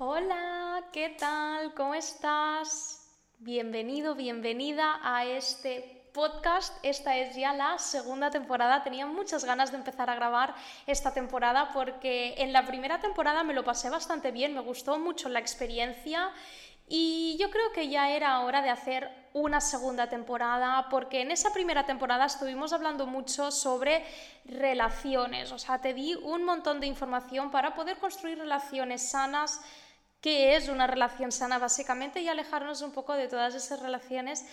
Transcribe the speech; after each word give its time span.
Hola, 0.00 0.84
¿qué 0.92 1.08
tal? 1.08 1.74
¿Cómo 1.74 1.92
estás? 1.92 3.04
Bienvenido, 3.40 4.14
bienvenida 4.14 5.00
a 5.02 5.24
este 5.24 6.08
podcast. 6.14 6.72
Esta 6.84 7.16
es 7.16 7.34
ya 7.34 7.52
la 7.52 7.78
segunda 7.78 8.30
temporada. 8.30 8.84
Tenía 8.84 9.06
muchas 9.06 9.44
ganas 9.44 9.72
de 9.72 9.78
empezar 9.78 10.08
a 10.08 10.14
grabar 10.14 10.54
esta 10.86 11.12
temporada 11.12 11.72
porque 11.72 12.36
en 12.38 12.52
la 12.52 12.64
primera 12.64 13.00
temporada 13.00 13.42
me 13.42 13.54
lo 13.54 13.64
pasé 13.64 13.90
bastante 13.90 14.30
bien, 14.30 14.54
me 14.54 14.60
gustó 14.60 15.00
mucho 15.00 15.28
la 15.28 15.40
experiencia 15.40 16.30
y 16.86 17.36
yo 17.40 17.50
creo 17.50 17.72
que 17.72 17.88
ya 17.88 18.10
era 18.10 18.38
hora 18.40 18.62
de 18.62 18.70
hacer 18.70 19.10
una 19.34 19.60
segunda 19.60 20.08
temporada, 20.08 20.88
porque 20.88 21.20
en 21.20 21.30
esa 21.30 21.52
primera 21.52 21.84
temporada 21.84 22.24
estuvimos 22.24 22.72
hablando 22.72 23.06
mucho 23.06 23.50
sobre 23.50 24.06
relaciones, 24.46 25.52
o 25.52 25.58
sea, 25.58 25.80
te 25.80 25.92
di 25.92 26.14
un 26.14 26.44
montón 26.44 26.80
de 26.80 26.86
información 26.86 27.50
para 27.50 27.74
poder 27.74 27.98
construir 27.98 28.38
relaciones 28.38 29.10
sanas, 29.10 29.60
qué 30.20 30.56
es 30.56 30.68
una 30.68 30.86
relación 30.86 31.32
sana 31.32 31.58
básicamente, 31.58 32.20
y 32.20 32.28
alejarnos 32.28 32.82
un 32.82 32.92
poco 32.92 33.14
de 33.14 33.28
todas 33.28 33.54
esas 33.54 33.80
relaciones 33.80 34.44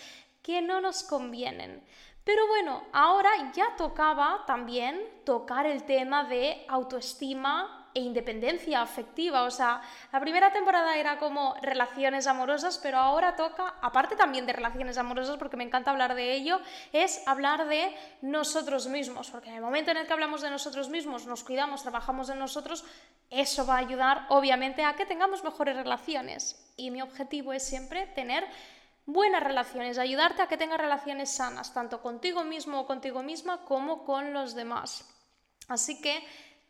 que 0.42 0.62
no 0.62 0.80
nos 0.80 1.02
convienen. 1.02 1.82
Pero 2.24 2.46
bueno, 2.48 2.82
ahora 2.92 3.30
ya 3.54 3.76
tocaba 3.76 4.44
también 4.46 5.00
tocar 5.24 5.66
el 5.66 5.84
tema 5.84 6.24
de 6.24 6.64
autoestima 6.68 7.85
e 7.96 8.00
independencia 8.00 8.82
afectiva. 8.82 9.44
O 9.44 9.50
sea, 9.50 9.80
la 10.12 10.20
primera 10.20 10.52
temporada 10.52 10.98
era 10.98 11.16
como 11.18 11.56
relaciones 11.62 12.26
amorosas, 12.26 12.76
pero 12.76 12.98
ahora 12.98 13.36
toca, 13.36 13.76
aparte 13.80 14.16
también 14.16 14.44
de 14.44 14.52
relaciones 14.52 14.98
amorosas, 14.98 15.38
porque 15.38 15.56
me 15.56 15.64
encanta 15.64 15.92
hablar 15.92 16.14
de 16.14 16.34
ello, 16.34 16.60
es 16.92 17.26
hablar 17.26 17.66
de 17.66 17.96
nosotros 18.20 18.86
mismos. 18.86 19.30
Porque 19.30 19.48
en 19.48 19.56
el 19.56 19.62
momento 19.62 19.92
en 19.92 19.96
el 19.96 20.06
que 20.06 20.12
hablamos 20.12 20.42
de 20.42 20.50
nosotros 20.50 20.90
mismos, 20.90 21.26
nos 21.26 21.42
cuidamos, 21.42 21.82
trabajamos 21.82 22.28
en 22.28 22.38
nosotros, 22.38 22.84
eso 23.30 23.64
va 23.64 23.76
a 23.76 23.78
ayudar, 23.78 24.26
obviamente, 24.28 24.84
a 24.84 24.94
que 24.94 25.06
tengamos 25.06 25.42
mejores 25.42 25.74
relaciones. 25.74 26.70
Y 26.76 26.90
mi 26.90 27.00
objetivo 27.00 27.54
es 27.54 27.62
siempre 27.62 28.08
tener 28.08 28.46
buenas 29.06 29.42
relaciones, 29.42 29.96
ayudarte 29.96 30.42
a 30.42 30.48
que 30.48 30.58
tengas 30.58 30.78
relaciones 30.78 31.30
sanas, 31.30 31.72
tanto 31.72 32.02
contigo 32.02 32.44
mismo 32.44 32.80
o 32.80 32.86
contigo 32.86 33.22
misma 33.22 33.64
como 33.64 34.04
con 34.04 34.34
los 34.34 34.54
demás. 34.54 35.08
Así 35.68 36.00
que 36.00 36.22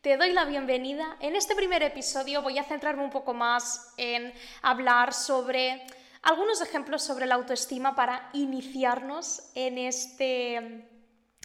te 0.07 0.15
doy 0.15 0.31
la 0.31 0.45
bienvenida. 0.45 1.17
En 1.19 1.35
este 1.35 1.53
primer 1.53 1.83
episodio 1.83 2.41
voy 2.41 2.57
a 2.57 2.63
centrarme 2.63 3.03
un 3.03 3.09
poco 3.09 3.33
más 3.33 3.93
en 3.97 4.33
hablar 4.61 5.11
sobre 5.13 5.85
algunos 6.21 6.61
ejemplos 6.61 7.03
sobre 7.03 7.25
la 7.25 7.35
autoestima 7.35 7.93
para 7.93 8.29
iniciarnos 8.31 9.51
en 9.53 9.77
este, 9.77 10.55
en 10.55 10.85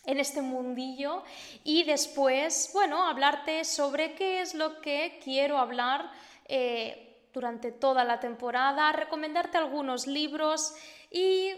este 0.05 0.43
mundillo 0.43 1.25
y 1.65 1.83
después, 1.83 2.71
bueno, 2.73 3.03
hablarte 3.05 3.65
sobre 3.65 4.15
qué 4.15 4.43
es 4.43 4.55
lo 4.55 4.81
que 4.81 5.19
quiero 5.25 5.59
hablar 5.59 6.13
eh, 6.45 7.27
durante 7.35 7.73
toda 7.73 8.05
la 8.05 8.21
temporada, 8.21 8.93
recomendarte 8.93 9.59
algunos 9.59 10.07
libros 10.07 10.73
y 11.11 11.51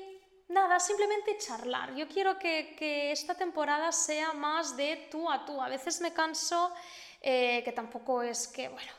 nada, 0.49 0.79
simplemente 0.81 1.37
charlar. 1.39 1.95
Yo 1.95 2.09
quiero 2.09 2.39
que, 2.39 3.13
esta 3.13 3.35
temporada 3.35 3.93
sea 3.93 4.33
más 4.33 4.77
de 4.77 5.09
tú 5.11 5.31
a 5.31 5.45
tú. 5.45 5.61
A 5.61 5.69
veces 5.69 6.01
me 6.01 6.13
canso, 6.13 6.73
eh, 7.21 7.63
que 7.65 7.73
tampoco 7.73 8.23
es 8.23 8.49
que, 8.49 8.69
bueno, 8.69 8.93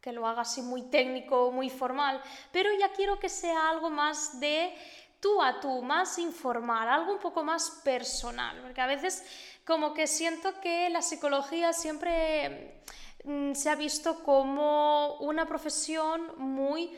que 0.00 0.12
lo 0.12 0.26
haga 0.26 0.42
así 0.42 0.62
muy 0.62 0.82
técnico, 0.82 1.50
muy 1.50 1.68
formal, 1.68 2.22
pero 2.52 2.70
ya 2.78 2.90
quiero 2.92 3.18
que 3.18 3.28
sea 3.28 3.68
algo 3.68 3.90
más 3.90 4.38
de 4.38 4.72
tú 5.18 5.42
a 5.42 5.58
tú, 5.58 5.82
más 5.82 6.18
informal, 6.18 6.88
algo 6.88 7.12
un 7.12 7.18
poco 7.18 7.42
más 7.42 7.80
personal, 7.82 8.60
porque 8.62 8.80
a 8.80 8.86
veces 8.86 9.24
como 9.64 9.94
que 9.94 10.06
siento 10.06 10.60
que 10.60 10.88
la 10.90 11.02
psicología 11.02 11.72
siempre 11.72 12.82
mm, 13.24 13.54
se 13.54 13.68
ha 13.68 13.74
visto 13.74 14.22
como 14.22 15.16
una 15.16 15.46
profesión 15.46 16.32
muy 16.36 16.96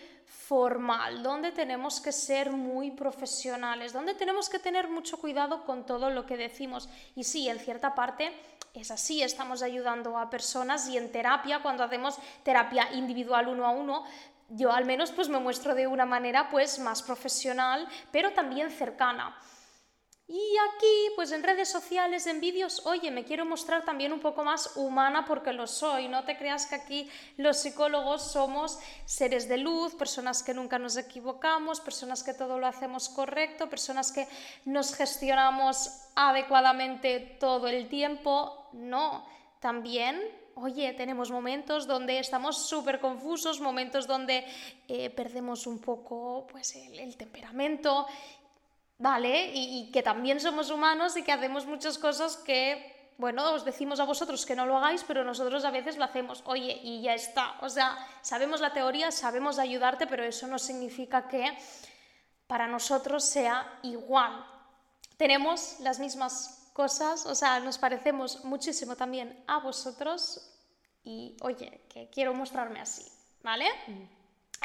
formal, 0.48 1.22
donde 1.22 1.52
tenemos 1.52 2.00
que 2.00 2.10
ser 2.10 2.50
muy 2.50 2.90
profesionales, 2.90 3.92
donde 3.92 4.14
tenemos 4.14 4.48
que 4.48 4.58
tener 4.58 4.88
mucho 4.88 5.18
cuidado 5.18 5.66
con 5.66 5.84
todo 5.84 6.08
lo 6.08 6.24
que 6.24 6.38
decimos. 6.38 6.88
Y 7.14 7.24
sí, 7.24 7.50
en 7.50 7.58
cierta 7.58 7.94
parte 7.94 8.32
es 8.72 8.90
así, 8.90 9.22
estamos 9.22 9.62
ayudando 9.62 10.16
a 10.16 10.30
personas 10.30 10.88
y 10.88 10.96
en 10.96 11.12
terapia, 11.12 11.60
cuando 11.60 11.84
hacemos 11.84 12.16
terapia 12.44 12.90
individual 12.94 13.48
uno 13.48 13.66
a 13.66 13.70
uno, 13.72 14.04
yo 14.48 14.72
al 14.72 14.86
menos 14.86 15.12
pues 15.12 15.28
me 15.28 15.38
muestro 15.38 15.74
de 15.74 15.86
una 15.86 16.06
manera 16.06 16.48
pues 16.48 16.78
más 16.78 17.02
profesional, 17.02 17.86
pero 18.10 18.32
también 18.32 18.70
cercana. 18.70 19.36
Y 20.30 20.56
aquí, 20.74 21.12
pues 21.16 21.32
en 21.32 21.42
redes 21.42 21.70
sociales, 21.70 22.26
en 22.26 22.38
vídeos, 22.38 22.84
oye, 22.84 23.10
me 23.10 23.24
quiero 23.24 23.46
mostrar 23.46 23.86
también 23.86 24.12
un 24.12 24.20
poco 24.20 24.44
más 24.44 24.76
humana 24.76 25.24
porque 25.24 25.54
lo 25.54 25.66
soy. 25.66 26.06
No 26.06 26.24
te 26.24 26.36
creas 26.36 26.66
que 26.66 26.74
aquí 26.74 27.10
los 27.38 27.56
psicólogos 27.56 28.30
somos 28.30 28.78
seres 29.06 29.48
de 29.48 29.56
luz, 29.56 29.94
personas 29.94 30.42
que 30.42 30.52
nunca 30.52 30.78
nos 30.78 30.98
equivocamos, 30.98 31.80
personas 31.80 32.22
que 32.22 32.34
todo 32.34 32.58
lo 32.58 32.66
hacemos 32.66 33.08
correcto, 33.08 33.70
personas 33.70 34.12
que 34.12 34.28
nos 34.66 34.94
gestionamos 34.94 36.10
adecuadamente 36.14 37.38
todo 37.40 37.66
el 37.66 37.88
tiempo. 37.88 38.68
No, 38.74 39.24
también 39.60 40.20
oye, 40.60 40.92
tenemos 40.94 41.30
momentos 41.30 41.86
donde 41.86 42.18
estamos 42.18 42.66
súper 42.68 43.00
confusos, 43.00 43.60
momentos 43.60 44.06
donde 44.06 44.44
eh, 44.88 45.10
perdemos 45.10 45.66
un 45.66 45.78
poco 45.78 46.46
pues, 46.50 46.74
el, 46.74 46.98
el, 46.98 47.16
temperamento 47.16 48.06
¿vale? 48.98 49.52
Y, 49.54 49.90
que 49.92 50.02
también 50.02 50.40
somos 50.40 50.70
humanos 50.70 51.16
y 51.16 51.22
que 51.22 51.32
hacemos 51.32 51.66
muchas 51.66 51.98
cosas 51.98 52.36
que, 52.36 53.12
bueno, 53.16 53.52
os 53.52 53.64
decimos 53.64 54.00
a 54.00 54.04
vosotros 54.04 54.44
que 54.44 54.56
no 54.56 54.66
lo 54.66 54.76
hagáis, 54.76 55.04
pero 55.04 55.24
nosotros 55.24 55.64
a 55.64 55.70
veces 55.70 55.96
lo 55.96 56.04
hacemos, 56.04 56.42
oye, 56.44 56.80
y 56.82 57.02
ya 57.02 57.14
está. 57.14 57.56
O 57.62 57.68
sea, 57.68 57.96
sabemos 58.22 58.60
la 58.60 58.72
teoría, 58.72 59.10
sabemos 59.10 59.58
ayudarte, 59.58 60.06
pero 60.06 60.24
eso 60.24 60.46
no 60.46 60.58
significa 60.58 61.28
que 61.28 61.56
para 62.46 62.66
nosotros 62.66 63.24
sea 63.24 63.78
igual. 63.82 64.44
Tenemos 65.16 65.80
las 65.80 65.98
mismas 65.98 66.70
cosas, 66.72 67.26
o 67.26 67.34
sea, 67.34 67.60
nos 67.60 67.78
parecemos 67.78 68.44
muchísimo 68.44 68.96
también 68.96 69.44
a 69.46 69.58
vosotros 69.58 70.54
y, 71.04 71.36
oye, 71.40 71.82
que 71.88 72.08
quiero 72.10 72.34
mostrarme 72.34 72.80
así, 72.80 73.04
¿vale? 73.42 73.66
Mm. 73.86 74.02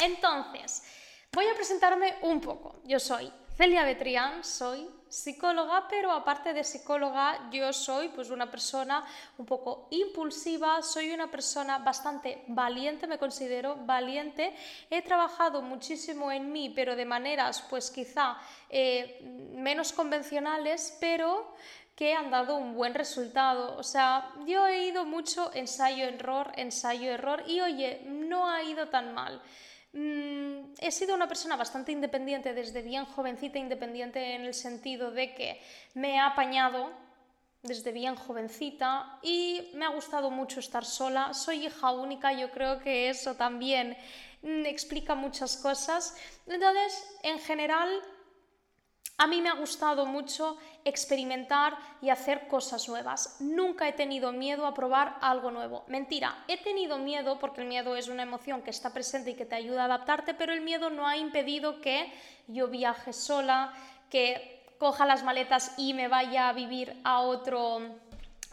Entonces, 0.04 0.84
voy 1.32 1.48
a 1.48 1.56
presentarme 1.56 2.18
un 2.22 2.40
poco. 2.42 2.82
Yo 2.84 3.00
soy 3.00 3.32
Celia 3.56 3.84
Betrián, 3.84 4.44
soy 4.44 4.90
psicóloga, 5.08 5.88
pero 5.88 6.12
aparte 6.12 6.54
de 6.54 6.64
psicóloga, 6.64 7.52
yo 7.52 7.72
soy 7.72 8.10
pues 8.10 8.32
una 8.32 8.50
persona 8.50 9.06
un 9.38 9.46
poco 9.46 9.88
impulsiva, 9.92 10.82
soy 10.82 11.12
una 11.12 11.30
persona 11.30 11.78
bastante 11.78 12.44
valiente, 12.48 13.06
me 13.06 13.20
considero 13.20 13.76
valiente. 13.86 14.56
He 14.90 15.04
trabajado 15.04 15.62
muchísimo 15.62 16.32
en 16.32 16.52
mí, 16.52 16.72
pero 16.72 16.96
de 16.96 17.06
maneras 17.06 17.64
pues 17.70 17.92
quizá 17.92 18.38
eh, 18.72 19.20
menos 19.54 19.94
convencionales, 19.94 20.98
pero 21.00 21.54
que 21.96 22.16
han 22.16 22.32
dado 22.32 22.56
un 22.56 22.74
buen 22.74 22.96
resultado. 22.96 23.78
O 23.78 23.84
sea, 23.84 24.32
yo 24.48 24.66
he 24.66 24.88
ido 24.88 25.06
mucho 25.06 25.52
ensayo-error, 25.54 26.54
ensayo-error 26.56 27.44
y 27.46 27.62
oye, 27.62 28.02
no 28.06 28.50
ha 28.50 28.64
ido 28.64 28.88
tan 28.88 29.14
mal. 29.14 29.40
Mm, 29.94 30.74
he 30.80 30.92
sido 30.92 31.14
una 31.14 31.28
persona 31.28 31.56
bastante 31.56 31.92
independiente 31.92 32.54
desde 32.54 32.82
bien 32.82 33.06
jovencita, 33.06 33.60
independiente 33.60 34.36
en 34.36 34.44
el 34.44 34.54
sentido 34.54 35.12
de 35.12 35.34
que 35.36 35.62
me 35.94 36.16
he 36.16 36.20
apañado 36.20 36.92
desde 37.62 37.92
bien 37.92 38.16
jovencita 38.16 39.20
y 39.22 39.70
me 39.76 39.86
ha 39.86 39.90
gustado 39.90 40.32
mucho 40.32 40.60
estar 40.60 40.84
sola. 40.84 41.34
Soy 41.34 41.68
hija 41.68 41.92
única, 41.92 42.34
yo 42.34 42.52
creo 42.52 42.80
que 42.80 43.10
eso 43.10 43.36
también 43.36 43.96
mm, 44.42 44.66
explica 44.66 45.16
muchas 45.16 45.58
cosas. 45.58 46.16
Entonces, 46.48 47.20
en 47.22 47.40
general, 47.40 47.90
a 49.18 49.28
mí 49.28 49.42
me 49.42 49.50
ha 49.50 49.54
gustado 49.54 50.06
mucho 50.06 50.58
experimentar 50.84 51.78
y 52.02 52.10
hacer 52.10 52.48
cosas 52.48 52.90
nuevas. 52.90 53.38
Nunca 53.40 53.88
he 53.88 53.94
tenido 53.94 54.32
miedo 54.32 54.66
a 54.66 54.74
probar 54.74 55.18
algo 55.22 55.52
nuevo. 55.52 55.86
Mentira, 55.88 56.44
he 56.48 56.58
tenido 56.58 56.98
miedo 56.98 57.40
porque 57.40 57.62
el 57.62 57.68
miedo 57.68 57.96
es 57.96 58.08
una 58.08 58.24
emoción 58.24 58.64
que 58.64 58.72
está 58.72 58.92
presente 58.92 59.32
y 59.32 59.36
que 59.36 59.46
te 59.46 59.56
ayuda 59.56 59.84
a 59.84 59.86
adaptarte, 59.86 60.34
pero 60.34 60.52
el 60.52 60.62
miedo 60.62 60.90
no 60.90 61.08
ha 61.08 61.16
impedido 61.16 61.80
que 61.80 62.12
yo 62.48 62.68
viaje 62.68 63.14
sola, 63.14 63.74
que 64.10 64.76
coja 64.78 65.06
las 65.06 65.24
maletas 65.24 65.74
y 65.78 65.94
me 65.94 66.10
vaya 66.10 66.50
a 66.50 66.54
vivir 66.54 67.00
a 67.04 67.22
otro 67.22 68.03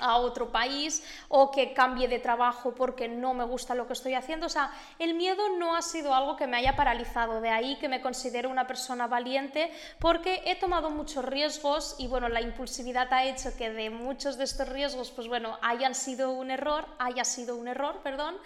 a 0.01 0.17
otro 0.17 0.51
país 0.51 1.05
o 1.29 1.51
que 1.51 1.73
cambie 1.73 2.09
de 2.09 2.19
trabajo 2.19 2.75
porque 2.75 3.09
no 3.09 3.35
me 3.35 3.45
gusta 3.45 3.75
lo 3.75 3.87
que 3.87 3.93
estoy 3.93 4.15
haciendo. 4.15 4.47
O 4.47 4.49
sea, 4.49 4.73
el 4.99 5.15
miedo 5.15 5.57
no 5.59 5.77
ha 5.77 5.83
sido 5.83 6.15
algo 6.15 6.37
que 6.37 6.47
me 6.47 6.57
haya 6.57 6.77
paralizado, 6.77 7.41
de 7.41 7.51
ahí 7.51 7.77
que 7.77 7.89
me 7.89 8.01
considero 8.01 8.51
una 8.51 8.67
persona 8.67 9.07
valiente 9.07 9.71
porque 9.99 10.43
he 10.47 10.57
tomado 10.57 10.91
muchos 10.91 11.25
riesgos 11.25 11.97
y 11.99 12.09
bueno, 12.09 12.29
la 12.29 12.41
impulsividad 12.41 13.13
ha 13.13 13.25
hecho 13.25 13.57
que 13.57 13.71
de 13.71 13.91
muchos 13.91 14.37
de 14.37 14.45
estos 14.45 14.69
riesgos, 14.69 15.11
pues 15.11 15.29
bueno, 15.29 15.59
hayan 15.63 15.95
sido 15.95 16.33
un 16.33 16.51
error, 16.51 16.87
haya 16.99 17.25
sido 17.25 17.57
un 17.57 17.69
error, 17.69 18.01
perdón. 18.03 18.37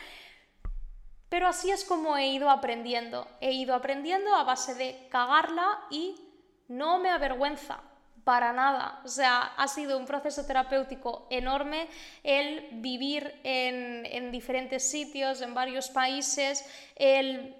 Pero 1.28 1.48
así 1.48 1.70
es 1.70 1.84
como 1.84 2.16
he 2.16 2.28
ido 2.28 2.50
aprendiendo. 2.50 3.26
He 3.40 3.52
ido 3.52 3.74
aprendiendo 3.74 4.34
a 4.34 4.44
base 4.44 4.74
de 4.74 5.08
cagarla 5.10 5.80
y 5.90 6.14
no 6.68 6.98
me 6.98 7.10
avergüenza 7.10 7.80
para 8.24 8.52
nada. 8.52 9.00
O 9.04 9.08
sea, 9.08 9.52
ha 9.56 9.68
sido 9.68 9.98
un 9.98 10.06
proceso 10.06 10.44
terapéutico 10.44 11.26
enorme 11.30 11.88
el 12.22 12.68
vivir 12.72 13.40
en, 13.44 14.06
en 14.06 14.32
diferentes 14.32 14.90
sitios, 14.90 15.42
en 15.42 15.54
varios 15.54 15.88
países, 15.90 16.64
el 16.96 17.54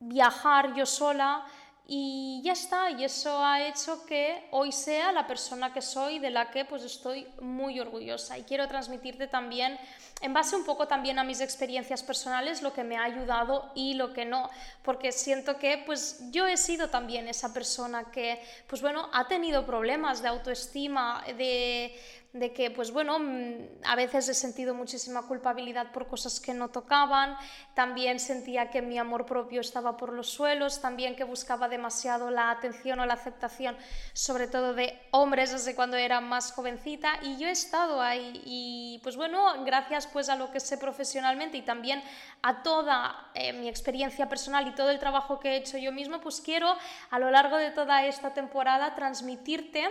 viajar 0.00 0.74
yo 0.74 0.86
sola 0.86 1.44
y 1.90 2.42
ya 2.44 2.52
está, 2.52 2.90
y 2.90 3.02
eso 3.02 3.42
ha 3.42 3.66
hecho 3.66 4.04
que 4.04 4.46
hoy 4.50 4.72
sea 4.72 5.10
la 5.10 5.26
persona 5.26 5.72
que 5.72 5.80
soy, 5.80 6.18
de 6.18 6.28
la 6.28 6.50
que 6.50 6.66
pues 6.66 6.84
estoy 6.84 7.26
muy 7.40 7.80
orgullosa. 7.80 8.36
Y 8.36 8.42
quiero 8.42 8.68
transmitirte 8.68 9.26
también, 9.26 9.78
en 10.20 10.32
base 10.32 10.56
un 10.56 10.64
poco 10.64 10.88
también 10.88 11.18
a 11.18 11.24
mis 11.24 11.40
experiencias 11.40 12.02
personales, 12.02 12.62
lo 12.62 12.72
que 12.72 12.84
me 12.84 12.96
ha 12.96 13.04
ayudado 13.04 13.70
y 13.74 13.94
lo 13.94 14.12
que 14.12 14.24
no, 14.24 14.50
porque 14.82 15.12
siento 15.12 15.58
que 15.58 15.82
pues 15.86 16.20
yo 16.30 16.46
he 16.46 16.56
sido 16.56 16.90
también 16.90 17.28
esa 17.28 17.54
persona 17.54 18.10
que 18.10 18.40
pues 18.66 18.82
bueno, 18.82 19.08
ha 19.12 19.28
tenido 19.28 19.64
problemas 19.64 20.22
de 20.22 20.28
autoestima, 20.28 21.22
de 21.36 21.94
de 22.32 22.52
que, 22.52 22.70
pues 22.70 22.92
bueno, 22.92 23.18
mm, 23.18 23.84
a 23.84 23.96
veces 23.96 24.28
he 24.28 24.34
sentido 24.34 24.74
muchísima 24.74 25.26
culpabilidad 25.26 25.92
por 25.92 26.08
cosas 26.08 26.40
que 26.40 26.52
no 26.52 26.68
tocaban, 26.68 27.36
también 27.74 28.20
sentía 28.20 28.70
que 28.70 28.82
mi 28.82 28.98
amor 28.98 29.24
propio 29.24 29.60
estaba 29.60 29.96
por 29.96 30.12
los 30.12 30.28
suelos, 30.28 30.80
también 30.80 31.16
que 31.16 31.24
buscaba 31.24 31.68
demasiado 31.68 32.30
la 32.30 32.50
atención 32.50 33.00
o 33.00 33.06
la 33.06 33.14
aceptación, 33.14 33.76
sobre 34.12 34.46
todo 34.46 34.74
de 34.74 35.00
hombres 35.10 35.52
desde 35.52 35.74
cuando 35.74 35.96
era 35.96 36.20
más 36.20 36.52
jovencita, 36.52 37.18
y 37.22 37.38
yo 37.38 37.48
he 37.48 37.52
estado 37.52 38.02
ahí, 38.02 38.42
y 38.44 39.00
pues 39.02 39.16
bueno, 39.16 39.64
gracias 39.64 40.06
pues 40.12 40.28
a 40.28 40.36
lo 40.36 40.50
que 40.50 40.60
sé 40.60 40.78
profesionalmente 40.78 41.56
y 41.56 41.62
también 41.62 42.02
a 42.42 42.62
toda 42.62 43.30
eh, 43.34 43.52
mi 43.52 43.68
experiencia 43.68 44.28
personal 44.28 44.66
y 44.68 44.74
todo 44.74 44.90
el 44.90 44.98
trabajo 44.98 45.38
que 45.38 45.50
he 45.50 45.56
hecho 45.56 45.78
yo 45.78 45.92
mismo, 45.92 46.20
pues 46.20 46.40
quiero 46.40 46.76
a 47.10 47.18
lo 47.18 47.30
largo 47.30 47.56
de 47.56 47.70
toda 47.70 48.06
esta 48.06 48.34
temporada 48.34 48.94
transmitirte 48.94 49.88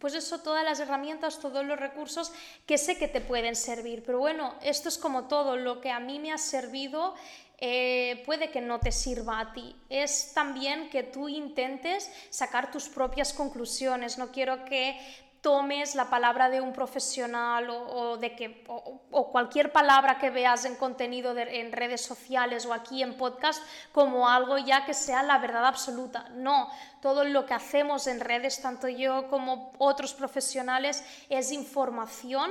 pues 0.00 0.14
eso, 0.14 0.40
todas 0.40 0.64
las 0.64 0.80
herramientas, 0.80 1.38
todos 1.38 1.64
los 1.64 1.78
recursos 1.78 2.32
que 2.66 2.78
sé 2.78 2.98
que 2.98 3.06
te 3.06 3.20
pueden 3.20 3.54
servir. 3.54 4.02
Pero 4.04 4.18
bueno, 4.18 4.54
esto 4.60 4.88
es 4.88 4.98
como 4.98 5.28
todo, 5.28 5.56
lo 5.56 5.80
que 5.80 5.92
a 5.92 6.00
mí 6.00 6.18
me 6.18 6.32
ha 6.32 6.38
servido 6.38 7.14
eh, 7.58 8.22
puede 8.26 8.50
que 8.50 8.60
no 8.60 8.80
te 8.80 8.90
sirva 8.90 9.38
a 9.40 9.52
ti. 9.52 9.76
Es 9.88 10.32
también 10.34 10.90
que 10.90 11.04
tú 11.04 11.28
intentes 11.28 12.10
sacar 12.30 12.70
tus 12.70 12.88
propias 12.88 13.32
conclusiones. 13.32 14.18
No 14.18 14.32
quiero 14.32 14.64
que 14.64 14.98
tomes 15.44 15.94
la 15.94 16.08
palabra 16.08 16.48
de 16.48 16.62
un 16.62 16.72
profesional 16.72 17.68
o, 17.68 18.16
de 18.16 18.34
que, 18.34 18.64
o, 18.66 19.30
cualquier 19.30 19.70
palabra 19.70 20.18
que 20.18 20.30
veas 20.30 20.64
en 20.64 20.74
contenido 20.74 21.36
en 21.36 21.70
redes 21.70 22.00
sociales 22.00 22.64
o 22.64 22.72
aquí 22.72 23.02
en 23.02 23.14
podcast 23.18 23.62
como 23.92 24.26
algo 24.26 24.56
ya 24.56 24.86
que 24.86 24.94
sea 24.94 25.22
la 25.22 25.36
verdad 25.36 25.66
absoluta. 25.66 26.30
No, 26.30 26.70
todo 27.02 27.24
lo 27.24 27.44
que 27.44 27.52
hacemos 27.52 28.06
en 28.06 28.20
redes, 28.20 28.62
tanto 28.62 28.88
yo 28.88 29.28
como 29.28 29.74
otros 29.76 30.14
profesionales, 30.14 31.04
es 31.28 31.52
información 31.52 32.50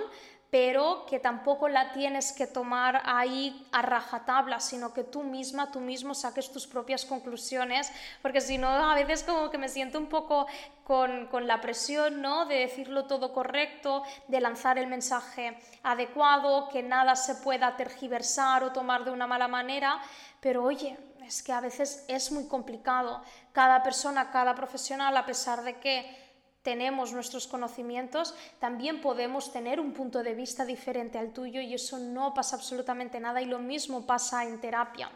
pero 0.53 1.07
que 1.07 1.17
tampoco 1.17 1.67
la 1.67 1.94
tienes 1.94 2.31
que 2.31 2.45
tomar 2.45 3.01
ahí 3.05 3.67
a 3.71 3.81
rajatabla, 3.81 4.59
sino 4.59 4.94
que 4.94 5.03
tú 5.03 5.23
misma, 5.23 5.71
tú 5.71 5.79
mismo 5.79 6.13
saques 6.13 6.51
tus 6.51 6.67
propias 6.67 7.05
conclusiones, 7.05 7.91
porque 8.21 8.39
si 8.39 8.59
no, 8.59 8.67
a 8.67 8.94
veces 8.94 9.23
como 9.23 9.50
que 9.50 9.57
me 9.57 9.67
siento 9.67 9.97
un 9.97 10.05
poco 10.05 10.45
con, 10.83 11.25
con, 11.25 11.47
la 11.47 11.59
presión, 11.59 12.21
¿no? 12.21 12.45
De 12.45 12.59
decirlo 12.59 13.05
todo 13.05 13.33
correcto, 13.33 14.03
de 14.27 14.41
lanzar 14.41 14.77
el 14.77 14.85
mensaje 14.85 15.57
adecuado, 15.81 16.69
que 16.69 16.83
nada 16.83 17.15
se 17.15 17.33
pueda 17.33 17.75
tergiversar 17.75 18.63
o 18.63 18.71
tomar 18.71 19.05
de 19.05 19.09
una 19.09 19.25
mala 19.25 19.47
manera, 19.47 20.00
pero 20.39 20.65
oye, 20.65 21.00
es 21.25 21.41
que 21.41 21.51
a 21.51 21.61
veces 21.61 22.05
es 22.07 22.31
muy 22.31 22.47
complicado. 22.47 23.23
Cada 23.53 23.81
persona, 23.81 24.29
cada 24.29 24.53
profesional, 24.53 25.17
a 25.17 25.25
pesar 25.25 25.63
de 25.63 25.79
que 25.79 26.22
tenemos 26.63 27.12
nuestros 27.12 27.45
conocimientos, 27.48 28.33
también 28.60 29.01
podemos 29.01 29.51
tener 29.51 29.80
un 29.80 29.94
punto 29.94 30.24
de 30.24 30.33
vista 30.33 30.65
diferente 30.65 31.19
al 31.19 31.33
tuyo 31.33 31.62
y 31.62 31.74
eso 31.74 32.00
no 32.00 32.33
pasa 32.33 32.56
absolutamente 32.56 33.19
nada 33.19 33.42
y 33.42 33.45
lo 33.45 33.60
mismo 33.60 34.07
pasa 34.07 34.45
en 34.45 34.60
terapia. 34.60 35.12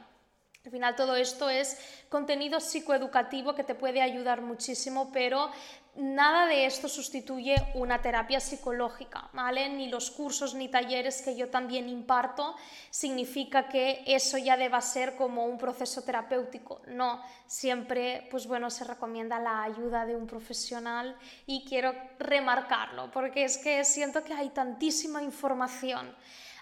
Al 0.66 0.72
final 0.72 0.98
todo 0.98 1.16
esto 1.16 1.50
es 1.50 1.80
contenido 2.10 2.60
psicoeducativo 2.60 3.56
que 3.56 3.64
te 3.64 3.74
puede 3.74 4.02
ayudar 4.02 4.42
muchísimo, 4.42 5.10
pero 5.14 5.50
nada 5.98 6.46
de 6.46 6.66
esto 6.66 6.88
sustituye 6.88 7.56
una 7.74 8.02
terapia 8.02 8.40
psicológica, 8.40 9.30
¿vale? 9.34 9.70
Ni 9.70 9.90
los 9.90 10.12
cursos 10.12 10.54
ni 10.54 10.70
talleres 10.70 11.22
que 11.22 11.36
yo 11.36 11.50
también 11.50 11.90
imparto 11.90 12.56
significa 12.90 13.68
que 13.68 14.04
eso 14.06 14.38
ya 14.38 14.58
deba 14.58 14.82
ser 14.82 15.16
como 15.16 15.46
un 15.46 15.58
proceso 15.58 16.04
terapéutico. 16.04 16.82
No, 16.88 17.22
siempre 17.46 18.28
pues 18.30 18.48
bueno, 18.48 18.70
se 18.70 18.84
recomienda 18.84 19.40
la 19.40 19.64
ayuda 19.64 20.06
de 20.06 20.16
un 20.16 20.28
profesional 20.28 21.16
y 21.46 21.66
quiero 21.66 21.94
remarcarlo 22.20 23.12
porque 23.12 23.44
es 23.44 23.58
que 23.58 23.84
siento 23.84 24.24
que 24.24 24.34
hay 24.34 24.50
tantísima 24.50 25.24
información 25.24 26.16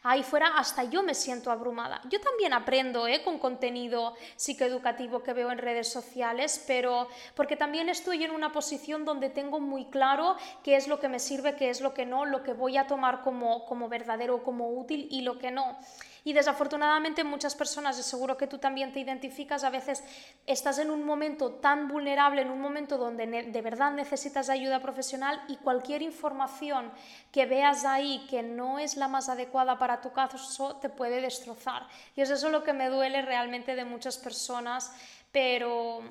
ahí 0.05 0.21
fuera 0.21 0.47
hasta 0.55 0.83
yo 0.83 1.01
me 1.01 1.15
siento 1.15 1.51
abrumada. 1.51 1.99
Yo 2.09 2.21
también 2.21 2.53
aprendo 2.53 3.07
¿eh? 3.07 3.23
con 3.23 3.39
contenido 3.39 4.13
psicoeducativo 4.35 5.23
que 5.23 5.33
veo 5.33 5.51
en 5.51 5.57
redes 5.57 5.91
sociales, 5.91 6.63
pero 6.67 7.07
porque 7.33 7.55
también 7.55 7.89
estoy 7.89 8.23
en 8.23 8.31
una 8.31 8.51
posición 8.51 9.03
donde 9.03 9.31
tengo 9.31 9.59
muy 9.59 9.85
claro 9.85 10.35
qué 10.63 10.75
es 10.75 10.87
lo 10.87 10.99
que 10.99 11.09
me 11.09 11.19
sirve, 11.19 11.55
qué 11.55 11.71
es 11.71 11.81
lo 11.81 11.95
que 11.95 12.05
no, 12.05 12.25
lo 12.25 12.43
que 12.43 12.53
voy 12.53 12.77
a 12.77 12.85
tomar 12.85 13.21
como, 13.21 13.65
como 13.65 13.89
verdadero, 13.89 14.43
como 14.43 14.69
útil 14.69 15.07
y 15.09 15.21
lo 15.21 15.39
que 15.39 15.49
no. 15.49 15.77
Y 16.25 16.33
desafortunadamente 16.33 17.23
muchas 17.23 17.53
personas, 17.53 17.99
y 17.99 18.03
seguro 18.03 18.35
que 18.35 18.47
tú 18.47 18.57
también 18.57 18.91
te 18.91 18.99
identificas, 18.99 19.63
a 19.63 19.69
veces 19.69 20.03
estás 20.47 20.79
en 20.79 20.89
un 20.89 21.03
momento 21.03 21.51
tan 21.51 21.87
vulnerable, 21.87 22.41
en 22.41 22.49
un 22.49 22.59
momento 22.59 22.97
donde 22.97 23.27
de 23.27 23.61
verdad 23.61 23.91
necesitas 23.91 24.49
ayuda 24.49 24.81
profesional 24.81 25.39
y 25.47 25.57
cualquier 25.57 26.01
información 26.01 26.91
que 27.31 27.45
veas 27.45 27.85
ahí 27.85 28.25
que 28.27 28.41
no 28.41 28.79
es 28.79 28.97
la 28.97 29.07
más 29.07 29.29
adecuada 29.29 29.77
para 29.77 30.01
tu 30.01 30.13
caso 30.13 30.77
te 30.77 30.89
puede 30.89 31.21
destrozar. 31.21 31.87
Y 32.15 32.21
es 32.21 32.31
eso 32.31 32.49
lo 32.49 32.63
que 32.63 32.73
me 32.73 32.89
duele 32.89 33.21
realmente 33.21 33.75
de 33.75 33.85
muchas 33.85 34.17
personas, 34.17 34.91
pero 35.31 36.01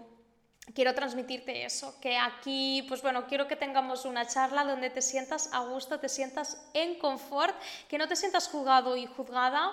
quiero 0.72 0.94
transmitirte 0.94 1.64
eso, 1.64 1.98
que 2.00 2.16
aquí, 2.16 2.84
pues 2.86 3.02
bueno, 3.02 3.26
quiero 3.26 3.48
que 3.48 3.56
tengamos 3.56 4.04
una 4.04 4.28
charla 4.28 4.62
donde 4.62 4.90
te 4.90 5.02
sientas 5.02 5.52
a 5.52 5.64
gusto, 5.64 5.98
te 5.98 6.08
sientas 6.08 6.70
en 6.72 7.00
confort, 7.00 7.54
que 7.88 7.98
no 7.98 8.06
te 8.06 8.14
sientas 8.14 8.46
juzgado 8.46 8.96
y 8.96 9.06
juzgada, 9.06 9.72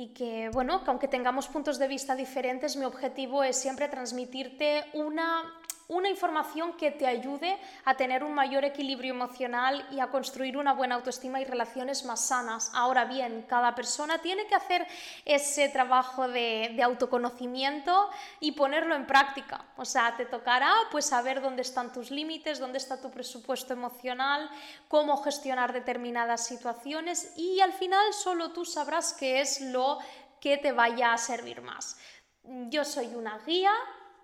y 0.00 0.14
que, 0.14 0.48
bueno, 0.50 0.84
que 0.84 0.90
aunque 0.90 1.08
tengamos 1.08 1.48
puntos 1.48 1.76
de 1.78 1.88
vista 1.88 2.14
diferentes, 2.14 2.76
mi 2.76 2.84
objetivo 2.84 3.42
es 3.42 3.56
siempre 3.56 3.88
transmitirte 3.88 4.84
una 4.94 5.42
una 5.88 6.10
información 6.10 6.74
que 6.74 6.90
te 6.90 7.06
ayude 7.06 7.58
a 7.86 7.96
tener 7.96 8.22
un 8.22 8.34
mayor 8.34 8.64
equilibrio 8.64 9.14
emocional 9.14 9.86
y 9.90 10.00
a 10.00 10.08
construir 10.08 10.58
una 10.58 10.74
buena 10.74 10.96
autoestima 10.96 11.40
y 11.40 11.46
relaciones 11.46 12.04
más 12.04 12.20
sanas. 12.26 12.70
Ahora 12.74 13.06
bien, 13.06 13.46
cada 13.48 13.74
persona 13.74 14.18
tiene 14.18 14.46
que 14.46 14.54
hacer 14.54 14.86
ese 15.24 15.70
trabajo 15.70 16.28
de, 16.28 16.78
autoconocimiento 16.82 18.10
y 18.38 18.52
ponerlo 18.52 18.94
en 18.94 19.06
práctica. 19.06 19.64
O 19.76 19.84
sea, 19.84 20.14
te 20.16 20.26
tocará 20.26 20.72
pues 20.90 21.06
saber 21.06 21.40
dónde 21.40 21.62
están 21.62 21.92
tus 21.92 22.10
límites, 22.10 22.58
dónde 22.58 22.78
está 22.78 23.00
tu 23.00 23.10
presupuesto 23.10 23.72
emocional, 23.72 24.50
cómo 24.88 25.16
gestionar 25.22 25.72
determinadas 25.72 26.46
situaciones 26.46 27.32
y 27.36 27.60
al 27.60 27.72
final 27.72 28.12
solo 28.12 28.52
tú 28.52 28.64
sabrás 28.64 29.14
qué 29.14 29.40
es 29.40 29.60
lo 29.60 29.98
que 30.40 30.58
te 30.58 30.72
vaya 30.72 31.14
a 31.14 31.18
servir 31.18 31.62
más. 31.62 31.98
Yo 32.44 32.84
soy 32.84 33.08
una 33.14 33.38
guía, 33.38 33.72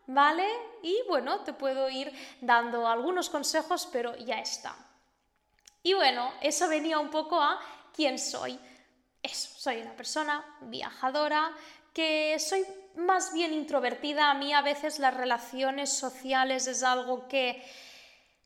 ¿vale? 0.07 0.47
Y 0.83 0.97
bueno, 1.09 1.41
te 1.41 1.53
puedo 1.53 1.89
ir 1.89 2.13
dando 2.41 2.87
algunos 2.87 3.31
consejos, 3.31 3.89
pero 3.91 4.17
ya 4.17 4.41
está. 4.41 4.75
Y 5.83 5.95
bueno, 5.95 6.33
eso 6.41 6.69
venía 6.69 6.99
un 6.99 7.11
poco 7.11 7.41
a 7.41 7.61
quién 7.95 8.19
soy. 8.19 8.59
Eso, 9.23 9.51
soy 9.59 9.81
una 9.83 9.95
persona 9.95 10.45
viajadora, 10.63 11.53
que 11.93 12.39
soy 12.39 12.67
más 12.97 13.33
bien 13.33 13.53
introvertida. 13.53 14.31
A 14.31 14.35
mí 14.35 14.53
a 14.53 14.63
veces 14.63 14.99
las 14.99 15.15
relaciones 15.15 15.91
sociales 15.91 16.67
es 16.67 16.83
algo 16.83 17.29
que 17.29 17.63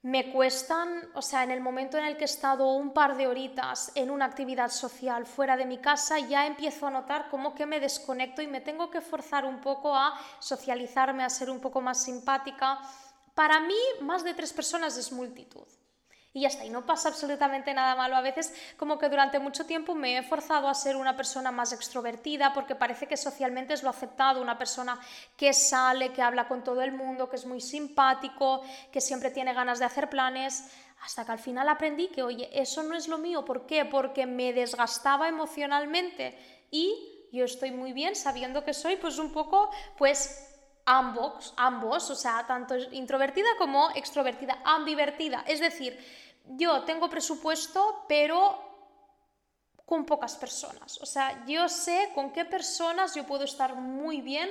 me 0.09 0.33
cuestan, 0.33 1.07
o 1.12 1.21
sea, 1.21 1.45
en 1.45 1.50
el 1.50 1.61
momento 1.61 1.99
en 1.99 2.05
el 2.07 2.17
que 2.17 2.25
he 2.25 2.33
estado 2.33 2.73
un 2.73 2.95
par 2.95 3.17
de 3.19 3.27
horitas 3.27 3.93
en 3.95 4.11
una 4.11 4.25
actividad 4.25 4.71
social 4.71 5.27
fuera 5.27 5.55
de 5.55 5.67
mi 5.67 5.79
casa, 5.79 6.19
ya 6.19 6.47
empiezo 6.47 6.87
a 6.87 6.91
notar 6.91 7.29
como 7.29 7.55
que 7.55 7.67
me 7.67 7.79
desconecto 7.79 8.41
y 8.41 8.47
me 8.47 8.62
tengo 8.62 8.91
que 8.91 9.03
forzar 9.03 9.45
un 9.45 9.61
poco 9.61 9.95
a 9.95 10.19
socializarme, 10.38 11.25
a 11.25 11.29
ser 11.29 11.50
un 11.50 11.61
poco 11.61 11.83
más 11.83 12.03
simpática. 12.03 12.81
Para 13.35 13.61
mí, 13.61 13.77
más 14.00 14.25
de 14.25 14.33
tres 14.33 14.55
personas 14.55 14.97
es 14.97 15.12
multitud 15.12 15.67
y 16.32 16.42
ya 16.42 16.49
está, 16.49 16.64
y 16.64 16.70
no 16.70 16.85
pasa 16.85 17.08
absolutamente 17.08 17.73
nada 17.73 17.94
malo. 17.94 18.16
A 18.16 18.20
veces 18.20 18.54
como 18.76 18.99
que 18.99 19.08
durante 19.08 19.38
mucho 19.38 19.66
tiempo 19.66 19.94
me 19.94 20.18
he 20.18 20.23
forzado 20.23 20.68
a 20.68 20.75
ser 20.75 20.97
una 20.97 21.16
persona 21.16 21.50
más 21.50 21.73
extrovertida 21.73 22.52
porque 22.52 22.75
parece 22.75 23.06
que 23.06 23.16
socialmente 23.16 23.75
es 23.75 23.82
lo 23.82 23.90
aceptado, 23.90 24.42
una 24.42 24.58
persona 24.58 25.00
que 25.37 25.52
sale, 25.52 26.12
que 26.12 26.23
habla 26.23 26.47
con 26.47 26.62
todo 26.62 26.82
el 26.82 26.92
mundo, 26.92 27.28
que 27.28 27.37
es 27.37 27.47
muy 27.47 27.61
simpático, 27.61 28.62
que 28.92 29.00
siempre 29.00 29.30
tiene 29.30 29.54
ganas 29.54 29.78
de 29.78 29.87
hacer 29.87 30.11
planes, 30.11 30.70
hasta 31.02 31.25
que 31.25 31.32
al 31.32 31.38
final 31.38 31.68
aprendí 31.68 32.08
que, 32.08 32.23
oye, 32.23 32.49
eso 32.52 32.82
no 32.82 32.94
es 32.94 33.08
lo 33.08 33.18
mío. 33.18 33.44
¿Por 33.44 33.66
qué? 33.66 33.85
Porque 33.85 34.26
me 34.26 34.52
desgastaba 34.52 35.28
emocionalmente 35.28 36.38
y 36.70 37.26
yo 37.32 37.44
estoy 37.44 37.70
muy 37.70 37.92
bien 37.92 38.16
sabiendo 38.16 38.64
que 38.64 38.75
soy 38.75 38.97
pues 38.97 39.18
un 39.18 39.32
poco 39.32 39.70
pues 39.97 40.48
ambos, 40.88 41.52
ambos, 41.59 42.09
o 42.09 42.14
sea, 42.14 42.47
tanto 42.47 42.75
introvertida 42.92 43.49
como 43.59 43.90
extrovertida, 43.95 44.62
ambivertida. 44.64 45.45
Es 45.47 45.61
decir, 45.61 45.99
yo 46.47 46.83
tengo 46.85 47.11
presupuesto, 47.11 48.07
pero 48.09 48.59
con 49.85 50.07
pocas 50.07 50.37
personas. 50.37 50.99
O 51.02 51.07
sea, 51.07 51.45
yo 51.47 51.68
sé 51.68 52.11
con 52.14 52.33
qué 52.33 52.47
personas 52.47 53.14
yo 53.14 53.25
puedo 53.25 53.45
estar 53.45 53.75
muy 53.75 54.23
bien 54.23 54.49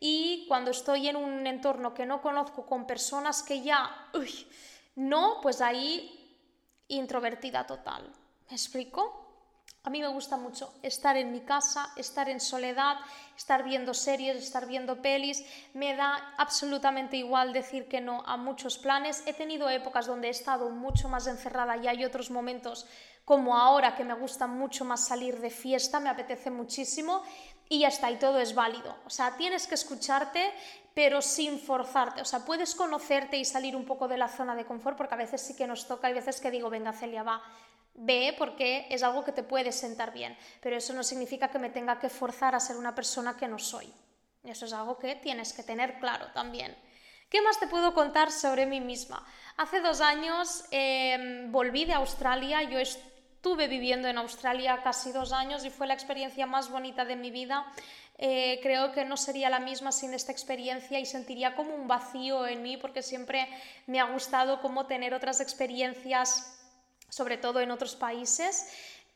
y 0.00 0.44
cuando 0.48 0.72
estoy 0.72 1.06
en 1.06 1.14
un 1.14 1.46
entorno 1.46 1.94
que 1.94 2.04
no 2.04 2.20
conozco 2.20 2.66
con 2.66 2.84
personas 2.84 3.44
que 3.44 3.62
ya, 3.62 4.10
uy, 4.12 4.46
no, 4.96 5.38
pues 5.40 5.60
ahí 5.60 6.36
introvertida 6.88 7.64
total. 7.64 8.12
¿Me 8.48 8.56
explico? 8.56 9.25
A 9.86 9.90
mí 9.90 10.00
me 10.00 10.08
gusta 10.08 10.36
mucho 10.36 10.74
estar 10.82 11.16
en 11.16 11.30
mi 11.30 11.42
casa, 11.42 11.92
estar 11.94 12.28
en 12.28 12.40
soledad, 12.40 12.96
estar 13.36 13.62
viendo 13.62 13.94
series, 13.94 14.36
estar 14.36 14.66
viendo 14.66 15.00
pelis. 15.00 15.44
Me 15.74 15.94
da 15.94 16.34
absolutamente 16.38 17.16
igual 17.16 17.52
decir 17.52 17.86
que 17.86 18.00
no 18.00 18.24
a 18.26 18.36
muchos 18.36 18.78
planes. 18.78 19.22
He 19.26 19.32
tenido 19.32 19.70
épocas 19.70 20.06
donde 20.06 20.26
he 20.26 20.32
estado 20.32 20.70
mucho 20.70 21.08
más 21.08 21.28
encerrada 21.28 21.76
y 21.76 21.86
hay 21.86 22.04
otros 22.04 22.32
momentos 22.32 22.86
como 23.24 23.56
ahora 23.56 23.94
que 23.94 24.04
me 24.04 24.14
gusta 24.14 24.46
mucho 24.46 24.84
más 24.84 25.06
salir 25.06 25.40
de 25.40 25.50
fiesta, 25.50 26.00
me 26.00 26.08
apetece 26.08 26.50
muchísimo 26.50 27.22
y 27.68 27.80
ya 27.80 27.88
está, 27.88 28.10
y 28.10 28.16
todo 28.18 28.38
es 28.38 28.54
válido. 28.54 28.96
O 29.04 29.10
sea, 29.10 29.36
tienes 29.36 29.66
que 29.66 29.74
escucharte, 29.74 30.52
pero 30.94 31.20
sin 31.20 31.58
forzarte. 31.58 32.22
O 32.22 32.24
sea, 32.24 32.44
puedes 32.44 32.74
conocerte 32.74 33.36
y 33.36 33.44
salir 33.44 33.74
un 33.74 33.84
poco 33.84 34.06
de 34.06 34.16
la 34.16 34.28
zona 34.28 34.54
de 34.54 34.64
confort, 34.64 34.96
porque 34.96 35.14
a 35.14 35.18
veces 35.18 35.40
sí 35.40 35.56
que 35.56 35.66
nos 35.66 35.86
toca, 35.88 36.06
hay 36.06 36.14
veces 36.14 36.40
que 36.40 36.50
digo, 36.52 36.70
venga 36.70 36.92
Celia, 36.92 37.24
va, 37.24 37.42
ve 37.96 38.34
porque 38.38 38.86
es 38.90 39.02
algo 39.02 39.24
que 39.24 39.32
te 39.32 39.42
puede 39.42 39.72
sentar 39.72 40.12
bien, 40.12 40.36
pero 40.60 40.76
eso 40.76 40.92
no 40.92 41.02
significa 41.02 41.48
que 41.48 41.58
me 41.58 41.70
tenga 41.70 41.98
que 41.98 42.08
forzar 42.08 42.54
a 42.54 42.60
ser 42.60 42.76
una 42.76 42.94
persona 42.94 43.36
que 43.36 43.48
no 43.48 43.58
soy. 43.58 43.92
Eso 44.44 44.66
es 44.66 44.72
algo 44.72 44.98
que 44.98 45.16
tienes 45.16 45.52
que 45.52 45.62
tener 45.62 45.98
claro 45.98 46.26
también. 46.32 46.76
¿Qué 47.28 47.42
más 47.42 47.58
te 47.58 47.66
puedo 47.66 47.92
contar 47.92 48.30
sobre 48.30 48.66
mí 48.66 48.80
misma? 48.80 49.26
Hace 49.56 49.80
dos 49.80 50.00
años 50.00 50.64
em, 50.70 51.50
volví 51.50 51.84
de 51.84 51.94
Australia, 51.94 52.62
yo 52.62 52.78
estuve 52.78 53.66
viviendo 53.66 54.06
en 54.06 54.18
Australia 54.18 54.80
casi 54.84 55.10
dos 55.10 55.32
años 55.32 55.64
y 55.64 55.70
fue 55.70 55.88
la 55.88 55.94
experiencia 55.94 56.46
más 56.46 56.70
bonita 56.70 57.04
de 57.04 57.16
mi 57.16 57.32
vida. 57.32 57.66
Eh, 58.18 58.60
creo 58.62 58.92
que 58.92 59.04
no 59.04 59.16
sería 59.16 59.50
la 59.50 59.58
misma 59.58 59.90
sin 59.90 60.14
esta 60.14 60.32
experiencia 60.32 61.00
y 61.00 61.06
sentiría 61.06 61.56
como 61.56 61.74
un 61.74 61.88
vacío 61.88 62.46
en 62.46 62.62
mí 62.62 62.76
porque 62.76 63.02
siempre 63.02 63.48
me 63.86 64.00
ha 64.00 64.04
gustado 64.04 64.60
como 64.60 64.86
tener 64.86 65.12
otras 65.12 65.40
experiencias, 65.40 66.56
sobre 67.08 67.38
todo 67.38 67.60
en 67.60 67.70
otros 67.70 67.96
países. 67.96 68.68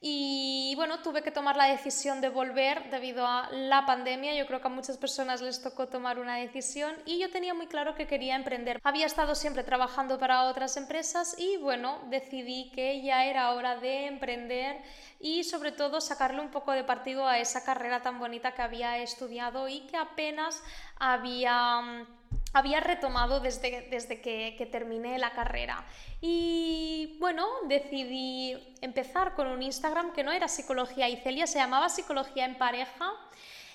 Y 0.02 0.72
bueno, 0.76 1.02
tuve 1.02 1.22
que 1.22 1.30
tomar 1.30 1.56
la 1.56 1.66
decisión 1.66 2.22
de 2.22 2.30
volver 2.30 2.88
debido 2.90 3.26
a 3.26 3.50
la 3.52 3.84
pandemia. 3.84 4.34
Yo 4.34 4.46
creo 4.46 4.62
que 4.62 4.68
a 4.68 4.70
muchas 4.70 4.96
personas 4.96 5.42
les 5.42 5.62
tocó 5.62 5.88
tomar 5.88 6.18
una 6.18 6.36
decisión 6.36 6.96
y 7.04 7.18
yo 7.18 7.30
tenía 7.30 7.52
muy 7.52 7.66
claro 7.66 7.94
que 7.94 8.06
quería 8.06 8.34
emprender. 8.34 8.80
Había 8.82 9.04
estado 9.04 9.34
siempre 9.34 9.62
trabajando 9.62 10.18
para 10.18 10.44
otras 10.44 10.78
empresas 10.78 11.34
y 11.38 11.58
bueno, 11.58 12.00
decidí 12.08 12.70
que 12.70 13.02
ya 13.02 13.26
era 13.26 13.52
hora 13.52 13.76
de 13.76 14.06
emprender 14.06 14.80
y 15.20 15.44
sobre 15.44 15.70
todo 15.70 16.00
sacarle 16.00 16.40
un 16.40 16.50
poco 16.50 16.72
de 16.72 16.82
partido 16.82 17.26
a 17.26 17.38
esa 17.38 17.62
carrera 17.62 18.00
tan 18.00 18.18
bonita 18.18 18.52
que 18.52 18.62
había 18.62 18.96
estudiado 18.96 19.68
y 19.68 19.80
que 19.80 19.98
apenas 19.98 20.62
había 20.98 21.78
mm, 21.82 22.19
había 22.52 22.80
retomado 22.80 23.40
desde, 23.40 23.88
desde 23.90 24.20
que, 24.20 24.68
terminé 24.70 25.18
la 25.18 25.32
carrera. 25.32 25.84
Y 26.20 27.16
bueno, 27.18 27.46
decidí 27.68 28.56
empezar 28.80 29.34
con 29.34 29.46
un 29.46 29.62
Instagram 29.62 30.12
que 30.12 30.24
no 30.24 30.32
era 30.32 30.48
Psicología 30.48 31.08
y 31.08 31.16
Celia, 31.16 31.46
se 31.46 31.58
llamaba 31.58 31.88
Psicología 31.88 32.44
en 32.44 32.56
Pareja. 32.56 33.12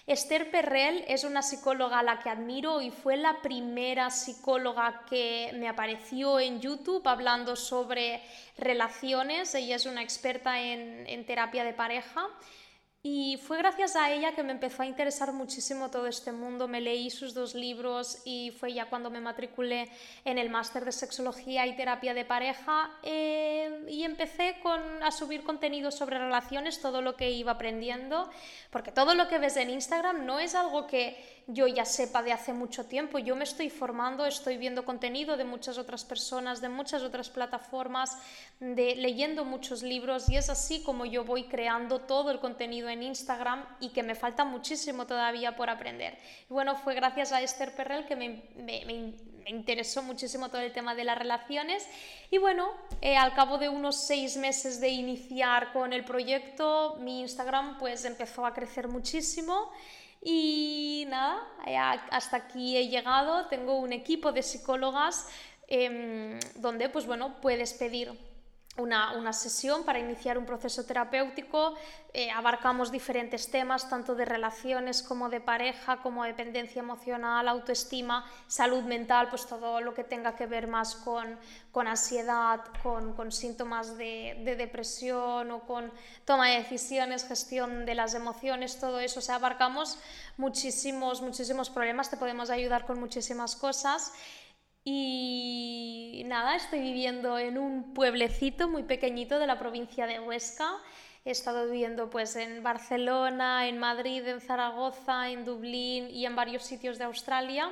Esther 0.07 0.51
Perrell 0.51 1.03
es 1.07 1.23
una 1.23 1.41
psicóloga 1.41 1.99
a 1.99 2.03
la 2.03 2.19
que 2.19 2.29
admiro 2.29 2.79
y 2.79 2.91
fue 2.91 3.17
la 3.17 3.41
primera 3.41 4.11
psicóloga 4.11 5.01
que 5.09 5.51
me 5.55 5.67
apareció 5.67 6.39
en 6.39 6.61
YouTube 6.61 7.07
hablando 7.07 7.55
sobre 7.55 8.21
relaciones. 8.55 9.55
Ella 9.55 9.77
es 9.77 9.87
una 9.87 10.03
experta 10.03 10.61
en, 10.61 11.07
en 11.07 11.25
terapia 11.25 11.63
de 11.63 11.73
pareja 11.73 12.29
y 13.07 13.37
fue 13.37 13.59
gracias 13.59 13.95
a 13.95 14.11
ella 14.11 14.31
que 14.33 14.41
me 14.41 14.51
empezó 14.51 14.81
a 14.81 14.87
interesar 14.87 15.31
muchísimo 15.31 15.91
todo 15.91 16.07
este 16.07 16.31
mundo. 16.31 16.67
Me 16.67 16.81
leí 16.81 17.11
sus 17.11 17.35
dos 17.35 17.53
libros 17.53 18.17
y 18.25 18.49
fue 18.59 18.73
ya 18.73 18.89
cuando 18.89 19.11
me 19.11 19.21
matriculé 19.21 19.91
en 20.23 20.39
el 20.39 20.49
máster 20.49 20.83
de 20.83 20.91
sexología 20.91 21.67
y 21.67 21.75
terapia 21.75 22.15
de 22.15 22.25
pareja 22.25 22.89
eh, 23.03 23.85
y 23.87 24.05
empecé 24.05 24.55
con, 24.63 24.81
a 25.03 25.11
subir 25.11 25.43
contenido 25.43 25.91
sobre 25.91 26.17
relaciones, 26.17 26.81
todo 26.81 27.03
lo 27.03 27.15
que 27.15 27.29
iba 27.29 27.51
aprendiendo, 27.51 28.27
porque 28.71 28.91
todo 28.91 29.13
lo 29.13 29.27
que 29.27 29.37
ves 29.37 29.55
en 29.57 29.69
Instagram 29.69 30.25
no 30.25 30.39
es 30.39 30.55
algo 30.55 30.87
que 30.87 31.34
yo 31.47 31.67
ya 31.67 31.85
sepa 31.85 32.23
de 32.23 32.33
hace 32.33 32.53
mucho 32.53 32.85
tiempo. 32.85 33.19
Yo 33.19 33.35
me 33.35 33.43
estoy 33.43 33.69
formando, 33.69 34.25
estoy 34.25 34.57
viendo 34.57 34.83
contenido 34.83 35.37
de 35.37 35.43
muchas 35.43 35.77
otras 35.77 36.03
personas, 36.03 36.59
de 36.59 36.69
muchas 36.69 37.03
otras 37.03 37.29
plataformas, 37.29 38.17
de 38.59 38.95
leyendo 38.95 39.45
muchos 39.45 39.83
libros 39.83 40.27
y 40.29 40.37
es 40.37 40.49
así 40.49 40.81
como 40.81 41.05
yo 41.05 41.23
voy 41.23 41.43
creando 41.43 42.01
todo 42.01 42.31
el 42.31 42.39
contenido 42.39 42.89
en 42.89 43.03
Instagram 43.03 43.63
y 43.79 43.89
que 43.89 44.01
me 44.01 44.15
falta 44.15 44.43
muchísimo 44.43 45.05
todavía 45.05 45.55
por 45.55 45.69
aprender. 45.69 46.17
Bueno, 46.49 46.75
fue 46.75 46.95
gracias 46.95 47.31
a 47.31 47.41
Esther 47.41 47.75
Perrell 47.75 48.05
que 48.05 48.15
me, 48.15 48.43
me, 48.57 49.13
interesó 49.47 50.01
muchísimo 50.01 50.49
todo 50.49 50.61
el 50.61 50.73
tema 50.73 50.95
de 50.95 51.03
las 51.03 51.19
relaciones 51.19 51.87
y 52.31 52.39
bueno, 52.39 52.71
eh, 53.01 53.15
al 53.15 53.35
cabo 53.35 53.59
de 53.59 53.69
unos 53.69 53.95
seis 53.95 54.37
meses 54.37 54.81
de 54.81 54.89
iniciar 54.89 55.71
con 55.71 55.93
el 55.93 56.03
proyecto, 56.03 56.97
mi 56.99 57.21
Instagram 57.21 57.77
pues 57.77 58.05
empezó 58.05 58.47
a 58.47 58.55
crecer 58.55 58.87
muchísimo. 58.87 59.71
Y 60.27 61.05
nada, 61.07 61.47
eh, 61.67 61.77
hasta 61.77 62.37
aquí 62.37 62.75
he 62.75 62.87
llegado. 62.87 63.45
Tengo 63.45 63.77
un 63.77 63.93
equipo 63.93 64.31
de 64.31 64.41
psicólogas 64.41 65.27
em, 65.67 66.39
donde 66.55 66.89
pues 66.89 67.05
bueno, 67.05 67.39
puedes 67.41 67.73
pedir 67.73 68.11
una, 68.77 69.31
sesión 69.31 69.83
para 69.83 69.99
iniciar 69.99 70.37
un 70.37 70.45
proceso 70.45 70.85
terapéutico. 70.85 71.75
Eh, 72.13 72.29
abarcamos 72.31 72.91
diferentes 72.91 73.49
temas, 73.49 73.89
tanto 73.89 74.15
de 74.15 74.25
relaciones 74.25 75.01
como 75.01 75.29
de 75.29 75.41
pareja, 75.41 75.97
como 75.97 76.23
dependencia 76.23 76.81
emocional, 76.81 77.47
autoestima, 77.47 78.25
salud 78.47 78.83
mental, 78.83 79.29
pues 79.29 79.45
todo 79.45 79.81
lo 79.81 79.93
que 79.93 80.03
tenga 80.03 80.35
que 80.35 80.45
ver 80.45 80.67
más 80.67 80.95
con, 80.95 81.37
con 81.71 81.87
ansiedad, 81.87 82.61
con, 82.83 83.13
con 83.13 83.31
síntomas 83.31 83.97
de, 83.97 84.41
de, 84.45 84.55
depresión 84.55 85.51
o 85.51 85.59
con 85.61 85.91
toma 86.25 86.49
de 86.49 86.57
decisiones, 86.57 87.27
gestión 87.27 87.85
de 87.85 87.95
las 87.95 88.13
emociones, 88.13 88.79
todo 88.79 88.99
eso. 88.99 89.19
O 89.19 89.23
sea, 89.23 89.35
abarcamos 89.35 89.99
muchísimos, 90.37 91.21
muchísimos 91.21 91.69
problemas, 91.69 92.09
te 92.09 92.17
podemos 92.17 92.49
ayudar 92.49 92.85
con 92.85 92.99
muchísimas 92.99 93.55
cosas. 93.55 94.13
Y 94.87 96.21
nada, 96.27 96.55
estoy 96.55 96.79
viviendo 96.79 97.39
en 97.39 97.57
un 97.57 97.95
pueblecito 97.95 98.69
muy 98.69 98.83
pequeñito 98.83 99.39
de 99.39 99.47
la 99.47 99.57
provincia 99.57 100.05
de 100.05 100.19
Huesca. 100.19 100.77
He 101.25 101.31
estado 101.31 101.65
viviendo 101.65 102.11
pues 102.11 102.35
en 102.35 102.61
Barcelona, 102.61 103.67
en 103.67 103.79
Madrid, 103.79 104.27
en 104.27 104.39
Zaragoza, 104.39 105.29
en 105.29 105.43
Dublín 105.43 106.11
y 106.11 106.27
en 106.27 106.35
varios 106.35 106.61
sitios 106.61 106.99
de 106.99 107.05
Australia. 107.05 107.71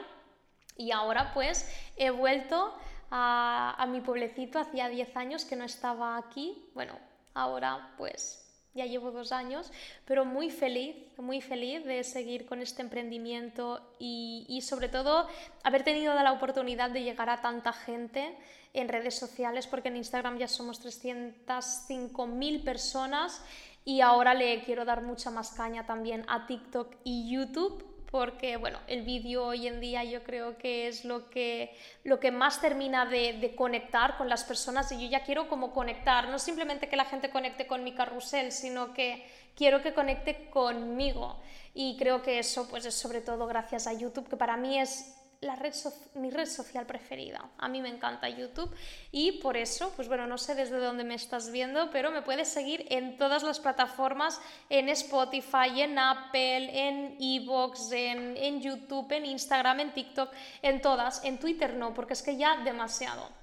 Y 0.75 0.91
ahora 0.91 1.35
pues 1.35 1.71
he 1.97 2.09
vuelto 2.09 2.75
a, 3.11 3.75
a 3.77 3.85
mi 3.85 4.01
pueblecito, 4.01 4.57
hacía 4.57 4.89
10 4.89 5.15
años 5.15 5.45
que 5.45 5.55
no 5.55 5.65
estaba 5.65 6.17
aquí. 6.17 6.67
Bueno, 6.73 6.97
ahora 7.35 7.93
pues 7.95 8.42
ya 8.73 8.85
llevo 8.85 9.11
dos 9.11 9.31
años, 9.31 9.71
pero 10.05 10.25
muy 10.25 10.49
feliz, 10.49 10.95
muy 11.17 11.41
feliz 11.41 11.85
de 11.85 12.03
seguir 12.03 12.45
con 12.45 12.61
este 12.61 12.81
emprendimiento 12.81 13.81
y, 13.99 14.59
sobre 14.61 14.89
todo 14.89 15.27
haber 15.63 15.83
tenido 15.83 16.13
la 16.15 16.31
oportunidad 16.31 16.89
de 16.89 17.03
llegar 17.03 17.29
a 17.29 17.41
tanta 17.41 17.73
gente 17.73 18.35
en 18.73 18.87
redes 18.89 19.15
sociales, 19.15 19.67
porque 19.67 19.89
en 19.89 19.97
Instagram 19.97 20.37
ya 20.37 20.47
somos 20.47 20.83
305.000 20.83 22.63
personas 22.63 23.43
y 23.85 24.01
ahora 24.01 24.33
le 24.33 24.63
quiero 24.63 24.85
dar 24.85 25.01
mucha 25.01 25.29
más 25.29 25.51
caña 25.51 25.85
también 25.85 26.25
a 26.27 26.47
TikTok 26.47 26.95
y 27.03 27.29
YouTube 27.31 27.92
porque 28.13 28.57
bueno, 28.57 28.77
el 28.85 29.01
vídeo 29.01 29.43
hoy 29.43 29.65
en 29.65 29.79
día 29.79 30.03
yo 30.03 30.21
creo 30.21 30.55
que 30.59 30.87
es 30.87 31.03
lo 31.03 31.31
que, 31.31 31.75
lo 32.03 32.19
que 32.19 32.29
más 32.29 32.61
termina 32.61 33.07
de, 33.07 33.55
conectar 33.57 34.17
con 34.17 34.29
las 34.29 34.43
personas 34.43 34.91
y 34.91 35.01
yo 35.01 35.09
ya 35.09 35.23
quiero 35.23 35.49
como 35.49 35.73
conectar, 35.73 36.29
no 36.29 36.37
simplemente 36.37 36.87
que 36.87 36.95
la 36.95 37.05
gente 37.05 37.31
conecte 37.31 37.65
con 37.65 37.83
mi 37.83 37.95
carrusel, 37.95 38.51
sino 38.51 38.93
que 38.93 39.25
quiero 39.55 39.81
que 39.81 39.95
conecte 39.95 40.47
conmigo. 40.51 41.39
Y 41.73 41.97
creo 41.97 42.21
que 42.21 42.37
eso 42.37 42.69
pues 42.69 42.85
es 42.85 42.93
sobre 42.93 43.19
todo 43.19 43.47
gracias 43.47 43.87
a 43.87 43.93
YouTube, 43.93 44.29
que 44.29 44.37
para 44.37 44.57
mí 44.57 44.77
es 44.77 45.15
la 45.43 45.55
red 45.55 45.73
mi 46.15 46.29
red 46.29 46.47
social 46.47 46.85
preferida. 46.85 47.49
A 47.57 47.67
mí 47.67 47.81
me 47.81 47.89
encanta 47.89 48.29
YouTube 48.29 48.73
y 49.11 49.33
por 49.33 49.57
eso, 49.57 49.91
pues 49.95 50.07
bueno, 50.07 50.27
no 50.27 50.37
sé 50.37 50.55
desde 50.55 50.77
dónde 50.77 51.03
me 51.03 51.15
estás 51.15 51.51
viendo, 51.51 51.89
pero 51.91 52.11
me 52.11 52.21
puedes 52.21 52.47
seguir 52.47 52.85
en 52.89 53.17
todas 53.17 53.43
las 53.43 53.59
plataformas, 53.59 54.39
en 54.69 54.89
Spotify, 54.89 55.81
en 55.81 55.99
Apple, 55.99 56.87
en 56.87 57.17
Evox, 57.19 57.91
en, 57.91 58.37
en 58.37 58.61
YouTube, 58.61 59.11
en 59.11 59.25
Instagram, 59.25 59.79
en 59.79 59.93
TikTok, 59.93 60.31
en 60.61 60.81
todas. 60.81 61.23
En 61.23 61.37
Twitter 61.37 61.75
no, 61.75 61.93
porque 61.93 62.13
es 62.13 62.21
que 62.21 62.37
ya 62.37 62.57
demasiado. 62.63 63.42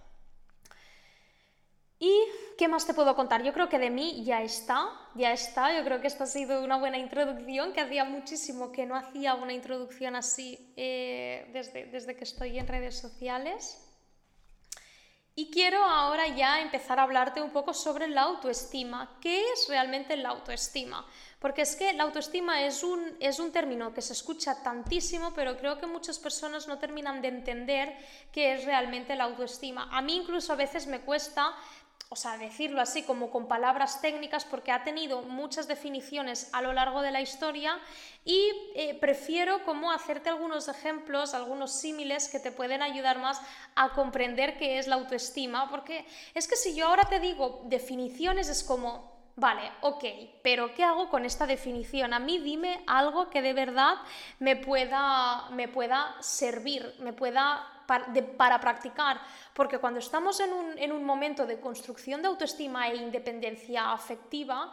¿Y 2.02 2.24
qué 2.56 2.66
más 2.66 2.86
te 2.86 2.94
puedo 2.94 3.14
contar? 3.14 3.42
Yo 3.42 3.52
creo 3.52 3.68
que 3.68 3.78
de 3.78 3.90
mí 3.90 4.24
ya 4.24 4.40
está, 4.42 4.88
ya 5.14 5.32
está. 5.32 5.76
Yo 5.76 5.84
creo 5.84 6.00
que 6.00 6.06
esta 6.06 6.24
ha 6.24 6.26
sido 6.26 6.64
una 6.64 6.78
buena 6.78 6.96
introducción, 6.96 7.74
que 7.74 7.82
hacía 7.82 8.06
muchísimo 8.06 8.72
que 8.72 8.86
no 8.86 8.96
hacía 8.96 9.34
una 9.34 9.52
introducción 9.52 10.16
así 10.16 10.72
eh, 10.78 11.50
desde, 11.52 11.84
desde 11.84 12.16
que 12.16 12.24
estoy 12.24 12.58
en 12.58 12.66
redes 12.66 12.98
sociales. 12.98 13.86
Y 15.34 15.50
quiero 15.50 15.82
ahora 15.82 16.26
ya 16.28 16.60
empezar 16.60 16.98
a 16.98 17.04
hablarte 17.04 17.40
un 17.40 17.50
poco 17.50 17.72
sobre 17.72 18.08
la 18.08 18.22
autoestima. 18.22 19.16
¿Qué 19.20 19.42
es 19.52 19.68
realmente 19.68 20.16
la 20.16 20.30
autoestima? 20.30 21.06
Porque 21.38 21.62
es 21.62 21.76
que 21.76 21.94
la 21.94 22.02
autoestima 22.02 22.62
es 22.62 22.82
un, 22.82 23.16
es 23.20 23.38
un 23.38 23.50
término 23.50 23.94
que 23.94 24.02
se 24.02 24.12
escucha 24.12 24.62
tantísimo, 24.62 25.32
pero 25.32 25.56
creo 25.56 25.78
que 25.78 25.86
muchas 25.86 26.18
personas 26.18 26.68
no 26.68 26.78
terminan 26.78 27.22
de 27.22 27.28
entender 27.28 27.96
qué 28.32 28.52
es 28.52 28.64
realmente 28.66 29.16
la 29.16 29.24
autoestima. 29.24 29.88
A 29.90 30.02
mí 30.02 30.16
incluso 30.16 30.52
a 30.52 30.56
veces 30.56 30.86
me 30.86 31.00
cuesta 31.00 31.54
o 32.12 32.16
sea, 32.16 32.36
decirlo 32.38 32.80
así 32.80 33.04
como 33.04 33.30
con 33.30 33.46
palabras 33.46 34.00
técnicas 34.00 34.44
porque 34.44 34.72
ha 34.72 34.82
tenido 34.82 35.22
muchas 35.22 35.68
definiciones 35.68 36.50
a 36.52 36.60
lo 36.60 36.72
largo 36.72 37.02
de 37.02 37.12
la 37.12 37.20
historia 37.20 37.78
y 38.24 38.50
eh, 38.74 38.98
prefiero 39.00 39.62
como 39.64 39.92
hacerte 39.92 40.28
algunos 40.28 40.66
ejemplos, 40.66 41.34
algunos 41.34 41.70
símiles 41.70 42.28
que 42.28 42.40
te 42.40 42.50
pueden 42.50 42.82
ayudar 42.82 43.20
más 43.20 43.40
a 43.76 43.90
comprender 43.90 44.58
qué 44.58 44.80
es 44.80 44.88
la 44.88 44.96
autoestima, 44.96 45.70
porque 45.70 46.04
es 46.34 46.48
que 46.48 46.56
si 46.56 46.74
yo 46.74 46.88
ahora 46.88 47.08
te 47.08 47.20
digo 47.20 47.62
definiciones 47.66 48.48
es 48.48 48.64
como, 48.64 49.12
vale, 49.36 49.70
ok, 49.80 50.04
pero 50.42 50.74
¿qué 50.74 50.82
hago 50.82 51.10
con 51.10 51.24
esta 51.24 51.46
definición? 51.46 52.12
A 52.12 52.18
mí 52.18 52.38
dime 52.38 52.82
algo 52.88 53.30
que 53.30 53.40
de 53.40 53.52
verdad 53.52 53.94
me 54.40 54.56
pueda, 54.56 55.48
me 55.50 55.68
pueda 55.68 56.16
servir, 56.18 56.92
me 56.98 57.12
pueda 57.12 57.79
para, 58.36 58.60
practicar, 58.60 59.20
porque 59.54 59.78
cuando 59.78 59.98
estamos 59.98 60.38
en 60.40 60.52
un, 60.52 60.78
en 60.78 60.92
un 60.92 61.04
momento 61.04 61.46
de 61.46 61.58
construcción 61.58 62.22
de 62.22 62.28
autoestima 62.28 62.88
e 62.88 62.96
independencia 62.96 63.92
afectiva, 63.92 64.70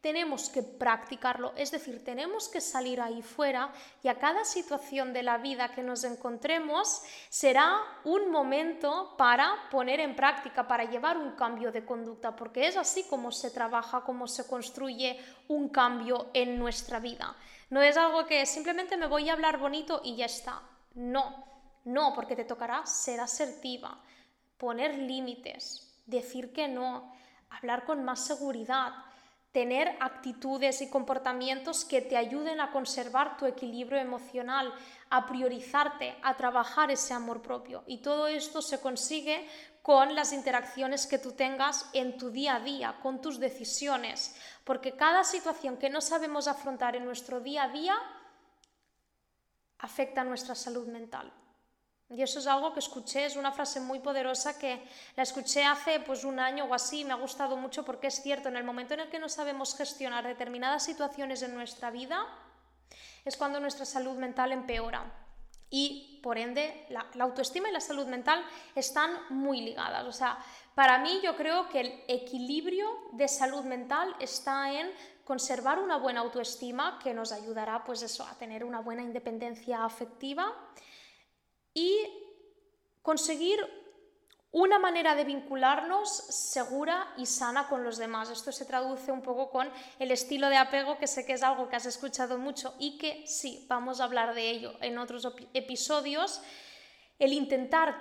tenemos 0.00 0.50
que 0.50 0.62
practicarlo, 0.62 1.54
es 1.56 1.70
decir, 1.70 2.04
tenemos 2.04 2.50
que 2.50 2.60
salir 2.60 3.00
ahí 3.00 3.22
fuera 3.22 3.72
y 4.02 4.08
a 4.08 4.18
cada 4.18 4.44
situación 4.44 5.14
de 5.14 5.22
la 5.22 5.38
vida 5.38 5.72
que 5.72 5.82
nos 5.82 6.04
encontremos 6.04 7.00
será 7.30 7.80
un 8.04 8.30
momento 8.30 9.14
para 9.16 9.50
poner 9.70 10.00
en 10.00 10.14
práctica, 10.14 10.68
para 10.68 10.84
llevar 10.84 11.16
un 11.16 11.32
cambio 11.32 11.72
de 11.72 11.86
conducta, 11.86 12.36
porque 12.36 12.66
es 12.66 12.76
así 12.76 13.04
como 13.04 13.32
se 13.32 13.50
trabaja, 13.50 14.02
como 14.02 14.26
se 14.26 14.46
construye 14.46 15.18
un 15.48 15.70
cambio 15.70 16.28
en 16.34 16.58
nuestra 16.58 16.98
vida. 16.98 17.34
No 17.70 17.80
es 17.80 17.96
algo 17.96 18.26
que 18.26 18.44
simplemente 18.44 18.98
me 18.98 19.06
voy 19.06 19.30
a 19.30 19.32
hablar 19.32 19.56
bonito 19.56 20.02
y 20.04 20.16
ya 20.16 20.26
está. 20.26 20.60
No, 20.92 21.46
no, 21.84 22.14
porque 22.14 22.36
te 22.36 22.44
tocará 22.44 22.86
ser 22.86 23.20
asertiva, 23.20 24.00
poner 24.58 24.98
límites, 24.98 26.00
decir 26.06 26.52
que 26.52 26.68
no, 26.68 27.12
hablar 27.50 27.84
con 27.84 28.04
más 28.04 28.24
seguridad, 28.24 28.92
tener 29.52 29.96
actitudes 30.00 30.82
y 30.82 30.90
comportamientos 30.90 31.84
que 31.84 32.00
te 32.00 32.16
ayuden 32.16 32.60
a 32.60 32.72
conservar 32.72 33.36
tu 33.36 33.46
equilibrio 33.46 34.00
emocional, 34.00 34.74
a 35.10 35.26
priorizarte, 35.26 36.16
a 36.22 36.36
trabajar 36.36 36.90
ese 36.90 37.14
amor 37.14 37.40
propio. 37.40 37.84
Y 37.86 37.98
todo 37.98 38.26
esto 38.26 38.60
se 38.60 38.80
consigue 38.80 39.46
con 39.80 40.16
las 40.16 40.32
interacciones 40.32 41.06
que 41.06 41.18
tú 41.18 41.32
tengas 41.32 41.88
en 41.92 42.18
tu 42.18 42.30
día 42.30 42.56
a 42.56 42.60
día, 42.60 42.98
con 43.00 43.20
tus 43.20 43.38
decisiones, 43.38 44.34
porque 44.64 44.96
cada 44.96 45.22
situación 45.22 45.76
que 45.76 45.90
no 45.90 46.00
sabemos 46.00 46.48
afrontar 46.48 46.96
en 46.96 47.04
nuestro 47.04 47.38
día 47.38 47.64
a 47.64 47.68
día 47.68 47.94
afecta 49.78 50.22
a 50.22 50.24
nuestra 50.24 50.56
salud 50.56 50.88
mental. 50.88 51.32
Y 52.14 52.22
eso 52.22 52.38
es 52.38 52.46
algo 52.46 52.72
que 52.72 52.78
escuché, 52.78 53.26
es 53.26 53.34
una 53.34 53.50
frase 53.50 53.80
muy 53.80 53.98
poderosa 53.98 54.56
que 54.56 54.86
la 55.16 55.24
escuché 55.24 55.64
hace 55.64 55.98
pues 55.98 56.22
un 56.22 56.38
año 56.38 56.64
o 56.64 56.72
así, 56.72 57.04
me 57.04 57.12
ha 57.12 57.16
gustado 57.16 57.56
mucho 57.56 57.84
porque 57.84 58.06
es 58.06 58.22
cierto, 58.22 58.48
en 58.48 58.56
el 58.56 58.62
momento 58.62 58.94
en 58.94 59.00
el 59.00 59.10
que 59.10 59.18
no 59.18 59.28
sabemos 59.28 59.76
gestionar 59.76 60.24
determinadas 60.24 60.84
situaciones 60.84 61.42
en 61.42 61.54
nuestra 61.54 61.90
vida, 61.90 62.24
es 63.24 63.36
cuando 63.36 63.58
nuestra 63.58 63.84
salud 63.84 64.16
mental 64.16 64.52
empeora. 64.52 65.12
Y 65.70 66.20
por 66.22 66.38
ende, 66.38 66.86
la, 66.90 67.04
la 67.14 67.24
autoestima 67.24 67.68
y 67.68 67.72
la 67.72 67.80
salud 67.80 68.06
mental 68.06 68.44
están 68.76 69.10
muy 69.30 69.60
ligadas. 69.62 70.04
O 70.04 70.12
sea, 70.12 70.38
para 70.76 70.98
mí 70.98 71.20
yo 71.20 71.34
creo 71.34 71.68
que 71.68 71.80
el 71.80 72.04
equilibrio 72.06 72.86
de 73.12 73.26
salud 73.26 73.64
mental 73.64 74.14
está 74.20 74.72
en 74.72 74.88
conservar 75.24 75.80
una 75.80 75.96
buena 75.96 76.20
autoestima 76.20 77.00
que 77.02 77.12
nos 77.12 77.32
ayudará 77.32 77.82
pues 77.82 78.02
eso, 78.02 78.24
a 78.24 78.38
tener 78.38 78.62
una 78.62 78.78
buena 78.78 79.02
independencia 79.02 79.84
afectiva 79.84 80.54
y 81.74 81.98
conseguir 83.02 83.60
una 84.54 84.78
manera 84.78 85.16
de 85.16 85.24
vincularnos 85.24 86.08
segura 86.08 87.12
y 87.16 87.26
sana 87.26 87.68
con 87.68 87.82
los 87.82 87.98
demás. 87.98 88.30
Esto 88.30 88.52
se 88.52 88.64
traduce 88.64 89.10
un 89.10 89.20
poco 89.20 89.50
con 89.50 89.68
el 89.98 90.12
estilo 90.12 90.48
de 90.48 90.56
apego, 90.56 90.96
que 90.96 91.08
sé 91.08 91.26
que 91.26 91.32
es 91.32 91.42
algo 91.42 91.68
que 91.68 91.74
has 91.74 91.86
escuchado 91.86 92.38
mucho 92.38 92.72
y 92.78 92.96
que 92.96 93.26
sí, 93.26 93.66
vamos 93.68 94.00
a 94.00 94.04
hablar 94.04 94.32
de 94.32 94.48
ello 94.48 94.74
en 94.80 94.96
otros 94.98 95.26
episodios. 95.54 96.40
El 97.18 97.32
intentar 97.32 97.96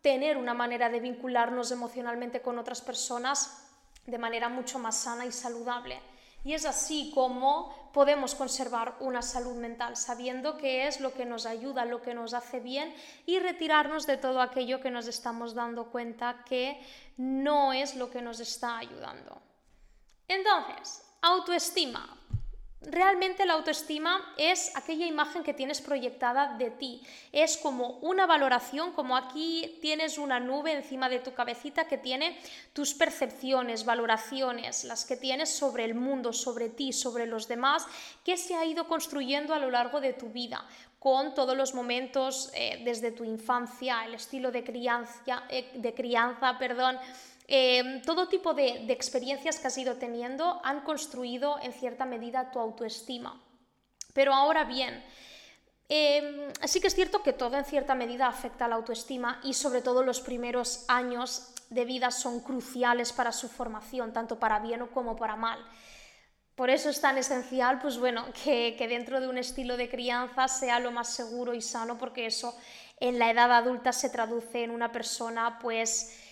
tener 0.00 0.38
una 0.38 0.54
manera 0.54 0.88
de 0.88 1.00
vincularnos 1.00 1.70
emocionalmente 1.70 2.40
con 2.40 2.58
otras 2.58 2.80
personas 2.80 3.68
de 4.06 4.16
manera 4.16 4.48
mucho 4.48 4.78
más 4.78 4.96
sana 4.96 5.26
y 5.26 5.32
saludable. 5.32 6.00
Y 6.44 6.54
es 6.54 6.64
así 6.64 7.10
como 7.14 7.90
podemos 7.92 8.34
conservar 8.34 8.96
una 9.00 9.22
salud 9.22 9.56
mental, 9.56 9.96
sabiendo 9.96 10.56
qué 10.56 10.86
es 10.86 11.00
lo 11.00 11.12
que 11.12 11.26
nos 11.26 11.44
ayuda, 11.44 11.84
lo 11.84 12.00
que 12.00 12.14
nos 12.14 12.34
hace 12.34 12.60
bien 12.60 12.94
y 13.26 13.38
retirarnos 13.38 14.06
de 14.06 14.16
todo 14.16 14.40
aquello 14.40 14.80
que 14.80 14.90
nos 14.90 15.06
estamos 15.06 15.54
dando 15.54 15.90
cuenta 15.90 16.44
que 16.44 16.80
no 17.16 17.72
es 17.72 17.96
lo 17.96 18.10
que 18.10 18.22
nos 18.22 18.40
está 18.40 18.78
ayudando. 18.78 19.40
Entonces, 20.28 21.02
autoestima. 21.22 22.16
Realmente 22.82 23.44
la 23.44 23.52
autoestima 23.52 24.32
es 24.38 24.74
aquella 24.74 25.04
imagen 25.04 25.42
que 25.42 25.52
tienes 25.52 25.82
proyectada 25.82 26.56
de 26.56 26.70
ti. 26.70 27.02
Es 27.30 27.58
como 27.58 27.98
una 27.98 28.24
valoración, 28.24 28.92
como 28.92 29.18
aquí 29.18 29.78
tienes 29.82 30.16
una 30.16 30.40
nube 30.40 30.72
encima 30.72 31.10
de 31.10 31.18
tu 31.18 31.34
cabecita 31.34 31.86
que 31.86 31.98
tiene 31.98 32.38
tus 32.72 32.94
percepciones, 32.94 33.84
valoraciones, 33.84 34.84
las 34.84 35.04
que 35.04 35.18
tienes 35.18 35.50
sobre 35.50 35.84
el 35.84 35.94
mundo, 35.94 36.32
sobre 36.32 36.70
ti, 36.70 36.94
sobre 36.94 37.26
los 37.26 37.48
demás, 37.48 37.86
que 38.24 38.38
se 38.38 38.54
ha 38.54 38.64
ido 38.64 38.88
construyendo 38.88 39.52
a 39.52 39.58
lo 39.58 39.70
largo 39.70 40.00
de 40.00 40.14
tu 40.14 40.30
vida 40.30 40.66
con 40.98 41.34
todos 41.34 41.56
los 41.56 41.74
momentos 41.74 42.50
eh, 42.54 42.82
desde 42.84 43.10
tu 43.10 43.24
infancia, 43.24 44.04
el 44.04 44.14
estilo 44.14 44.52
de 44.52 44.62
crianza, 44.62 45.44
eh, 45.48 45.70
de 45.74 45.94
crianza 45.94 46.58
perdón, 46.58 46.98
Em, 47.52 48.00
todo 48.02 48.28
tipo 48.28 48.54
de, 48.54 48.86
experiencias 48.92 49.58
que 49.58 49.66
has 49.66 49.76
ido 49.76 49.96
teniendo 49.96 50.60
han 50.62 50.82
construido 50.82 51.58
en 51.60 51.72
cierta 51.72 52.04
medida 52.04 52.52
tu 52.52 52.60
autoestima. 52.60 53.42
Pero 54.14 54.32
ahora 54.32 54.62
bien, 54.62 55.04
eh, 55.88 56.52
sí 56.64 56.80
que 56.80 56.86
es 56.86 56.94
cierto 56.94 57.24
que 57.24 57.32
todo 57.32 57.56
en 57.56 57.64
cierta 57.64 57.96
medida 57.96 58.28
afecta 58.28 58.66
a 58.66 58.68
la 58.68 58.76
autoestima 58.76 59.40
y 59.42 59.54
sobre 59.54 59.82
todo 59.82 60.04
los 60.04 60.20
primeros 60.20 60.84
años 60.86 61.52
de 61.70 61.84
vida 61.84 62.12
son 62.12 62.38
cruciales 62.38 63.12
para 63.12 63.32
su 63.32 63.48
formación, 63.48 64.12
tanto 64.12 64.38
para 64.38 64.60
bien 64.60 64.86
como 64.86 65.16
para 65.16 65.34
mal. 65.34 65.58
Por 66.54 66.70
eso 66.70 66.88
es 66.88 67.00
tan 67.00 67.18
esencial, 67.18 67.80
pues 67.80 67.98
bueno, 67.98 68.26
que, 68.44 68.76
que 68.78 68.86
dentro 68.86 69.20
de 69.20 69.26
un 69.26 69.38
estilo 69.38 69.76
de 69.76 69.90
crianza 69.90 70.46
sea 70.46 70.78
lo 70.78 70.92
más 70.92 71.08
seguro 71.08 71.52
y 71.52 71.62
sano, 71.62 71.98
porque 71.98 72.26
eso 72.26 72.56
en 73.00 73.18
la 73.18 73.28
edad 73.28 73.50
adulta 73.50 73.92
se 73.92 74.08
traduce 74.08 74.62
en 74.62 74.70
una 74.70 74.92
persona, 74.92 75.58
pues, 75.60 76.29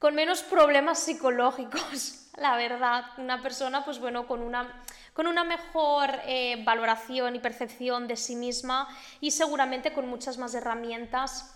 con 0.00 0.14
menos 0.14 0.42
problemas 0.42 0.98
psicológicos, 0.98 2.30
la 2.36 2.56
verdad. 2.56 3.04
Una 3.18 3.40
persona, 3.42 3.84
pues 3.84 4.00
bueno, 4.00 4.26
con 4.26 4.40
una, 4.40 4.82
con 5.12 5.28
una 5.28 5.44
mejor 5.44 6.10
eh, 6.24 6.64
valoración 6.64 7.36
y 7.36 7.38
percepción 7.38 8.08
de 8.08 8.16
sí 8.16 8.34
misma 8.34 8.88
y 9.20 9.30
seguramente 9.30 9.92
con 9.92 10.08
muchas 10.08 10.38
más 10.38 10.54
herramientas 10.54 11.54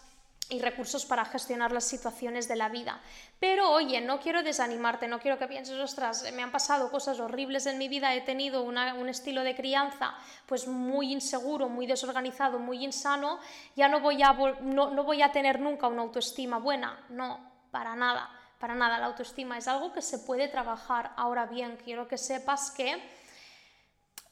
y 0.51 0.61
recursos 0.61 1.07
para 1.07 1.25
gestionar 1.25 1.73
las 1.73 1.85
situaciones 1.85 2.47
de 2.47 2.57
la 2.57 2.69
vida. 2.69 3.01
Pero 3.41 3.71
oye, 3.71 4.03
no 4.03 4.21
quiero 4.21 4.43
desanimarte, 4.43 5.09
no 5.09 5.21
quiero 5.21 5.39
que 5.39 5.49
pienses, 5.49 5.81
ostras, 5.81 6.31
me 6.35 6.43
han 6.43 6.53
pasado 6.53 6.91
cosas 6.91 7.21
horribles 7.21 7.65
en 7.65 7.79
mi 7.79 7.89
vida, 7.89 8.15
he 8.15 8.21
tenido 8.21 8.63
un 8.63 9.09
estilo 9.09 9.43
de 9.43 9.57
crianza 9.57 10.13
pues 10.45 10.69
muy 10.69 11.15
inseguro, 11.15 11.71
muy 11.71 11.87
desorganizado, 11.87 12.59
muy 12.59 12.85
insano, 12.85 13.39
ya 13.75 13.89
no 13.89 14.01
voy 14.01 14.23
a, 14.23 14.35
no, 14.61 14.91
no 14.91 15.05
voy 15.05 15.23
a 15.23 15.33
tener 15.33 15.61
nunca 15.61 15.89
una 15.89 16.03
autoestima 16.03 16.59
buena. 16.59 17.07
No, 17.09 17.54
para 17.75 17.97
nada, 17.97 18.31
para 18.61 18.77
nada. 18.77 18.99
La 18.99 19.07
autoestima 19.07 19.59
es 19.59 19.67
algo 19.67 19.93
que 19.93 20.01
se 20.01 20.21
puede 20.21 20.47
trabajar. 20.47 21.11
Ahora 21.17 21.47
bien, 21.47 21.77
quiero 21.85 22.07
que 22.07 22.17
sepas 22.17 22.71
que 22.71 23.03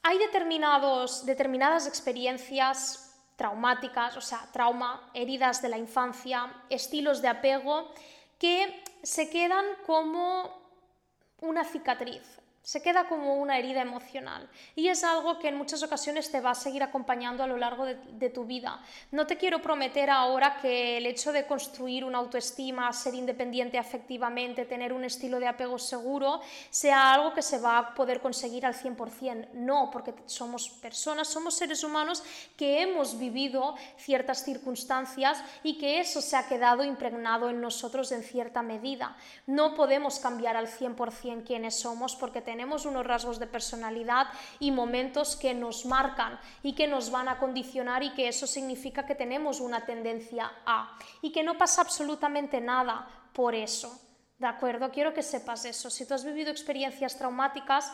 hay 0.04 0.18
determinados, 0.18 1.26
determinadas 1.26 1.88
experiencias 1.88 3.18
traumáticas, 3.34 4.16
o 4.16 4.20
sea, 4.20 4.46
trauma, 4.52 5.10
heridas 5.12 5.60
de 5.60 5.70
la 5.70 5.76
infancia, 5.76 6.54
estilos 6.70 7.20
de 7.20 7.28
apego, 7.28 7.92
que 8.38 8.84
se 9.02 9.28
quedan 9.28 9.64
como 9.86 10.48
una 11.40 11.64
cicatriz. 11.64 12.22
Se 12.62 12.80
queda 12.80 13.08
como 13.08 13.36
una 13.36 13.58
herida 13.58 13.82
emocional 13.82 14.48
y 14.76 14.86
es 14.86 15.02
algo 15.02 15.38
que 15.38 15.48
en 15.48 15.56
muchas 15.56 15.82
ocasiones 15.82 16.30
te 16.30 16.40
va 16.40 16.52
a 16.52 16.54
seguir 16.54 16.82
acompañando 16.82 17.42
a 17.42 17.48
lo 17.48 17.56
largo 17.56 17.84
de, 17.84 18.30
tu 18.30 18.44
vida. 18.44 18.80
No 19.10 19.26
te 19.26 19.36
quiero 19.36 19.60
prometer 19.60 20.08
ahora 20.08 20.58
que 20.62 20.96
el 20.96 21.06
hecho 21.06 21.32
de 21.32 21.44
construir 21.44 22.04
una 22.04 22.18
autoestima, 22.18 22.92
ser 22.92 23.14
independiente 23.14 23.78
afectivamente, 23.78 24.64
tener 24.64 24.92
un 24.92 25.04
estilo 25.04 25.40
de 25.40 25.48
apego 25.48 25.76
seguro, 25.76 26.40
sea 26.70 27.12
algo 27.12 27.34
que 27.34 27.42
se 27.42 27.58
va 27.58 27.78
a 27.78 27.94
poder 27.94 28.20
conseguir 28.20 28.64
al 28.64 28.74
100%. 28.74 29.50
No, 29.54 29.90
porque 29.90 30.14
somos 30.26 30.70
personas, 30.70 31.28
somos 31.28 31.54
seres 31.54 31.82
humanos 31.82 32.22
que 32.56 32.80
hemos 32.80 33.18
vivido 33.18 33.74
ciertas 33.98 34.44
circunstancias 34.44 35.42
y 35.64 35.78
que 35.78 35.98
eso 35.98 36.20
se 36.20 36.36
ha 36.36 36.46
quedado 36.46 36.84
impregnado 36.84 37.50
en 37.50 37.60
nosotros 37.60 38.12
en 38.12 38.22
cierta 38.22 38.62
medida. 38.62 39.16
No 39.48 39.74
podemos 39.74 40.20
cambiar 40.20 40.56
al 40.56 40.68
100% 40.68 41.44
quiénes 41.44 41.80
somos 41.80 42.14
porque 42.14 42.40
tenemos 42.40 42.51
unos 42.60 43.06
rasgos 43.06 43.38
de 43.38 43.46
personalidad 43.46 44.26
y 44.58 44.70
momentos 44.70 45.36
que 45.36 45.54
nos 45.54 45.86
marcan 45.86 46.38
y 46.62 46.74
que 46.74 46.86
nos 46.86 47.10
van 47.10 47.28
a 47.28 47.38
condicionar 47.38 48.02
y 48.02 48.12
que 48.12 48.28
eso 48.28 48.46
significa 48.46 49.06
que 49.06 49.14
tenemos 49.14 49.60
una 49.60 49.84
tendencia 49.84 50.50
a 50.66 50.96
y 51.20 51.32
que 51.32 51.42
no 51.42 51.56
pasa 51.56 51.82
absolutamente 51.82 52.60
nada 52.60 53.06
por 53.32 53.54
eso. 53.54 53.98
¿De 54.38 54.48
acuerdo? 54.48 54.90
Quiero 54.90 55.14
que 55.14 55.22
sepas 55.22 55.64
eso. 55.64 55.88
Si 55.88 56.04
tú 56.04 56.14
has 56.14 56.24
vivido 56.24 56.50
experiencias 56.50 57.16
traumáticas, 57.16 57.92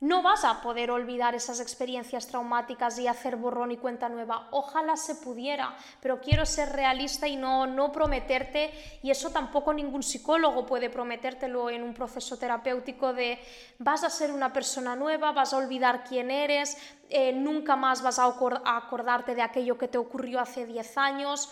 no 0.00 0.22
vas 0.22 0.44
a 0.44 0.62
poder 0.62 0.90
olvidar 0.90 1.34
esas 1.34 1.60
experiencias 1.60 2.26
traumáticas 2.26 2.98
y 2.98 3.06
hacer 3.06 3.36
borrón 3.36 3.70
y 3.70 3.76
cuenta 3.76 4.08
nueva. 4.08 4.48
Ojalá 4.50 4.96
se 4.96 5.16
pudiera, 5.16 5.76
pero 6.00 6.20
quiero 6.20 6.46
ser 6.46 6.70
realista 6.70 7.28
y 7.28 7.36
no, 7.36 7.66
no 7.66 7.92
prometerte, 7.92 8.72
y 9.02 9.10
eso 9.10 9.30
tampoco 9.30 9.74
ningún 9.74 10.02
psicólogo 10.02 10.64
puede 10.64 10.88
prometértelo 10.88 11.68
en 11.68 11.82
un 11.82 11.92
proceso 11.92 12.38
terapéutico 12.38 13.12
de 13.12 13.38
vas 13.78 14.02
a 14.02 14.10
ser 14.10 14.32
una 14.32 14.52
persona 14.52 14.96
nueva, 14.96 15.32
vas 15.32 15.52
a 15.52 15.58
olvidar 15.58 16.04
quién 16.04 16.30
eres, 16.30 16.78
eh, 17.10 17.32
nunca 17.34 17.76
más 17.76 18.00
vas 18.00 18.18
a 18.18 18.24
acordarte 18.24 19.34
de 19.34 19.42
aquello 19.42 19.76
que 19.76 19.88
te 19.88 19.98
ocurrió 19.98 20.40
hace 20.40 20.64
10 20.64 20.96
años. 20.96 21.50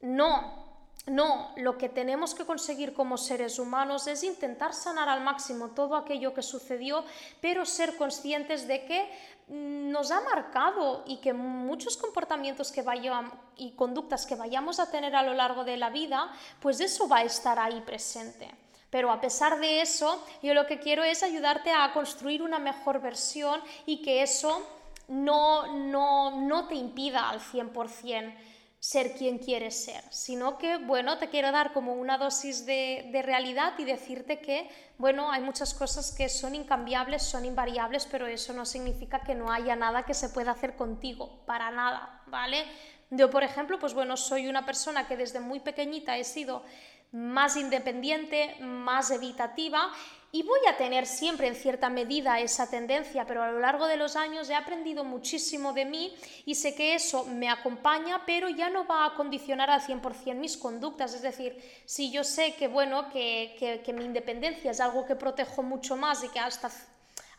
No, 0.00 0.69
no, 1.10 1.50
lo 1.56 1.76
que 1.76 1.88
tenemos 1.88 2.36
que 2.36 2.44
conseguir 2.44 2.94
como 2.94 3.18
seres 3.18 3.58
humanos 3.58 4.06
es 4.06 4.22
intentar 4.22 4.72
sanar 4.72 5.08
al 5.08 5.22
máximo 5.22 5.70
todo 5.70 5.96
aquello 5.96 6.32
que 6.32 6.42
sucedió, 6.42 7.04
pero 7.40 7.66
ser 7.66 7.96
conscientes 7.96 8.68
de 8.68 8.84
que 8.84 9.10
mm, 9.48 9.90
nos 9.90 10.12
ha 10.12 10.20
marcado 10.20 11.02
y 11.08 11.16
que 11.16 11.32
muchos 11.32 11.96
comportamientos 11.96 12.70
que 12.70 12.82
vayamos 12.82 13.34
y 13.56 13.72
conductas 13.72 14.24
que 14.24 14.36
vayamos 14.36 14.78
a 14.78 14.88
tener 14.88 15.16
a 15.16 15.24
lo 15.24 15.34
largo 15.34 15.64
de 15.64 15.76
la 15.76 15.90
vida, 15.90 16.30
pues 16.60 16.78
eso 16.78 17.08
va 17.08 17.18
a 17.18 17.24
estar 17.24 17.58
ahí 17.58 17.80
presente. 17.80 18.48
Pero 18.88 19.10
a 19.10 19.20
pesar 19.20 19.58
de 19.58 19.80
eso, 19.80 20.24
yo 20.44 20.54
lo 20.54 20.66
que 20.66 20.78
quiero 20.78 21.02
es 21.02 21.24
ayudarte 21.24 21.72
a 21.72 21.92
construir 21.92 22.40
una 22.40 22.60
mejor 22.60 23.00
versión 23.00 23.60
y 23.84 24.00
que 24.00 24.22
eso 24.22 24.64
no, 25.08 25.76
no, 25.76 26.40
no 26.40 26.68
te 26.68 26.76
impida 26.76 27.30
al 27.30 27.40
100% 27.40 28.32
ser 28.80 29.12
quien 29.12 29.38
quieres 29.38 29.84
ser, 29.84 30.02
sino 30.10 30.56
que, 30.56 30.78
bueno, 30.78 31.18
te 31.18 31.28
quiero 31.28 31.52
dar 31.52 31.74
como 31.74 31.92
una 31.92 32.16
dosis 32.16 32.64
de, 32.64 33.10
realidad 33.22 33.74
y 33.76 33.84
decirte 33.84 34.40
que, 34.40 34.70
bueno, 34.96 35.30
hay 35.30 35.42
muchas 35.42 35.74
cosas 35.74 36.14
que 36.16 36.30
son 36.30 36.54
incambiables, 36.54 37.22
son 37.22 37.44
invariables, 37.44 38.06
pero 38.06 38.26
eso 38.26 38.54
no 38.54 38.64
significa 38.64 39.20
que 39.20 39.34
no 39.34 39.52
haya 39.52 39.76
nada 39.76 40.04
que 40.04 40.14
se 40.14 40.30
pueda 40.30 40.52
hacer 40.52 40.76
contigo, 40.76 41.44
para 41.44 41.70
nada, 41.70 42.22
¿vale? 42.26 42.64
Yo, 43.10 43.28
por 43.28 43.42
ejemplo, 43.42 43.78
pues 43.78 43.92
bueno, 43.92 44.16
soy 44.16 44.48
una 44.48 44.64
persona 44.64 45.06
que 45.06 45.18
desde 45.18 45.40
muy 45.40 45.60
pequeñita 45.60 46.16
he 46.16 46.24
sido 46.24 46.64
más 47.12 47.56
independiente, 47.56 48.56
más 48.60 49.10
evitativa 49.10 49.92
y 50.32 50.44
voy 50.44 50.60
a 50.68 50.76
tener 50.76 51.06
siempre 51.06 51.48
en 51.48 51.56
cierta 51.56 51.90
medida 51.90 52.38
esa 52.38 52.70
tendencia, 52.70 53.26
pero 53.26 53.42
a 53.42 53.50
lo 53.50 53.58
largo 53.58 53.88
de 53.88 53.96
los 53.96 54.14
años 54.14 54.48
he 54.48 54.54
aprendido 54.54 55.02
muchísimo 55.02 55.72
de 55.72 55.84
mí 55.84 56.14
y 56.46 56.54
sé 56.54 56.74
que 56.76 56.94
eso 56.94 57.24
me 57.24 57.48
acompaña, 57.48 58.22
pero 58.24 58.48
ya 58.48 58.70
no 58.70 58.86
va 58.86 59.06
a 59.06 59.14
condicionar 59.14 59.70
al 59.70 59.80
100% 59.80 60.34
mis 60.36 60.56
conductas. 60.56 61.14
Es 61.14 61.22
decir, 61.22 61.60
si 61.84 62.12
yo 62.12 62.22
sé 62.22 62.54
que, 62.54 62.68
bueno, 62.68 63.10
que, 63.10 63.82
mi 63.92 64.04
independencia 64.04 64.70
es 64.70 64.80
algo 64.80 65.04
que 65.04 65.16
protejo 65.16 65.64
mucho 65.64 65.96
más 65.96 66.22
y 66.22 66.28
que 66.28 66.38
hasta, 66.38 66.70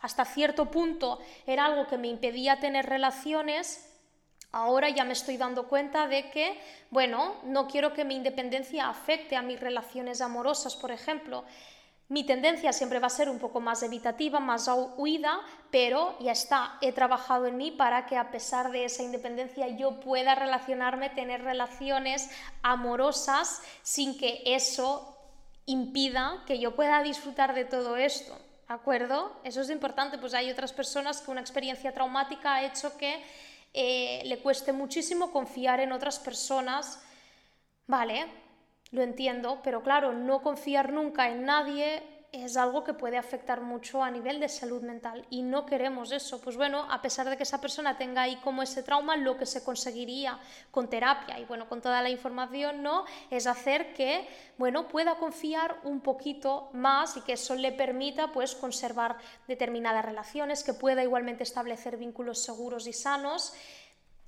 hasta 0.02 0.24
cierto 0.26 0.70
punto 0.70 1.18
era 1.46 1.64
algo 1.64 1.86
que 1.86 1.96
me 1.96 2.08
impedía 2.08 2.60
tener 2.60 2.86
relaciones, 2.86 3.88
Ahora 4.54 4.90
ya 4.90 5.04
me 5.04 5.14
estoy 5.14 5.38
dando 5.38 5.66
cuenta 5.66 6.08
de 6.08 6.28
que, 6.28 6.60
bueno, 6.90 7.36
no 7.44 7.66
quiero 7.66 7.94
que 7.94 8.04
mi 8.04 8.16
independencia 8.16 8.90
afecte 8.90 9.34
a 9.34 9.40
mis 9.40 9.58
relaciones 9.58 10.20
amorosas, 10.20 10.76
por 10.76 10.90
ejemplo. 10.90 11.46
Mi 12.12 12.24
tendencia 12.24 12.74
siempre 12.74 12.98
va 12.98 13.06
a 13.06 13.10
ser 13.10 13.30
un 13.30 13.38
poco 13.38 13.58
más 13.58 13.82
evitativa, 13.82 14.38
más 14.38 14.68
huida, 14.98 15.40
pero 15.70 16.14
ya 16.20 16.32
está, 16.32 16.76
he 16.82 16.92
trabajado 16.92 17.46
en 17.46 17.56
mí 17.56 17.70
para 17.70 18.04
que 18.04 18.18
a 18.18 18.30
pesar 18.30 18.70
de 18.70 18.84
esa 18.84 19.02
independencia 19.02 19.66
yo 19.68 19.98
pueda 19.98 20.34
relacionarme, 20.34 21.08
tener 21.08 21.42
relaciones 21.42 22.28
amorosas 22.62 23.62
sin 23.80 24.18
que 24.18 24.42
eso 24.44 25.16
impida 25.64 26.44
que 26.46 26.58
yo 26.58 26.76
pueda 26.76 27.02
disfrutar 27.02 27.54
de 27.54 27.64
todo 27.64 27.96
esto. 27.96 28.34
¿De 28.68 28.74
acuerdo? 28.74 29.34
Eso 29.42 29.62
es 29.62 29.70
importante, 29.70 30.18
pues 30.18 30.34
hay 30.34 30.50
otras 30.50 30.74
personas 30.74 31.22
que 31.22 31.30
una 31.30 31.40
experiencia 31.40 31.94
traumática 31.94 32.56
ha 32.56 32.64
hecho 32.66 32.94
que 32.98 33.24
eh, 33.72 34.20
le 34.26 34.38
cueste 34.40 34.74
muchísimo 34.74 35.32
confiar 35.32 35.80
en 35.80 35.92
otras 35.92 36.18
personas. 36.18 37.02
Vale, 37.86 38.26
lo 38.92 39.02
entiendo, 39.02 39.60
pero 39.64 39.82
claro, 39.82 40.12
no 40.12 40.42
confiar 40.42 40.92
nunca 40.92 41.28
en 41.28 41.44
nadie 41.44 42.02
es 42.32 42.56
algo 42.56 42.82
que 42.82 42.94
puede 42.94 43.18
afectar 43.18 43.60
mucho 43.60 44.02
a 44.02 44.10
nivel 44.10 44.40
de 44.40 44.48
salud 44.48 44.82
mental 44.82 45.26
y 45.28 45.42
no 45.42 45.66
queremos 45.66 46.12
eso. 46.12 46.40
Pues 46.40 46.56
bueno, 46.56 46.86
a 46.90 47.02
pesar 47.02 47.28
de 47.28 47.36
que 47.36 47.42
esa 47.42 47.60
persona 47.60 47.98
tenga 47.98 48.22
ahí 48.22 48.36
como 48.36 48.62
ese 48.62 48.82
trauma, 48.82 49.16
lo 49.16 49.36
que 49.36 49.44
se 49.44 49.62
conseguiría 49.62 50.38
con 50.70 50.88
terapia 50.88 51.38
y 51.38 51.44
bueno, 51.44 51.68
con 51.68 51.82
toda 51.82 52.00
la 52.00 52.08
información, 52.08 52.82
¿no? 52.82 53.04
Es 53.30 53.46
hacer 53.46 53.92
que, 53.92 54.26
bueno, 54.56 54.88
pueda 54.88 55.16
confiar 55.16 55.78
un 55.84 56.00
poquito 56.00 56.70
más 56.72 57.18
y 57.18 57.20
que 57.20 57.34
eso 57.34 57.54
le 57.54 57.70
permita 57.70 58.32
pues 58.32 58.54
conservar 58.54 59.18
determinadas 59.46 60.04
relaciones, 60.04 60.64
que 60.64 60.72
pueda 60.72 61.02
igualmente 61.02 61.42
establecer 61.42 61.98
vínculos 61.98 62.42
seguros 62.42 62.86
y 62.86 62.94
sanos, 62.94 63.52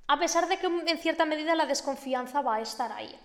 a 0.07 0.19
pesar 0.19 0.47
de 0.47 0.57
que 0.57 0.67
en 0.67 0.97
cierta 0.99 1.25
medida 1.25 1.55
la 1.55 1.65
desconfianza 1.65 2.41
va 2.41 2.57
a 2.57 2.61
estar 2.61 2.91
ahí. 2.91 3.19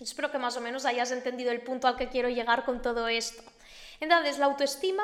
Espero 0.00 0.30
que 0.30 0.38
más 0.38 0.56
o 0.56 0.60
menos 0.60 0.84
hayas 0.84 1.10
entendido 1.10 1.50
el 1.50 1.62
punto 1.62 1.88
al 1.88 1.96
que 1.96 2.08
quiero 2.08 2.28
llegar 2.28 2.64
con 2.64 2.80
todo 2.82 3.08
esto. 3.08 3.42
Entonces, 4.00 4.38
la 4.38 4.46
autoestima 4.46 5.02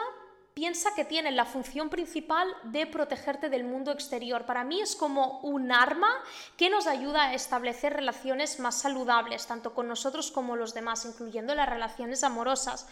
piensa 0.54 0.94
que 0.94 1.04
tiene 1.04 1.32
la 1.32 1.44
función 1.44 1.90
principal 1.90 2.48
de 2.62 2.86
protegerte 2.86 3.50
del 3.50 3.64
mundo 3.64 3.90
exterior. 3.90 4.46
Para 4.46 4.62
mí 4.62 4.80
es 4.80 4.94
como 4.94 5.40
un 5.40 5.72
arma 5.72 6.08
que 6.56 6.70
nos 6.70 6.86
ayuda 6.86 7.24
a 7.24 7.34
establecer 7.34 7.92
relaciones 7.92 8.60
más 8.60 8.80
saludables, 8.80 9.48
tanto 9.48 9.74
con 9.74 9.88
nosotros 9.88 10.30
como 10.30 10.54
los 10.54 10.72
demás, 10.72 11.04
incluyendo 11.04 11.56
las 11.56 11.68
relaciones 11.68 12.22
amorosas 12.22 12.86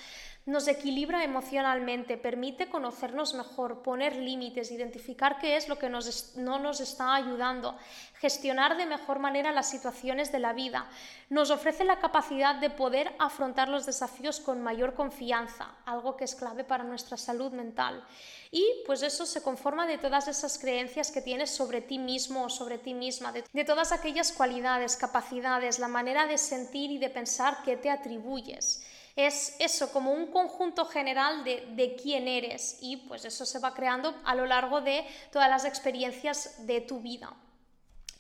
nos 0.45 0.67
equilibra 0.67 1.23
emocionalmente, 1.23 2.17
permite 2.17 2.69
conocernos 2.69 3.35
mejor, 3.35 3.83
poner 3.83 4.17
límites, 4.17 4.73
identificar 4.73 5.39
qué 5.39 5.57
es 5.57 5.69
lo 5.69 5.79
que 5.79 5.89
no 5.89 6.59
nos 6.59 6.81
está 6.81 7.15
ayudando, 7.15 7.77
gestionar 8.19 8.77
de 8.77 8.87
mejor 8.87 9.21
manera 9.21 9.53
las 9.53 9.71
situaciones 9.71 10.33
de 10.33 10.41
la 10.41 10.53
vida, 10.53 10.89
nos 11.31 11.51
ofrece 11.51 11.85
la 11.85 12.01
capacidad 12.01 12.57
de 12.57 12.71
poder 12.71 13.15
afrontar 13.19 13.69
los 13.69 13.87
desafíos 13.87 14.41
con 14.41 14.63
mayor 14.63 14.95
confianza, 14.95 15.77
algo 15.85 16.17
que 16.17 16.25
es 16.25 16.35
clave 16.35 16.65
para 16.65 16.85
nuestra 16.85 17.17
salud 17.17 17.53
mental. 17.53 18.05
Y 18.51 18.65
pues 18.85 19.03
eso 19.03 19.25
se 19.27 19.43
conforma 19.43 19.87
de 19.87 19.99
todas 19.99 20.29
esas 20.29 20.59
creencias 20.59 21.11
que 21.11 21.23
tienes 21.23 21.51
sobre 21.51 21.81
ti 21.81 21.99
mismo 21.99 22.45
o 22.45 22.51
sobre 22.51 22.79
ti 22.79 22.95
misma, 22.95 23.33
de, 23.33 23.45
de 23.53 23.65
todas 23.65 23.93
aquellas 23.93 24.33
cualidades, 24.33 24.97
capacidades, 24.97 25.79
la 25.79 25.89
manera 25.89 26.27
de 26.27 26.37
sentir 26.37 26.91
y 26.91 26.99
de 26.99 27.11
pensar 27.11 27.63
que 27.63 27.77
te 27.77 27.91
atribuyes. 27.91 28.85
Es 29.15 29.57
eso, 29.59 29.93
como 29.93 30.13
un 30.13 30.33
conjunto 30.33 30.87
general 30.87 31.45
de, 31.45 31.97
quién 32.03 32.29
eres 32.29 32.79
y 32.81 32.97
pues 32.97 33.25
eso 33.25 33.45
se 33.45 33.59
va 33.59 33.75
creando 33.75 34.15
a 34.25 34.35
lo 34.35 34.47
largo 34.47 34.81
de 34.81 35.07
todas 35.31 35.51
las 35.51 35.65
experiencias 35.65 36.67
de 36.67 36.81
tu 36.81 37.01
vida. 37.01 37.33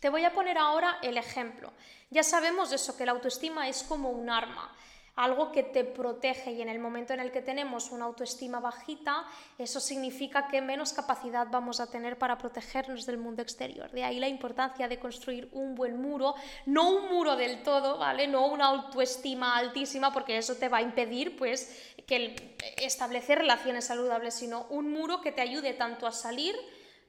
Te 0.01 0.11
voy 0.11 0.25
a 0.25 0.35
poner 0.35 0.59
ahora 0.59 0.99
el 1.03 1.17
ejemplo. 1.17 1.73
Ya 2.11 2.23
sabemos 2.23 2.73
eso, 2.73 2.97
que 2.97 3.07
la 3.07 3.13
autoestima 3.13 3.69
es 3.69 3.83
como 3.85 4.11
un 4.11 4.29
arma 4.29 4.75
algo 5.14 5.53
que 5.53 5.62
te 5.62 5.85
protege 5.85 6.53
y 6.53 6.62
en 6.62 6.68
el 6.68 6.79
momento 6.79 7.12
en 7.12 7.20
el 7.20 7.31
que 7.31 7.42
tenemos 7.42 7.90
una 7.90 8.07
autoestima 8.07 8.61
bajita, 8.61 9.25
eso 9.59 9.79
significa 9.79 10.48
que 10.48 10.62
menos 10.62 10.92
capacidad 10.92 11.48
vamos 11.51 11.81
a 11.81 11.90
tener 11.90 12.18
para 12.18 12.38
protegernos 12.38 13.05
del 13.05 13.18
mundo 13.18 13.42
exterior. 13.42 13.90
De 13.90 14.05
ahí 14.05 14.18
la 14.18 14.29
importancia 14.29 14.88
de 14.88 14.98
construir 14.98 15.48
un 15.53 15.75
buen 15.75 16.01
muro, 16.01 16.35
no 16.64 16.90
un 16.90 17.11
muro 17.11 17.37
del 17.37 17.62
todo, 17.62 17.98
¿vale? 17.98 18.27
No 18.27 18.46
una 18.46 18.66
autoestima 18.66 19.57
altísima 19.57 20.12
porque 20.12 20.38
eso 20.38 20.57
te 20.57 20.68
va 20.68 20.79
a 20.79 20.83
impedir 20.83 21.37
pues 21.37 21.94
que 22.07 22.57
establecer 22.79 23.38
relaciones 23.38 23.85
saludables, 23.85 24.35
sino 24.35 24.66
un 24.70 24.92
muro 24.92 25.20
que 25.20 25.33
te 25.33 25.42
ayude 25.42 25.75
tanto 25.75 26.07
a 26.07 26.12
salir, 26.12 26.57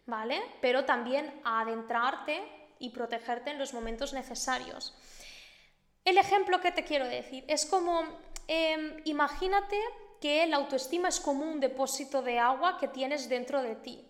¿vale? 0.06 0.42
Pero 0.62 0.84
también 0.84 1.42
a 1.46 1.62
adentrarte 1.62 2.44
y 2.80 2.90
protegerte 2.90 3.52
en 3.52 3.60
los 3.60 3.74
momentos 3.74 4.12
necesarios. 4.14 4.94
El 6.06 6.18
ejemplo 6.18 6.60
que 6.60 6.72
te 6.72 6.84
quiero 6.84 7.08
decir 7.08 7.46
es 7.48 7.66
como, 7.66 8.04
em, 8.48 8.98
imagínate 9.06 9.80
que 10.20 10.46
la 10.48 10.58
autoestima 10.58 11.08
es 11.10 11.20
como 11.20 11.46
un 11.46 11.60
depósito 11.60 12.22
de 12.22 12.40
agua 12.40 12.78
que 12.78 12.88
tienes 12.88 13.30
dentro 13.30 13.62
de 13.62 13.76
ti. 13.76 14.06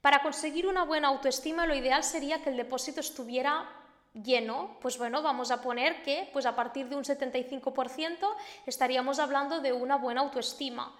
Para 0.00 0.22
conseguir 0.22 0.66
una 0.66 0.84
buena 0.84 1.08
autoestima, 1.08 1.66
lo 1.66 1.74
ideal 1.74 2.04
sería 2.04 2.42
que 2.42 2.50
el 2.50 2.56
depósito 2.56 3.00
estuviera 3.00 3.68
lleno, 4.12 4.76
pues 4.80 4.96
bueno, 4.96 5.22
vamos 5.22 5.50
a 5.50 5.60
poner 5.60 6.02
que 6.02 6.28
pues 6.32 6.46
a 6.46 6.54
partir 6.54 6.88
de 6.88 6.94
un 6.94 7.04
75% 7.04 8.36
estaríamos 8.66 9.18
hablando 9.18 9.60
de 9.60 9.72
una 9.72 9.96
buena 9.96 10.20
autoestima. 10.20 10.94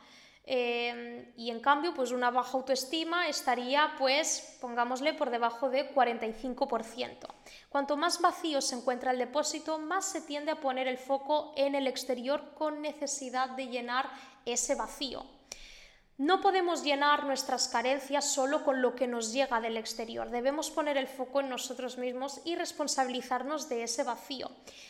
Em, 0.47 1.33
y 1.37 1.51
en 1.51 1.61
cambio, 1.61 1.95
pues 1.95 2.13
una 2.13 2.31
baja 2.31 2.59
autoestima 2.59 3.29
estaría, 3.29 3.95
pues, 3.99 4.59
pongámosle, 4.61 5.15
por 5.15 5.31
debajo 5.31 5.71
de 5.71 5.89
45%. 5.95 7.29
Cuanto 7.71 7.97
más 7.97 8.21
vacío 8.21 8.61
se 8.61 8.77
encuentra 8.77 9.13
el 9.13 9.19
depósito, 9.19 9.79
más 9.79 10.05
se 10.05 10.21
tiende 10.21 10.53
a 10.53 10.61
poner 10.61 10.87
el 10.87 10.99
foco 10.99 11.55
en 11.57 11.75
el 11.75 11.87
exterior 11.87 12.53
con 12.55 12.83
necesidad 12.83 13.51
de 13.51 13.69
llenar 13.69 14.11
ese 14.45 14.75
vacío. 14.75 15.25
No 16.17 16.41
podemos 16.41 16.85
llenar 16.85 17.25
nuestras 17.25 17.67
carencias 17.67 18.33
solo 18.33 18.63
con 18.63 18.81
lo 18.81 18.95
que 18.95 19.09
nos 19.09 19.33
llega 19.33 19.61
del 19.61 19.77
exterior. 19.77 20.31
Debemos 20.31 20.71
poner 20.71 20.97
el 20.97 21.09
foco 21.09 21.41
en 21.41 21.49
nosotros 21.49 21.99
mismos 21.99 22.41
y 22.45 22.55
responsabilizarnos 22.55 23.69
de 23.69 23.83
ese 23.83 24.05
vacío. 24.05 24.49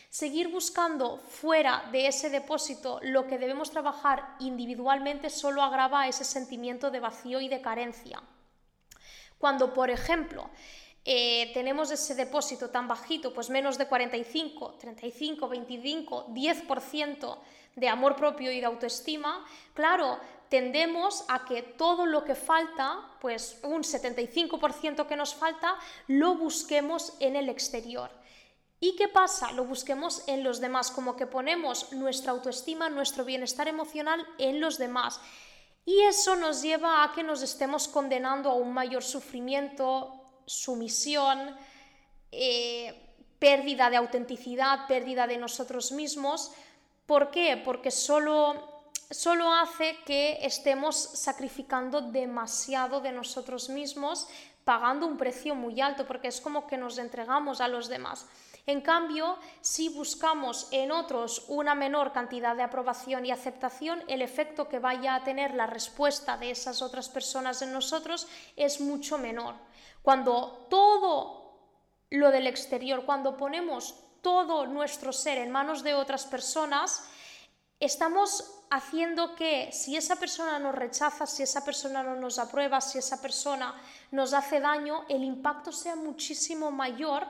Seguir 0.09 0.49
buscando 0.49 1.17
fuera 1.17 1.89
de 1.91 2.05
ese 2.05 2.29
depósito 2.29 2.99
lo 3.01 3.25
que 3.25 3.39
debemos 3.39 3.71
trabajar 3.71 4.35
individualmente 4.39 5.31
solo 5.31 5.63
agrava 5.63 6.07
ese 6.07 6.23
sentimiento 6.23 6.91
de 6.91 6.99
vacío 6.99 7.41
y 7.41 7.47
de 7.47 7.61
carencia. 7.61 8.21
Cuando, 9.39 9.73
por 9.73 9.89
ejemplo, 9.89 10.51
eh, 11.03 11.51
tenemos 11.55 11.89
ese 11.89 12.13
depósito 12.13 12.69
tan 12.69 12.87
bajito, 12.87 13.33
pues 13.33 13.49
menos 13.49 13.79
de 13.79 13.87
45, 13.87 14.75
35, 14.79 15.49
25, 15.49 16.27
10% 16.27 17.37
de 17.75 17.89
amor 17.89 18.15
propio 18.15 18.51
y 18.51 18.59
de 18.59 18.65
autoestima, 18.65 19.45
claro, 19.73 20.19
tendemos 20.49 21.25
a 21.27 21.45
que 21.45 21.61
todo 21.61 22.05
lo 22.05 22.23
que 22.23 22.35
falta, 22.35 22.99
pues 23.19 23.59
un 23.63 23.83
75% 23.83 25.07
que 25.07 25.15
nos 25.15 25.35
falta, 25.35 25.75
lo 26.07 26.35
busquemos 26.35 27.13
en 27.19 27.35
el 27.35 27.49
exterior. 27.49 28.09
¿Y 28.79 28.95
qué 28.95 29.07
pasa? 29.07 29.51
Lo 29.53 29.65
busquemos 29.65 30.27
en 30.27 30.43
los 30.43 30.59
demás, 30.59 30.91
como 30.91 31.15
que 31.15 31.25
ponemos 31.25 31.91
nuestra 31.93 32.31
autoestima, 32.31 32.89
nuestro 32.89 33.25
bienestar 33.25 33.67
emocional 33.67 34.25
en 34.37 34.59
los 34.59 34.77
demás. 34.77 35.19
Y 35.85 36.01
eso 36.01 36.35
nos 36.35 36.61
lleva 36.61 37.03
a 37.03 37.13
que 37.13 37.23
nos 37.23 37.41
estemos 37.41 37.87
condenando 37.87 38.49
a 38.49 38.55
un 38.55 38.73
mayor 38.73 39.03
sufrimiento, 39.03 40.13
sumisión, 40.45 41.55
eh, 42.31 42.93
pérdida 43.39 43.89
de 43.89 43.97
autenticidad, 43.97 44.87
pérdida 44.87 45.27
de 45.27 45.37
nosotros 45.37 45.91
mismos. 45.91 46.51
¿Por 47.05 47.31
qué? 47.31 47.61
Porque 47.63 47.91
solo 47.91 48.75
solo 49.11 49.53
hace 49.53 49.97
que 50.05 50.39
estemos 50.41 50.95
sacrificando 50.95 52.01
demasiado 52.01 53.01
de 53.01 53.11
nosotros 53.11 53.69
mismos, 53.69 54.27
pagando 54.63 55.05
un 55.05 55.17
precio 55.17 55.53
muy 55.53 55.79
alto, 55.79 56.07
porque 56.07 56.27
es 56.27 56.41
como 56.41 56.65
que 56.65 56.77
nos 56.77 56.97
entregamos 56.97 57.61
a 57.61 57.67
los 57.67 57.87
demás. 57.87 58.25
En 58.67 58.81
cambio, 58.81 59.37
si 59.61 59.89
buscamos 59.89 60.67
en 60.71 60.91
otros 60.91 61.45
una 61.49 61.75
menor 61.75 62.11
cantidad 62.13 62.55
de 62.55 62.63
aprobación 62.63 63.23
y 63.23 63.31
aceptación, 63.31 64.03
el 64.07 64.23
efecto 64.23 64.67
que 64.67 64.79
vaya 64.79 65.13
a 65.13 65.23
tener 65.23 65.53
la 65.53 65.67
respuesta 65.67 66.37
de 66.37 66.49
esas 66.49 66.81
otras 66.81 67.07
personas 67.07 67.61
en 67.61 67.71
nosotros 67.71 68.27
es 68.55 68.81
mucho 68.81 69.19
menor. 69.19 69.53
Cuando 70.01 70.65
todo 70.67 71.59
lo 72.09 72.31
del 72.31 72.47
exterior, 72.47 73.05
cuando 73.05 73.37
ponemos 73.37 74.04
todo 74.25 74.65
nuestro 74.65 75.13
ser 75.13 75.37
en 75.37 75.51
manos 75.51 75.83
de 75.83 75.93
otras 75.93 76.25
personas, 76.25 77.03
estamos 77.79 78.63
haciendo 78.71 79.35
que 79.35 79.69
si 79.71 79.95
esa 79.95 80.15
persona 80.15 80.57
nos 80.57 80.73
rechaza, 80.73 81.27
si 81.27 81.43
esa 81.43 81.63
persona 81.63 82.01
no 82.01 82.15
nos 82.15 82.39
aprueba, 82.39 82.81
si 82.81 82.97
esa 82.97 83.21
persona 83.21 83.79
nos 84.09 84.33
hace 84.33 84.59
daño, 84.59 85.05
el 85.09 85.23
impacto 85.23 85.71
sea 85.71 85.95
muchísimo 85.95 86.71
mayor 86.71 87.27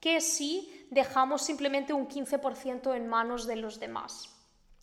que 0.00 0.20
si 0.20 0.86
dejamos 0.90 1.42
simplemente 1.42 1.92
un 1.92 2.06
15% 2.06 2.94
en 2.94 3.08
manos 3.08 3.44
de 3.48 3.56
los 3.56 3.80
demás. 3.80 4.37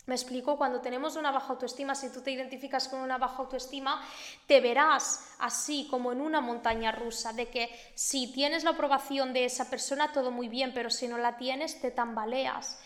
Me 0.06 0.14
explico, 0.14 0.58
cuando 0.58 0.82
tenemos 0.82 1.16
una 1.16 1.32
baja 1.32 1.54
autoestima, 1.54 1.96
si 1.96 2.12
tú 2.12 2.22
te 2.22 2.30
identificas 2.30 2.88
con 2.88 3.00
una 3.00 3.18
baja 3.18 3.38
autoestima, 3.38 4.00
te 4.46 4.62
verás 4.62 5.34
así 5.40 5.88
como 5.90 6.12
en 6.12 6.22
una 6.22 6.42
montaña 6.42 6.92
rusa, 6.92 7.34
de 7.34 7.50
que 7.50 7.70
si 7.96 8.32
tienes 8.32 8.64
la 8.64 8.72
aprobación 8.72 9.34
de 9.34 9.46
esa 9.46 9.68
persona, 9.68 10.12
todo 10.12 10.30
muy 10.30 10.48
bien, 10.48 10.74
pero 10.76 10.92
si 10.92 11.08
no 11.08 11.18
la 11.18 11.38
tienes, 11.38 11.82
te 11.82 11.90
tambaleas. 11.90 12.78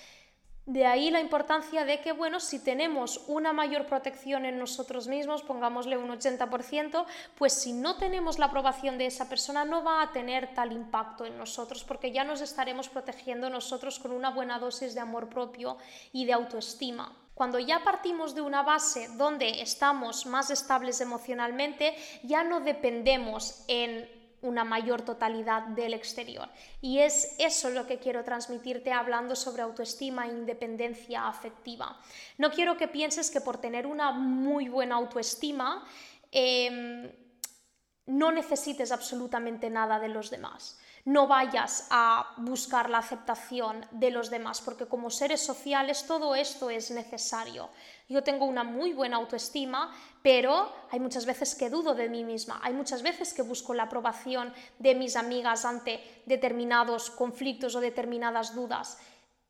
De 0.65 0.85
ahí 0.85 1.09
la 1.09 1.19
importancia 1.19 1.83
de 1.83 1.99
que, 1.99 2.11
bueno, 2.11 2.39
si 2.39 2.59
tenemos 2.59 3.23
una 3.27 3.53
mayor 3.53 3.87
protección 3.87 4.45
en 4.45 4.59
nosotros 4.59 5.07
mismos, 5.07 5.41
pongámosle 5.41 5.97
un 5.97 6.09
80%, 6.09 7.05
pues 7.35 7.53
si 7.53 7.73
no 7.73 7.97
tenemos 7.97 8.37
la 8.37 8.45
aprobación 8.45 8.99
de 8.99 9.07
esa 9.07 9.27
persona 9.27 9.65
no 9.65 9.83
va 9.83 10.03
a 10.03 10.11
tener 10.11 10.53
tal 10.53 10.71
impacto 10.71 11.25
en 11.25 11.39
nosotros, 11.39 11.83
porque 11.83 12.11
ya 12.11 12.23
nos 12.23 12.41
estaremos 12.41 12.87
protegiendo 12.87 13.49
nosotros 13.49 13.97
con 13.97 14.11
una 14.11 14.29
buena 14.29 14.59
dosis 14.59 14.93
de 14.93 14.99
amor 14.99 15.27
propio 15.27 15.77
y 16.13 16.25
de 16.25 16.33
autoestima. 16.33 17.15
Cuando 17.33 17.57
ya 17.57 17.83
partimos 17.83 18.35
de 18.35 18.41
una 18.41 18.63
base 18.63 19.07
donde 19.15 19.61
estamos 19.61 20.25
más 20.25 20.51
estables 20.51 20.99
emocionalmente, 21.01 21.95
ya 22.21 22.43
no 22.43 22.59
dependemos 22.59 23.63
en 23.69 24.18
una 24.41 24.63
mayor 24.63 25.01
totalidad 25.01 25.63
del 25.67 25.93
exterior. 25.93 26.49
Y 26.81 26.99
es 26.99 27.35
eso 27.39 27.69
lo 27.69 27.85
que 27.85 27.99
quiero 27.99 28.23
transmitirte 28.23 28.91
hablando 28.91 29.35
sobre 29.35 29.61
autoestima 29.61 30.27
e 30.27 30.31
independencia 30.31 31.27
afectiva. 31.27 31.99
No 32.37 32.51
quiero 32.51 32.77
que 32.77 32.87
pienses 32.87 33.31
que 33.31 33.41
por 33.41 33.57
tener 33.57 33.85
una 33.85 34.11
muy 34.11 34.69
buena 34.69 34.95
autoestima 34.95 35.85
em, 36.31 37.11
no 38.05 38.31
necesites 38.31 38.91
absolutamente 38.91 39.69
nada 39.69 39.99
de 39.99 40.09
los 40.09 40.29
demás 40.29 40.79
no 41.05 41.27
vayas 41.27 41.87
a 41.89 42.33
buscar 42.37 42.89
la 42.89 42.99
aceptación 42.99 43.85
de 43.91 44.11
los 44.11 44.29
demás, 44.29 44.61
porque 44.61 44.85
como 44.85 45.09
seres 45.09 45.41
sociales 45.41 46.05
todo 46.05 46.35
esto 46.35 46.69
es 46.69 46.91
necesario. 46.91 47.69
Yo 48.07 48.23
tengo 48.23 48.45
una 48.45 48.63
muy 48.63 48.93
buena 48.93 49.17
autoestima, 49.17 49.93
pero 50.21 50.73
hay 50.91 50.99
muchas 50.99 51.25
veces 51.25 51.55
que 51.55 51.69
dudo 51.69 51.93
de 51.93 52.09
mí 52.09 52.23
misma, 52.23 52.59
hay 52.63 52.73
muchas 52.73 53.03
veces 53.03 53.33
que 53.33 53.41
busco 53.41 53.73
la 53.73 53.83
aprobación 53.83 54.53
de 54.79 54.95
mis 54.95 55.15
amigas 55.15 55.65
ante 55.65 55.99
determinados 56.25 57.09
conflictos 57.11 57.75
o 57.75 57.79
determinadas 57.79 58.55
dudas. 58.55 58.97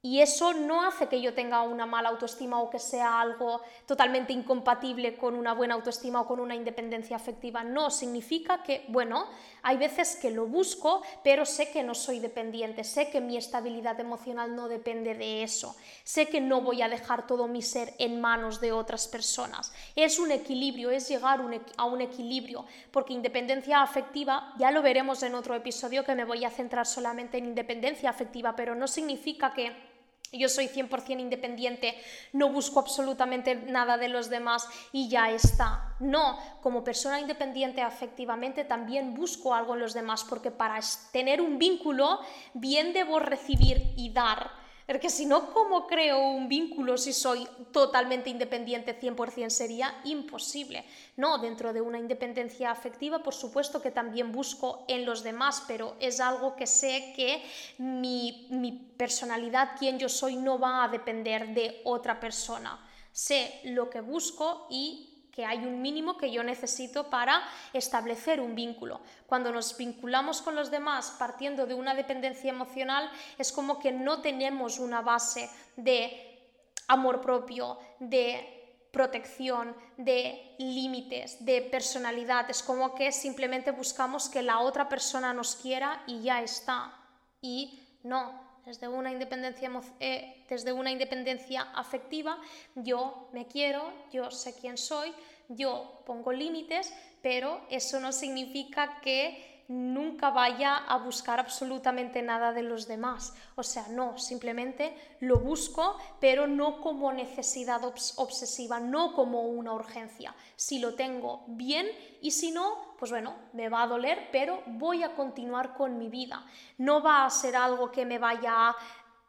Y 0.02 0.22
eso 0.22 0.54
no 0.54 0.82
hace 0.84 1.08
que 1.08 1.20
yo 1.20 1.34
tenga 1.34 1.62
una 1.64 1.86
mala 1.86 2.08
autoestima 2.08 2.62
o 2.62 2.70
que 2.70 2.80
sea 2.80 3.20
algo 3.20 3.62
totalmente 3.86 4.32
incompatible 4.32 5.18
con 5.18 5.36
una 5.36 5.54
buena 5.54 5.76
autoestima 5.76 6.22
o 6.22 6.26
con 6.26 6.40
una 6.40 6.56
independencia 6.56 7.18
afectiva. 7.18 7.66
No, 7.66 7.92
significa 7.92 8.64
que, 8.64 8.86
bueno, 8.88 9.28
hay 9.62 9.76
veces 9.76 10.16
que 10.16 10.32
lo 10.32 10.46
busco, 10.46 11.02
pero 11.22 11.46
sé 11.46 11.70
que 11.72 11.84
no 11.84 11.94
soy 11.94 12.20
dependiente, 12.20 12.86
sé 12.86 13.10
que 13.10 13.20
mi 13.20 13.36
estabilidad 13.36 14.00
emocional 14.00 14.56
no 14.56 14.70
depende 14.70 15.16
de 15.16 15.44
eso, 15.44 15.76
sé 16.06 16.28
que 16.28 16.40
no 16.40 16.62
voy 16.62 16.82
a 16.82 16.88
dejar 16.88 17.28
todo 17.28 17.50
mi 17.50 17.62
ser 17.62 17.94
en 18.00 18.22
manos 18.22 18.62
de 18.62 18.72
otras 18.72 19.10
personas. 19.10 19.74
Es 19.98 20.18
un 20.18 20.32
equilibrio, 20.32 20.92
es 20.92 21.10
llegar 21.10 21.42
a 21.76 21.86
un 21.86 22.02
equilibrio, 22.02 22.66
porque 22.92 23.12
independencia 23.12 23.82
afectiva, 23.82 24.54
ya 24.58 24.72
lo 24.72 24.82
veremos 24.82 25.24
en 25.24 25.36
otro 25.36 25.56
episodio 25.56 26.06
que 26.06 26.16
me 26.16 26.24
voy 26.24 26.46
a 26.46 26.50
centrar 26.50 26.86
solamente 26.86 27.38
en 27.38 27.48
independencia 27.48 28.10
afectiva, 28.10 28.56
pero 28.56 28.76
no 28.76 28.88
significa 28.88 29.52
que 29.54 29.89
yo 30.32 30.50
soy 30.50 30.68
100% 30.68 31.20
independiente, 31.20 31.96
no 32.34 32.50
busco 32.50 32.80
absolutamente 32.80 33.56
nada 33.56 33.98
de 33.98 34.10
los 34.10 34.30
demás 34.30 34.68
y 34.92 35.10
ya 35.10 35.32
está. 35.32 35.96
No, 36.00 36.38
como 36.62 36.84
persona 36.84 37.20
independiente 37.20 37.82
afectivamente 37.82 38.64
también 38.64 39.14
busco 39.14 39.54
algo 39.54 39.74
en 39.74 39.82
los 39.82 39.94
demás 39.94 40.24
porque 40.24 40.52
para 40.52 40.80
tener 41.12 41.42
un 41.42 41.58
vínculo 41.58 42.20
bien 42.54 42.94
debo 42.94 43.20
recibir 43.20 43.94
y 43.98 44.12
dar 44.12 44.59
porque 44.90 45.12
si 45.12 45.28
no, 45.28 45.54
¿cómo 45.54 45.86
creo 45.86 46.20
un 46.32 46.50
vínculo 46.50 46.98
si 46.98 47.14
soy 47.14 47.48
totalmente 47.72 48.32
independiente 48.32 49.00
100%? 49.00 49.52
Sería 49.52 50.02
imposible. 50.04 50.84
No, 51.16 51.38
dentro 51.38 51.74
de 51.74 51.80
una 51.80 52.00
independencia 52.00 52.72
afectiva, 52.72 53.22
por 53.22 53.36
supuesto 53.36 53.84
que 53.84 53.92
también 53.92 54.32
busco 54.32 54.86
en 54.88 55.06
los 55.06 55.22
demás, 55.22 55.64
pero 55.68 55.96
es 56.00 56.20
algo 56.20 56.56
que 56.56 56.66
sé 56.66 57.14
que 57.16 57.44
mi, 57.78 58.48
mi 58.50 58.72
personalidad, 58.72 59.78
quien 59.78 60.00
yo 60.00 60.10
soy, 60.10 60.38
no 60.38 60.58
va 60.58 60.84
a 60.84 60.88
depender 60.88 61.50
de 61.54 61.82
otra 61.84 62.20
persona. 62.20 62.84
Sé 63.12 63.62
lo 63.66 63.92
que 63.92 64.02
busco 64.02 64.66
y 64.72 65.09
que 65.40 65.46
hay 65.46 65.60
un 65.60 65.82
mínimo 65.82 66.18
que 66.18 66.32
yo 66.32 66.44
necesito 66.44 67.10
para 67.10 67.42
establecer 67.72 68.42
un 68.42 68.56
vínculo. 68.56 69.00
Cuando 69.26 69.54
nos 69.54 69.78
vinculamos 69.78 70.42
con 70.42 70.54
los 70.54 70.70
demás 70.70 71.16
partiendo 71.18 71.66
de 71.66 71.76
una 71.76 71.96
dependencia 71.96 72.50
emocional, 72.50 73.10
es 73.38 73.54
como 73.54 73.80
que 73.80 73.94
no 73.94 74.22
tenemos 74.22 74.80
una 74.80 75.00
base 75.00 75.50
de 75.78 76.42
amor 76.90 77.22
propio, 77.22 77.80
de 78.00 78.90
protección, 78.92 79.74
de 79.96 80.58
límites, 80.60 81.46
de 81.46 81.62
personalidad. 81.62 82.50
Es 82.50 82.62
como 82.62 82.94
que 82.94 83.14
simplemente 83.14 83.72
buscamos 83.72 84.28
que 84.28 84.42
la 84.42 84.60
otra 84.60 84.90
persona 84.90 85.34
nos 85.34 85.56
quiera 85.56 86.04
y 86.06 86.22
ya 86.22 86.42
está. 86.42 86.94
Y 87.42 87.80
no, 88.04 88.49
desde 88.70 88.88
una 88.88 89.12
independencia, 89.12 89.72
eh, 90.00 90.46
desde 90.48 90.72
una 90.72 90.92
independencia 90.92 91.64
afectiva, 91.74 92.38
yo 92.76 93.28
me 93.34 93.48
quiero, 93.48 93.92
yo 94.14 94.30
sé 94.30 94.54
quién 94.54 94.78
soy, 94.78 95.12
yo 95.48 96.04
pongo 96.06 96.32
límites, 96.32 96.94
pero 97.24 97.62
eso 97.72 98.00
no 98.00 98.12
significa 98.12 99.02
que 99.02 99.49
nunca 99.70 100.32
vaya 100.32 100.78
a 100.78 100.98
buscar 100.98 101.40
absolutamente 101.40 102.24
nada 102.24 102.52
de 102.52 102.64
los 102.64 102.88
demás. 102.88 103.36
O 103.56 103.64
sea, 103.64 103.88
no, 103.90 104.18
simplemente 104.18 105.16
lo 105.22 105.40
busco, 105.40 105.96
pero 106.20 106.48
no 106.48 106.82
como 106.82 107.14
necesidad 107.14 107.82
obsesiva, 107.86 108.80
no 108.80 109.14
como 109.14 109.44
una 109.44 109.72
urgencia. 109.72 110.34
Si 110.56 110.80
lo 110.80 110.96
tengo 110.96 111.44
bien 111.48 111.88
y 112.22 112.32
si 112.32 112.52
no, 112.52 112.96
pues 112.98 113.12
bueno, 113.12 113.36
me 113.54 113.70
va 113.70 113.84
a 113.84 113.88
doler, 113.88 114.30
pero 114.32 114.64
voy 114.66 115.04
a 115.04 115.16
continuar 115.16 115.76
con 115.76 116.00
mi 116.00 116.10
vida. 116.10 116.44
No 116.80 117.04
va 117.04 117.26
a 117.26 117.30
ser 117.30 117.56
algo 117.56 117.92
que 117.92 118.06
me 118.06 118.18
vaya 118.18 118.70
a 118.70 118.76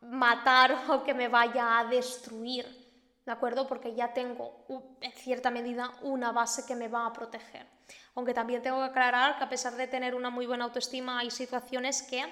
matar 0.01 0.75
o 0.89 1.03
que 1.03 1.13
me 1.13 1.29
vaya 1.29 1.79
a 1.79 1.85
destruir. 1.85 2.81
¿De 3.27 3.33
acuerdo? 3.33 3.69
Porque 3.69 3.95
ya 3.95 4.15
tengo 4.15 4.65
en 5.03 5.13
cierta 5.13 5.51
medida 5.51 5.93
una 6.01 6.33
base 6.33 6.65
que 6.65 6.75
me 6.75 6.89
va 6.89 7.05
a 7.05 7.13
proteger. 7.13 7.67
Aunque 8.21 8.35
también 8.35 8.61
tengo 8.61 8.77
que 8.81 8.85
aclarar 8.85 9.39
que 9.39 9.45
a 9.45 9.49
pesar 9.49 9.77
de 9.77 9.87
tener 9.87 10.15
una 10.15 10.29
muy 10.29 10.45
buena 10.45 10.65
autoestima, 10.65 11.21
hay 11.21 11.31
situaciones 11.31 12.03
que 12.03 12.23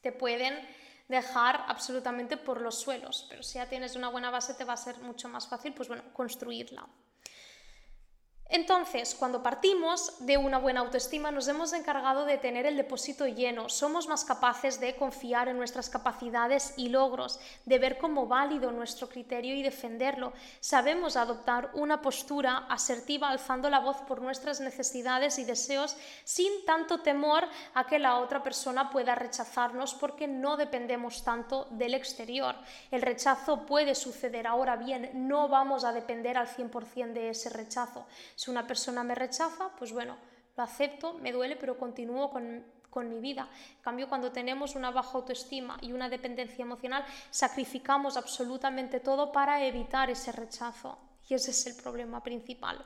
te 0.00 0.12
pueden 0.12 0.58
dejar 1.08 1.62
absolutamente 1.68 2.38
por 2.38 2.62
los 2.62 2.80
suelos, 2.80 3.26
pero 3.28 3.42
si 3.42 3.58
ya 3.58 3.68
tienes 3.68 3.96
una 3.96 4.08
buena 4.08 4.30
base 4.30 4.54
te 4.54 4.64
va 4.64 4.72
a 4.72 4.78
ser 4.78 4.96
mucho 5.00 5.28
más 5.28 5.46
fácil, 5.46 5.74
pues 5.74 5.88
bueno, 5.88 6.04
construirla. 6.14 6.86
Entonces, 8.52 9.14
cuando 9.14 9.44
partimos 9.44 10.12
de 10.18 10.36
una 10.36 10.58
buena 10.58 10.80
autoestima, 10.80 11.30
nos 11.30 11.46
hemos 11.46 11.72
encargado 11.72 12.24
de 12.24 12.36
tener 12.36 12.66
el 12.66 12.76
depósito 12.76 13.28
lleno, 13.28 13.68
somos 13.68 14.08
más 14.08 14.24
capaces 14.24 14.80
de 14.80 14.96
confiar 14.96 15.46
en 15.46 15.56
nuestras 15.56 15.88
capacidades 15.88 16.74
y 16.76 16.88
logros, 16.88 17.38
de 17.64 17.78
ver 17.78 17.98
como 17.98 18.26
válido 18.26 18.72
nuestro 18.72 19.08
criterio 19.08 19.54
y 19.54 19.62
defenderlo. 19.62 20.32
Sabemos 20.58 21.16
adoptar 21.16 21.70
una 21.74 22.02
postura 22.02 22.66
asertiva 22.68 23.28
alzando 23.28 23.70
la 23.70 23.78
voz 23.78 23.98
por 23.98 24.20
nuestras 24.20 24.60
necesidades 24.60 25.38
y 25.38 25.44
deseos 25.44 25.96
sin 26.24 26.64
tanto 26.66 27.02
temor 27.02 27.44
a 27.74 27.86
que 27.86 28.00
la 28.00 28.18
otra 28.18 28.42
persona 28.42 28.90
pueda 28.90 29.14
rechazarnos 29.14 29.94
porque 29.94 30.26
no 30.26 30.56
dependemos 30.56 31.22
tanto 31.22 31.68
del 31.70 31.94
exterior. 31.94 32.56
El 32.90 33.02
rechazo 33.02 33.64
puede 33.64 33.94
suceder, 33.94 34.48
ahora 34.48 34.74
bien, 34.74 35.08
no 35.14 35.46
vamos 35.46 35.84
a 35.84 35.92
depender 35.92 36.36
al 36.36 36.48
100% 36.48 37.12
de 37.12 37.30
ese 37.30 37.48
rechazo 37.50 38.06
si 38.40 38.50
una 38.50 38.66
persona 38.66 39.04
me 39.04 39.14
rechaza, 39.14 39.68
pues 39.78 39.92
bueno, 39.92 40.16
lo 40.56 40.62
acepto, 40.62 41.12
me 41.18 41.30
duele, 41.30 41.56
pero 41.56 41.76
continúo 41.76 42.30
con, 42.30 42.64
con 42.88 43.06
mi 43.10 43.20
vida. 43.20 43.50
En 43.76 43.82
cambio, 43.82 44.08
cuando 44.08 44.32
tenemos 44.32 44.76
una 44.76 44.90
baja 44.90 45.18
autoestima 45.18 45.76
y 45.82 45.92
una 45.92 46.08
dependencia 46.08 46.62
emocional, 46.62 47.04
sacrificamos 47.28 48.16
absolutamente 48.16 49.00
todo 49.00 49.30
para 49.30 49.62
evitar 49.66 50.08
ese 50.08 50.32
rechazo. 50.32 50.96
Y 51.28 51.34
ese 51.34 51.50
es 51.50 51.66
el 51.66 51.82
problema 51.82 52.22
principal. 52.22 52.82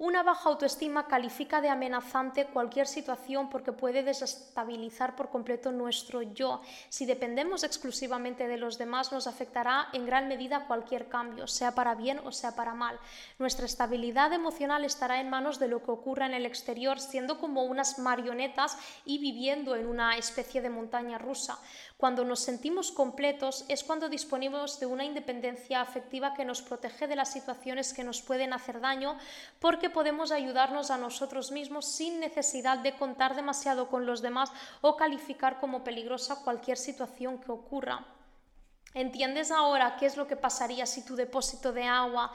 Una 0.00 0.22
baja 0.22 0.48
autoestima 0.48 1.08
califica 1.08 1.60
de 1.60 1.70
amenazante 1.70 2.46
cualquier 2.46 2.86
situación 2.86 3.50
porque 3.50 3.72
puede 3.72 4.04
desestabilizar 4.04 5.16
por 5.16 5.28
completo 5.28 5.72
nuestro 5.72 6.22
yo. 6.22 6.62
Si 6.88 7.04
dependemos 7.04 7.64
exclusivamente 7.64 8.46
de 8.46 8.58
los 8.58 8.78
demás, 8.78 9.10
nos 9.10 9.26
afectará 9.26 9.88
en 9.92 10.06
gran 10.06 10.28
medida 10.28 10.68
cualquier 10.68 11.08
cambio, 11.08 11.48
sea 11.48 11.74
para 11.74 11.96
bien 11.96 12.20
o 12.20 12.30
sea 12.30 12.54
para 12.54 12.74
mal. 12.74 12.96
Nuestra 13.40 13.66
estabilidad 13.66 14.32
emocional 14.32 14.84
estará 14.84 15.20
en 15.20 15.30
manos 15.30 15.58
de 15.58 15.66
lo 15.66 15.82
que 15.82 15.90
ocurra 15.90 16.26
en 16.26 16.34
el 16.34 16.46
exterior, 16.46 17.00
siendo 17.00 17.40
como 17.40 17.64
unas 17.64 17.98
marionetas 17.98 18.78
y 19.04 19.18
viviendo 19.18 19.74
en 19.74 19.88
una 19.88 20.16
especie 20.16 20.62
de 20.62 20.70
montaña 20.70 21.18
rusa. 21.18 21.58
Cuando 21.98 22.24
nos 22.24 22.38
sentimos 22.38 22.92
completos 22.92 23.64
es 23.66 23.82
cuando 23.82 24.08
disponemos 24.08 24.78
de 24.78 24.86
una 24.86 25.04
independencia 25.04 25.80
afectiva 25.80 26.32
que 26.32 26.44
nos 26.44 26.62
protege 26.62 27.08
de 27.08 27.16
las 27.16 27.32
situaciones 27.32 27.92
que 27.92 28.04
nos 28.04 28.22
pueden 28.22 28.52
hacer 28.52 28.80
daño 28.80 29.18
porque 29.58 29.90
podemos 29.90 30.30
ayudarnos 30.30 30.92
a 30.92 30.96
nosotros 30.96 31.50
mismos 31.50 31.86
sin 31.86 32.20
necesidad 32.20 32.78
de 32.78 32.96
contar 32.96 33.34
demasiado 33.34 33.88
con 33.88 34.06
los 34.06 34.22
demás 34.22 34.52
o 34.80 34.96
calificar 34.96 35.58
como 35.58 35.82
peligrosa 35.82 36.44
cualquier 36.44 36.78
situación 36.78 37.38
que 37.38 37.50
ocurra. 37.50 38.06
¿Entiendes 38.94 39.50
ahora 39.50 39.96
qué 39.98 40.06
es 40.06 40.16
lo 40.16 40.28
que 40.28 40.36
pasaría 40.36 40.86
si 40.86 41.04
tu 41.04 41.16
depósito 41.16 41.72
de 41.72 41.82
agua 41.82 42.30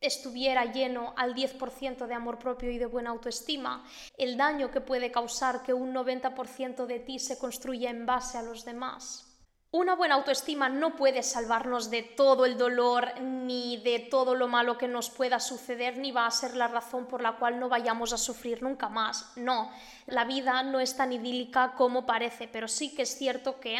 estuviera 0.00 0.64
lleno 0.64 1.14
al 1.16 1.34
10% 1.34 2.06
de 2.06 2.14
amor 2.14 2.38
propio 2.38 2.70
y 2.70 2.78
de 2.78 2.86
buena 2.86 3.10
autoestima, 3.10 3.84
el 4.16 4.36
daño 4.36 4.70
que 4.70 4.80
puede 4.80 5.10
causar 5.10 5.62
que 5.62 5.74
un 5.74 5.94
90% 5.94 6.86
de 6.86 7.00
ti 7.00 7.18
se 7.18 7.38
construya 7.38 7.90
en 7.90 8.06
base 8.06 8.38
a 8.38 8.42
los 8.42 8.64
demás. 8.64 9.26
Una 9.72 9.94
buena 9.94 10.16
autoestima 10.16 10.68
no 10.68 10.96
puede 10.96 11.22
salvarnos 11.22 11.90
de 11.90 12.02
todo 12.02 12.44
el 12.44 12.58
dolor 12.58 13.20
ni 13.20 13.76
de 13.76 14.00
todo 14.00 14.34
lo 14.34 14.48
malo 14.48 14.76
que 14.76 14.88
nos 14.88 15.10
pueda 15.10 15.38
suceder, 15.38 15.96
ni 15.96 16.10
va 16.10 16.26
a 16.26 16.30
ser 16.32 16.56
la 16.56 16.66
razón 16.66 17.06
por 17.06 17.22
la 17.22 17.36
cual 17.36 17.60
no 17.60 17.68
vayamos 17.68 18.12
a 18.12 18.18
sufrir 18.18 18.64
nunca 18.64 18.88
más. 18.88 19.30
No, 19.36 19.70
la 20.06 20.24
vida 20.24 20.64
no 20.64 20.80
es 20.80 20.96
tan 20.96 21.12
idílica 21.12 21.74
como 21.76 22.04
parece, 22.04 22.48
pero 22.48 22.66
sí 22.66 22.96
que 22.96 23.02
es 23.02 23.16
cierto 23.16 23.60
que 23.60 23.76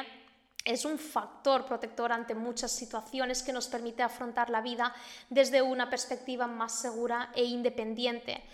es 0.73 0.85
un 0.85 0.99
factor 0.99 1.67
protector 1.67 2.13
ante 2.13 2.35
muchas 2.35 2.71
situaciones 2.71 3.43
que 3.43 3.53
nos 3.53 3.67
permite 3.67 4.03
afrontar 4.03 4.51
la 4.51 4.61
vida 4.61 4.95
desde 5.29 5.63
una 5.63 5.91
perspectiva 5.91 6.47
más 6.47 6.81
segura 6.81 7.31
e 7.35 7.45
independiente. 7.45 8.45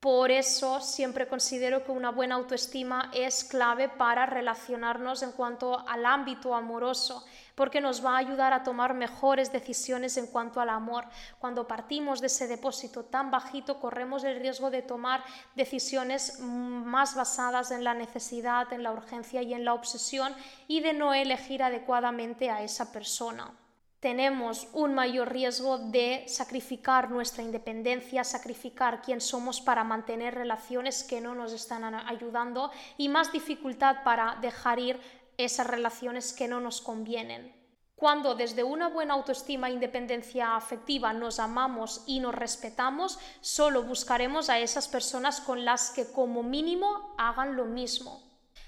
Por 0.00 0.30
eso 0.30 0.80
siempre 0.80 1.28
considero 1.28 1.84
que 1.84 1.92
una 1.92 2.10
buena 2.10 2.36
autoestima 2.36 3.10
es 3.12 3.44
clave 3.44 3.90
para 3.90 4.24
relacionarnos 4.24 5.22
en 5.22 5.32
cuanto 5.32 5.86
al 5.86 6.06
ámbito 6.06 6.54
amoroso, 6.54 7.22
porque 7.54 7.82
nos 7.82 8.02
va 8.02 8.14
a 8.14 8.18
ayudar 8.20 8.54
a 8.54 8.62
tomar 8.62 8.94
mejores 8.94 9.52
decisiones 9.52 10.16
en 10.16 10.28
cuanto 10.28 10.58
al 10.58 10.70
amor. 10.70 11.04
Cuando 11.38 11.68
partimos 11.68 12.22
de 12.22 12.28
ese 12.28 12.48
depósito 12.48 13.04
tan 13.04 13.30
bajito, 13.30 13.78
corremos 13.78 14.24
el 14.24 14.40
riesgo 14.40 14.70
de 14.70 14.80
tomar 14.80 15.22
decisiones 15.54 16.40
más 16.40 17.14
basadas 17.14 17.70
en 17.70 17.84
la 17.84 17.92
necesidad, 17.92 18.72
en 18.72 18.82
la 18.82 18.92
urgencia 18.92 19.42
y 19.42 19.52
en 19.52 19.66
la 19.66 19.74
obsesión 19.74 20.34
y 20.66 20.80
de 20.80 20.94
no 20.94 21.12
elegir 21.12 21.62
adecuadamente 21.62 22.48
a 22.48 22.62
esa 22.62 22.90
persona 22.90 23.52
tenemos 24.00 24.68
un 24.72 24.94
mayor 24.94 25.30
riesgo 25.30 25.78
de 25.78 26.24
sacrificar 26.26 27.10
nuestra 27.10 27.42
independencia, 27.42 28.24
sacrificar 28.24 29.02
quién 29.02 29.20
somos 29.20 29.60
para 29.60 29.84
mantener 29.84 30.34
relaciones 30.34 31.04
que 31.04 31.20
no 31.20 31.34
nos 31.34 31.52
están 31.52 31.94
ayudando 31.94 32.70
y 32.96 33.10
más 33.10 33.30
dificultad 33.30 34.02
para 34.02 34.38
dejar 34.40 34.78
ir 34.78 34.98
esas 35.36 35.66
relaciones 35.66 36.32
que 36.32 36.48
no 36.48 36.60
nos 36.60 36.80
convienen. 36.80 37.54
Cuando 37.94 38.34
desde 38.34 38.64
una 38.64 38.88
buena 38.88 39.12
autoestima 39.12 39.68
e 39.68 39.72
independencia 39.72 40.56
afectiva 40.56 41.12
nos 41.12 41.38
amamos 41.38 42.02
y 42.06 42.20
nos 42.20 42.34
respetamos, 42.34 43.18
solo 43.42 43.82
buscaremos 43.82 44.48
a 44.48 44.58
esas 44.58 44.88
personas 44.88 45.42
con 45.42 45.66
las 45.66 45.90
que 45.90 46.10
como 46.10 46.42
mínimo 46.42 47.14
hagan 47.18 47.56
lo 47.56 47.66
mismo. 47.66 48.22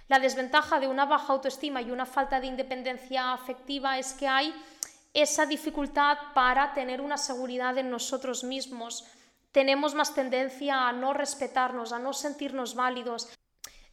La 0.08 0.18
desventaja 0.18 0.78
de 0.78 0.88
una 0.88 1.06
baja 1.06 1.32
autoestima 1.32 1.80
y 1.80 1.90
una 1.90 2.04
falta 2.04 2.40
de 2.40 2.48
independencia 2.48 3.32
afectiva 3.32 3.98
es 3.98 4.12
que 4.12 4.28
hay 4.28 4.54
esa 5.14 5.46
dificultad 5.46 6.18
para 6.34 6.72
tener 6.74 7.00
una 7.00 7.18
seguridad 7.18 7.76
en 7.78 7.90
nosotros 7.90 8.44
mismos. 8.44 9.04
Tenemos 9.50 9.94
más 9.94 10.14
tendencia 10.14 10.88
a 10.88 10.92
no 10.92 11.12
respetarnos, 11.12 11.92
a 11.92 11.98
no 11.98 12.12
sentirnos 12.12 12.74
válidos. 12.74 13.28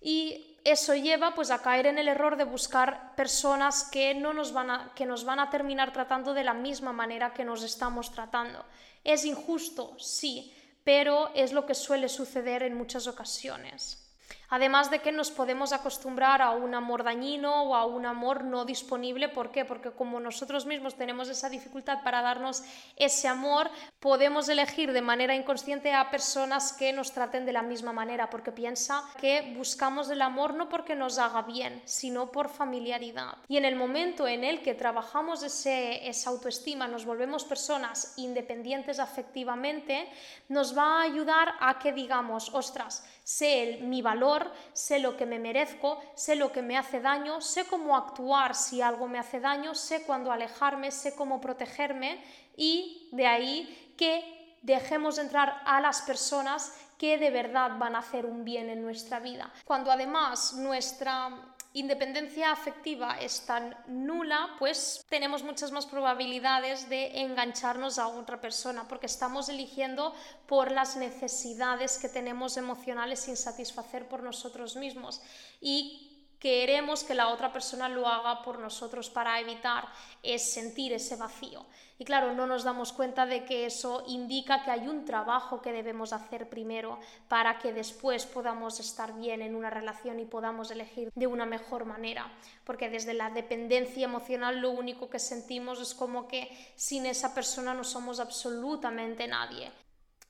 Y 0.02 0.58
eso 0.64 0.96
lleva 0.96 1.36
pues 1.36 1.52
a 1.52 1.62
caer 1.62 1.88
en 1.88 1.98
el 1.98 2.08
error 2.08 2.38
de 2.38 2.46
buscar 2.46 3.16
personas 3.16 3.84
que, 3.92 4.14
no 4.14 4.34
nos 4.34 4.54
van 4.54 4.70
a, 4.70 4.94
que 4.96 5.06
nos 5.06 5.26
van 5.26 5.40
a 5.40 5.50
terminar 5.50 5.92
tratando 5.92 6.34
de 6.34 6.44
la 6.44 6.54
misma 6.54 6.94
manera 6.94 7.34
que 7.34 7.44
nos 7.44 7.64
estamos 7.64 8.12
tratando. 8.12 8.66
Es 9.04 9.26
injusto, 9.26 9.98
sí, 10.00 10.54
pero 10.84 11.32
es 11.36 11.52
lo 11.52 11.66
que 11.66 11.76
suele 11.76 12.08
suceder 12.08 12.64
en 12.64 12.78
muchas 12.78 13.08
ocasiones. 13.08 14.09
Además 14.50 14.90
de 14.90 15.00
que 15.00 15.12
nos 15.12 15.32
podemos 15.32 15.74
acostumbrar 15.74 16.42
a 16.42 16.52
un 16.52 16.74
amor 16.74 17.04
dañino 17.04 17.64
o 17.64 17.76
a 17.76 17.86
un 17.86 18.06
amor 18.06 18.44
no 18.44 18.66
disponible. 18.66 19.30
¿Por 19.30 19.52
qué? 19.52 19.66
Porque 19.66 19.92
como 19.92 20.20
nosotros 20.20 20.66
mismos 20.66 20.96
tenemos 20.96 21.30
esa 21.30 21.50
dificultad 21.50 22.04
para 22.04 22.22
darnos 22.22 22.64
ese 22.96 23.28
amor, 23.28 23.70
podemos 24.00 24.50
elegir 24.50 24.92
de 24.92 25.02
manera 25.02 25.36
inconsciente 25.36 25.94
a 25.94 26.10
personas 26.10 26.74
que 26.74 26.94
nos 26.94 27.12
traten 27.12 27.46
de 27.46 27.54
la 27.54 27.62
misma 27.62 27.94
manera, 27.94 28.30
porque 28.30 28.52
piensa 28.52 29.04
que 29.20 29.54
buscamos 29.56 30.10
el 30.10 30.22
amor 30.22 30.54
no 30.54 30.70
porque 30.70 30.96
nos 30.96 31.20
haga 31.20 31.44
bien, 31.44 31.82
sino 31.86 32.32
por 32.32 32.50
familiaridad. 32.50 33.38
Y 33.48 33.58
en 33.58 33.66
el 33.66 33.76
momento 33.76 34.28
en 34.28 34.44
el 34.44 34.62
que 34.62 34.74
trabajamos 34.74 35.44
ese, 35.44 36.08
esa 36.08 36.30
autoestima, 36.30 36.88
nos 36.88 37.06
volvemos 37.06 37.44
personas 37.44 38.14
independientes 38.18 39.00
afectivamente, 39.00 40.10
nos 40.48 40.78
va 40.78 41.00
a 41.00 41.04
ayudar 41.04 41.54
a 41.60 41.78
que 41.80 41.94
digamos, 41.94 42.50
ostras, 42.54 43.06
sé 43.30 43.78
mi 43.84 44.02
valor, 44.02 44.52
sé 44.74 44.98
lo 44.98 45.16
que 45.16 45.28
me 45.28 45.38
merezco, 45.38 46.02
sé 46.16 46.36
lo 46.36 46.52
que 46.52 46.64
me 46.64 46.76
hace 46.76 47.00
daño, 47.00 47.42
sé 47.42 47.68
cómo 47.68 47.96
actuar 47.96 48.56
si 48.56 48.82
algo 48.82 49.08
me 49.08 49.20
hace 49.20 49.40
daño, 49.40 49.76
sé 49.76 50.02
cuándo 50.02 50.32
alejarme, 50.32 50.90
sé 50.90 51.16
cómo 51.16 51.40
protegerme 51.40 52.24
y 52.58 53.08
de 53.12 53.28
ahí 53.28 53.94
que 53.96 54.58
dejemos 54.64 55.20
entrar 55.20 55.62
a 55.66 55.80
las 55.80 56.02
personas 56.02 56.76
que 56.98 57.20
de 57.20 57.30
verdad 57.30 57.78
van 57.78 57.96
a 57.96 58.00
hacer 58.00 58.26
un 58.26 58.44
bien 58.44 58.68
en 58.68 58.82
nuestra 58.82 59.20
vida. 59.20 59.54
Cuando 59.64 59.92
además 59.92 60.54
nuestra 60.54 61.30
independencia 61.74 62.52
afectiva 62.52 63.20
es 63.20 63.42
tan 63.46 63.76
nula, 63.88 64.56
pues 64.58 65.06
tenemos 65.08 65.44
muchas 65.44 65.72
más 65.72 65.86
probabilidades 65.86 66.90
de 66.90 67.22
engancharnos 67.22 68.00
a 68.00 68.08
otra 68.08 68.42
persona, 68.42 68.88
porque 68.88 69.06
estamos 69.06 69.50
eligiendo 69.50 70.16
por 70.48 70.72
las 70.72 70.96
necesidades 70.96 72.00
que 72.00 72.10
tenemos 72.10 72.58
emocionales 72.58 73.20
sin 73.20 73.38
satisfacer 73.38 74.08
por 74.08 74.24
nosotros 74.24 74.76
mismos. 74.76 75.22
Y 75.62 76.09
queremos 76.40 77.04
que 77.04 77.14
la 77.14 77.30
otra 77.30 77.52
persona 77.52 77.90
lo 77.90 78.08
haga 78.08 78.42
por 78.42 78.60
nosotros 78.60 79.10
para 79.10 79.40
evitar 79.40 79.88
es 80.24 80.52
sentir 80.52 80.94
ese 80.94 81.16
vacío. 81.18 81.66
Y 81.98 82.06
claro, 82.06 82.34
no 82.34 82.48
nos 82.48 82.64
damos 82.64 82.94
cuenta 82.94 83.26
de 83.26 83.44
que 83.44 83.66
eso 83.66 84.06
indica 84.08 84.64
que 84.64 84.72
hay 84.72 84.88
un 84.88 85.04
trabajo 85.04 85.62
que 85.62 85.74
debemos 85.74 86.14
hacer 86.14 86.50
primero 86.50 86.98
para 87.28 87.60
que 87.60 87.74
después 87.74 88.26
podamos 88.26 88.80
estar 88.80 89.14
bien 89.20 89.42
en 89.42 89.54
una 89.54 89.70
relación 89.70 90.20
y 90.22 90.26
podamos 90.26 90.72
elegir 90.72 91.12
de 91.14 91.28
una 91.28 91.46
mejor 91.46 91.84
manera. 91.84 92.32
Porque 92.64 92.90
desde 92.90 93.14
la 93.14 93.30
dependencia 93.30 94.06
emocional 94.06 94.62
lo 94.62 94.72
único 94.72 95.10
que 95.10 95.20
sentimos 95.20 95.82
es 95.82 95.94
como 95.94 96.28
que 96.30 96.50
sin 96.76 97.06
esa 97.06 97.36
persona 97.36 97.74
no 97.74 97.84
somos 97.84 98.22
absolutamente 98.22 99.28
nadie. 99.28 99.70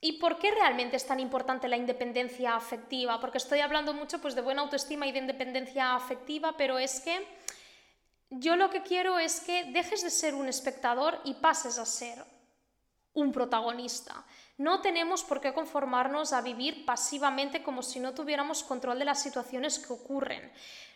¿Y 0.01 0.13
por 0.13 0.39
qué 0.39 0.51
realmente 0.51 0.95
es 0.95 1.05
tan 1.05 1.19
importante 1.19 1.67
la 1.67 1.75
independencia 1.75 2.55
afectiva? 2.55 3.19
Porque 3.19 3.37
estoy 3.37 3.59
hablando 3.59 3.93
mucho 3.93 4.19
pues, 4.19 4.33
de 4.33 4.41
buena 4.41 4.61
autoestima 4.61 5.05
y 5.07 5.11
de 5.11 5.19
independencia 5.19 5.93
afectiva, 5.95 6.55
pero 6.55 6.79
es 6.79 7.01
que 7.01 7.27
yo 8.29 8.55
lo 8.55 8.69
que 8.69 8.83
quiero 8.83 9.19
es 9.19 9.41
que 9.41 9.65
dejes 9.65 10.03
de 10.03 10.09
ser 10.09 10.35
un 10.35 10.47
espectador 10.47 11.19
y 11.25 11.33
pases 11.33 11.77
a 11.77 11.85
ser 11.85 12.23
un 13.13 13.33
protagonista. 13.33 14.25
No 14.57 14.81
tenemos 14.81 15.23
por 15.23 15.41
qué 15.41 15.53
conformarnos 15.53 16.31
a 16.31 16.41
vivir 16.41 16.85
pasivamente 16.85 17.63
como 17.63 17.81
si 17.81 17.99
no 17.99 18.13
tuviéramos 18.13 18.63
control 18.63 18.99
de 18.99 19.05
las 19.05 19.21
situaciones 19.21 19.79
que 19.79 19.93
ocurren. 19.93 20.51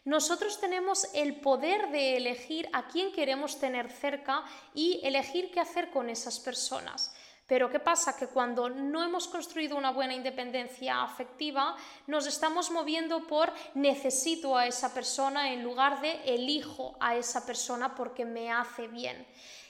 Nosotros 0.05 0.59
tenemos 0.59 1.07
el 1.13 1.39
poder 1.39 1.89
de 1.91 2.17
elegir 2.17 2.69
a 2.73 2.87
quién 2.87 3.11
queremos 3.11 3.59
tener 3.59 3.89
cerca 3.89 4.43
y 4.73 4.99
elegir 5.03 5.49
qué 5.51 5.59
hacer 5.59 5.91
con 5.91 6.09
esas 6.09 6.39
personas. 6.39 7.12
Pero 7.53 7.69
¿qué 7.69 7.79
pasa? 7.79 8.17
Que 8.17 8.25
cuando 8.25 8.67
no 8.67 9.03
hemos 9.03 9.27
construido 9.27 9.77
una 9.77 9.91
buena 9.91 10.15
independencia 10.15 11.03
afectiva, 11.03 11.75
nos 12.07 12.25
estamos 12.25 12.71
moviendo 12.71 13.27
por 13.27 13.53
necesito 13.75 14.57
a 14.57 14.65
esa 14.65 14.91
persona 14.91 15.53
en 15.53 15.61
lugar 15.61 16.01
de 16.01 16.19
elijo 16.25 16.97
a 16.99 17.15
esa 17.15 17.45
persona 17.45 17.93
porque 17.93 18.25
me 18.25 18.51
hace 18.51 18.87
bien. 18.87 19.27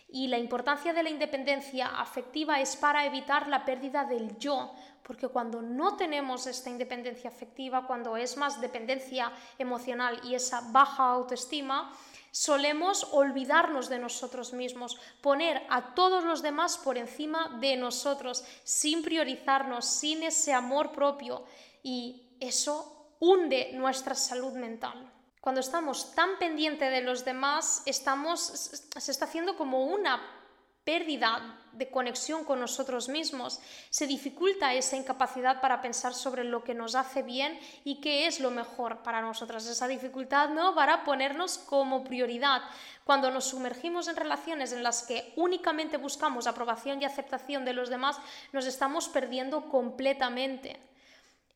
Y 0.07 0.27
la 0.27 0.37
importancia 0.37 0.93
de 0.93 1.03
la 1.03 1.09
independencia 1.09 1.87
afectiva 1.87 2.61
es 2.61 2.77
para 2.77 3.05
evitar 3.05 3.49
la 3.49 3.65
pérdida 3.65 4.05
del 4.05 4.37
yo, 4.37 4.73
porque 5.03 5.27
cuando 5.27 5.61
no 5.61 5.97
tenemos 5.97 6.47
esta 6.47 6.69
independencia 6.69 7.29
afectiva, 7.29 7.85
cuando 7.85 8.15
es 8.15 8.37
más 8.37 8.61
dependencia 8.61 9.29
emocional 9.57 10.21
y 10.23 10.35
esa 10.35 10.61
baja 10.71 11.03
autoestima, 11.03 11.91
solemos 12.33 13.07
olvidarnos 13.11 13.89
de 13.89 13.99
nosotros 13.99 14.53
mismos, 14.53 14.97
poner 15.21 15.61
a 15.69 15.93
todos 15.93 16.23
los 16.23 16.41
demás 16.41 16.79
por 16.79 16.97
encima 16.97 17.59
de 17.61 17.77
nosotros, 17.77 18.43
sin 18.63 19.03
priorizarnos, 19.03 19.85
sin 19.85 20.23
ese 20.23 20.51
amor 20.51 20.91
propio. 20.91 21.45
Y 21.83 22.35
eso 22.39 23.15
hunde 23.19 23.71
nuestra 23.73 24.15
salud 24.15 24.53
mental. 24.53 25.13
Cuando 25.39 25.61
estamos 25.61 26.15
tan 26.15 26.39
pendientes 26.39 26.89
de 26.89 27.01
los 27.01 27.23
demás, 27.23 27.83
estamos, 27.85 28.41
se 28.41 29.11
está 29.11 29.25
haciendo 29.25 29.55
como 29.55 29.85
una 29.85 30.42
pérdida 30.83 31.59
de 31.71 31.89
conexión 31.89 32.43
con 32.43 32.59
nosotros 32.59 33.09
mismos, 33.09 33.59
se 33.89 34.05
dificulta 34.05 34.73
esa 34.73 34.95
incapacidad 34.95 35.59
para 35.61 35.81
pensar 35.81 36.13
sobre 36.13 36.43
lo 36.43 36.63
que 36.63 36.73
nos 36.73 36.95
hace 36.95 37.23
bien 37.23 37.59
y 37.83 37.99
qué 37.99 38.27
es 38.27 38.39
lo 38.39 38.51
mejor 38.51 39.01
para 39.01 39.21
nosotras. 39.21 39.65
Esa 39.65 39.87
dificultad 39.87 40.49
no 40.49 40.75
para 40.75 41.03
ponernos 41.03 41.57
como 41.57 42.03
prioridad. 42.03 42.61
Cuando 43.03 43.31
nos 43.31 43.45
sumergimos 43.45 44.07
en 44.07 44.15
relaciones 44.15 44.71
en 44.71 44.83
las 44.83 45.03
que 45.03 45.33
únicamente 45.35 45.97
buscamos 45.97 46.47
aprobación 46.47 47.01
y 47.01 47.05
aceptación 47.05 47.65
de 47.65 47.73
los 47.73 47.89
demás, 47.89 48.17
nos 48.51 48.65
estamos 48.65 49.09
perdiendo 49.09 49.69
completamente. 49.69 50.92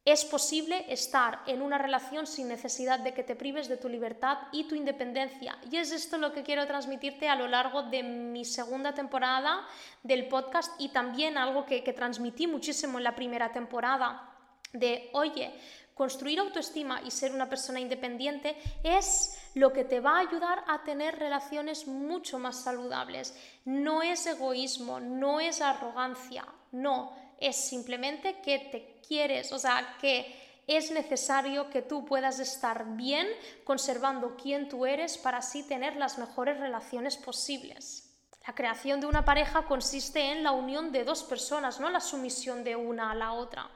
Es 0.07 0.23
posible 0.23 0.85
estar 0.87 1.41
en 1.47 1.61
una 1.61 1.77
relación 1.77 2.27
sin 2.27 2.47
necesidad 2.47 2.97
de 2.97 3.13
que 3.13 3.25
te 3.25 3.35
prives 3.35 3.67
de 3.67 3.75
tu 3.75 3.89
libertad 3.89 4.37
y 4.53 4.63
tu 4.63 4.73
independencia. 4.73 5.57
Y 5.69 5.75
es 5.75 5.91
esto 5.91 6.17
lo 6.17 6.31
que 6.31 6.43
quiero 6.43 6.65
transmitirte 6.65 7.27
a 7.27 7.35
lo 7.35 7.45
largo 7.45 7.83
de 7.83 8.03
mi 8.03 8.45
segunda 8.45 8.93
temporada 8.93 9.67
del 10.03 10.29
podcast 10.29 10.71
y 10.79 10.93
también 10.93 11.37
algo 11.37 11.65
que, 11.65 11.81
transmití 11.91 12.47
muchísimo 12.47 12.99
en 12.99 13.03
la 13.03 13.15
primera 13.17 13.51
temporada. 13.51 14.33
De, 14.71 15.09
oye, 15.11 15.53
construir 15.93 16.39
autoestima 16.39 17.01
y 17.01 17.11
ser 17.11 17.33
una 17.33 17.49
persona 17.49 17.81
independiente 17.81 18.55
es 18.83 19.37
lo 19.55 19.73
que 19.73 19.83
te 19.83 19.99
va 19.99 20.19
a 20.19 20.21
ayudar 20.21 20.63
a 20.69 20.85
tener 20.85 21.19
relaciones 21.19 21.85
mucho 21.85 22.39
más 22.39 22.63
saludables. 22.63 23.35
No 23.65 24.01
es 24.01 24.25
egoísmo, 24.25 25.01
no 25.01 25.41
es 25.41 25.59
arrogancia, 25.59 26.45
no, 26.71 27.26
es 27.39 27.55
simplemente 27.55 28.39
que 28.41 28.59
te 28.59 29.01
quieres, 29.07 29.51
o 29.51 29.59
sea, 29.59 29.97
que 30.01 30.35
es 30.67 30.91
necesario 30.91 31.69
que 31.69 31.81
tú 31.81 32.03
puedas 32.05 32.39
estar 32.39 32.85
bien 32.95 33.27
conservando 33.63 34.35
quién 34.35 34.67
tú 34.67 34.85
eres 34.85 35.17
para 35.17 35.37
así 35.37 35.63
tener 35.63 35.95
las 35.95 36.17
mejores 36.17 36.59
relaciones 36.59 37.15
posibles. 37.15 38.03
La 38.45 38.53
creación 38.53 38.99
de 38.99 39.07
una 39.07 39.25
pareja 39.25 39.65
consiste 39.65 40.31
en 40.31 40.43
la 40.43 40.51
unión 40.51 40.91
de 40.91 41.03
dos 41.03 41.23
personas, 41.23 41.79
no 41.79 41.89
la 41.89 41.99
sumisión 41.99 42.63
de 42.63 42.75
una 42.75 43.11
a 43.11 43.15
la 43.15 43.33
otra. 43.33 43.69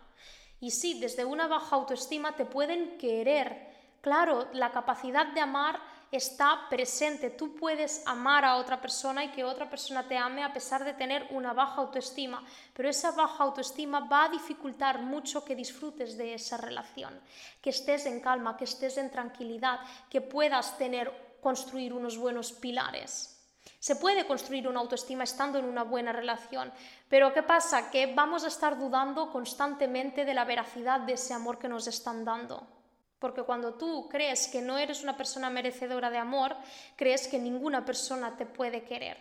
Y 0.59 0.71
sí, 0.71 0.99
desde 0.99 1.25
una 1.25 1.47
baja 1.47 1.75
autoestima 1.75 2.35
te 2.35 2.45
pueden 2.45 2.97
querer. 2.97 3.69
Claro, 4.01 4.47
la 4.53 4.71
capacidad 4.71 5.27
de 5.27 5.41
amar 5.41 5.79
está 6.11 6.67
presente. 6.69 7.29
Tú 7.29 7.55
puedes 7.55 8.05
amar 8.05 8.43
a 8.43 8.57
otra 8.57 8.81
persona 8.81 9.23
y 9.23 9.29
que 9.29 9.45
otra 9.45 9.69
persona 9.69 10.07
te 10.07 10.17
ame 10.17 10.43
a 10.43 10.51
pesar 10.51 10.83
de 10.83 10.93
tener 10.93 11.27
una 11.31 11.53
baja 11.53 11.81
autoestima, 11.81 12.43
pero 12.73 12.89
esa 12.89 13.11
baja 13.11 13.43
autoestima 13.43 14.01
va 14.01 14.25
a 14.25 14.29
dificultar 14.29 15.01
mucho 15.01 15.45
que 15.45 15.55
disfrutes 15.55 16.17
de 16.17 16.33
esa 16.33 16.57
relación, 16.57 17.19
que 17.61 17.69
estés 17.69 18.05
en 18.05 18.19
calma, 18.19 18.57
que 18.57 18.65
estés 18.65 18.97
en 18.97 19.09
tranquilidad, 19.09 19.79
que 20.09 20.19
puedas 20.19 20.77
tener 20.77 21.37
construir 21.41 21.93
unos 21.93 22.17
buenos 22.17 22.51
pilares. 22.51 23.37
Se 23.79 23.95
puede 23.95 24.27
construir 24.27 24.67
una 24.67 24.79
autoestima 24.79 25.23
estando 25.23 25.57
en 25.57 25.65
una 25.65 25.83
buena 25.83 26.11
relación, 26.11 26.71
pero 27.09 27.33
¿qué 27.33 27.41
pasa? 27.41 27.89
Que 27.89 28.13
vamos 28.13 28.43
a 28.43 28.47
estar 28.47 28.77
dudando 28.77 29.31
constantemente 29.31 30.23
de 30.23 30.33
la 30.33 30.45
veracidad 30.45 30.99
de 31.01 31.13
ese 31.13 31.33
amor 31.33 31.57
que 31.57 31.67
nos 31.67 31.87
están 31.87 32.23
dando. 32.23 32.80
Porque 33.21 33.43
cuando 33.43 33.75
tú 33.75 34.09
crees 34.09 34.47
que 34.47 34.63
no 34.63 34.79
eres 34.79 35.03
una 35.03 35.15
persona 35.15 35.51
merecedora 35.51 36.09
de 36.09 36.17
amor, 36.17 36.57
crees 36.95 37.27
que 37.27 37.37
ninguna 37.37 37.85
persona 37.85 38.35
te 38.35 38.47
puede 38.47 38.83
querer. 38.83 39.15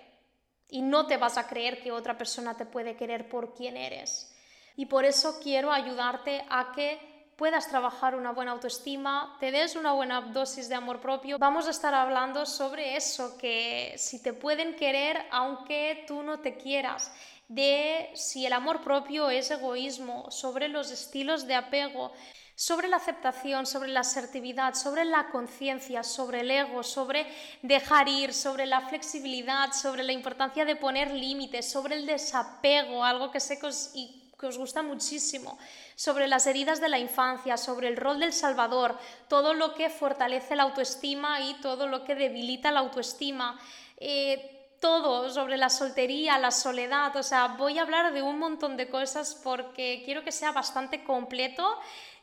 Y 0.70 0.80
no 0.80 1.06
te 1.06 1.18
vas 1.18 1.36
a 1.36 1.46
creer 1.46 1.82
que 1.82 1.92
otra 1.92 2.16
persona 2.16 2.56
te 2.56 2.64
puede 2.64 2.96
querer 2.96 3.28
por 3.28 3.52
quien 3.52 3.76
eres. 3.76 4.34
Y 4.74 4.86
por 4.86 5.04
eso 5.04 5.38
quiero 5.42 5.70
ayudarte 5.70 6.46
a 6.48 6.72
que 6.74 6.98
puedas 7.36 7.68
trabajar 7.68 8.14
una 8.14 8.32
buena 8.32 8.52
autoestima, 8.52 9.36
te 9.38 9.50
des 9.50 9.76
una 9.76 9.92
buena 9.92 10.22
dosis 10.22 10.70
de 10.70 10.76
amor 10.76 11.02
propio. 11.02 11.38
Vamos 11.38 11.66
a 11.66 11.70
estar 11.70 11.92
hablando 11.92 12.46
sobre 12.46 12.96
eso, 12.96 13.36
que 13.36 13.92
si 13.98 14.22
te 14.22 14.32
pueden 14.32 14.76
querer 14.76 15.26
aunque 15.30 16.04
tú 16.08 16.22
no 16.22 16.40
te 16.40 16.56
quieras, 16.56 17.12
de 17.48 18.08
si 18.14 18.46
el 18.46 18.54
amor 18.54 18.80
propio 18.80 19.28
es 19.28 19.50
egoísmo, 19.50 20.30
sobre 20.30 20.68
los 20.68 20.90
estilos 20.90 21.46
de 21.46 21.56
apego 21.56 22.12
sobre 22.60 22.88
la 22.88 22.98
aceptación, 22.98 23.64
sobre 23.64 23.88
la 23.88 24.00
asertividad, 24.00 24.74
sobre 24.74 25.06
la 25.06 25.30
conciencia, 25.30 26.02
sobre 26.02 26.40
el 26.40 26.50
ego, 26.50 26.82
sobre 26.82 27.26
dejar 27.62 28.06
ir, 28.06 28.34
sobre 28.34 28.66
la 28.66 28.82
flexibilidad, 28.82 29.72
sobre 29.72 30.02
la 30.02 30.12
importancia 30.12 30.66
de 30.66 30.76
poner 30.76 31.10
límites, 31.10 31.70
sobre 31.70 31.94
el 31.94 32.04
desapego, 32.04 33.02
algo 33.02 33.30
que 33.30 33.40
sé 33.40 33.58
que 33.58 33.66
os, 33.66 34.58
gusta 34.58 34.82
muchísimo, 34.82 35.58
sobre 35.94 36.28
las 36.28 36.46
heridas 36.46 36.82
de 36.82 36.90
la 36.90 36.98
infancia, 36.98 37.56
sobre 37.56 37.88
el 37.88 37.96
rol 37.96 38.20
del 38.20 38.34
salvador, 38.34 38.98
todo 39.26 39.54
lo 39.54 39.72
que 39.72 39.88
fortalece 39.88 40.54
la 40.54 40.64
autoestima 40.64 41.40
y 41.40 41.54
todo 41.62 41.86
lo 41.86 42.04
que 42.04 42.14
debilita 42.14 42.70
la 42.72 42.80
autoestima. 42.80 43.58
Eh, 43.96 44.58
todo 44.80 45.28
sobre 45.28 45.58
la 45.58 45.68
soltería, 45.68 46.38
la 46.38 46.50
soledad, 46.50 47.14
o 47.14 47.22
sea, 47.22 47.48
voy 47.58 47.78
a 47.78 47.82
hablar 47.82 48.14
de 48.14 48.22
un 48.22 48.38
montón 48.38 48.78
de 48.78 48.88
cosas 48.88 49.38
porque 49.44 50.00
quiero 50.06 50.24
que 50.24 50.32
sea 50.32 50.52
bastante 50.52 51.04
completo 51.04 51.78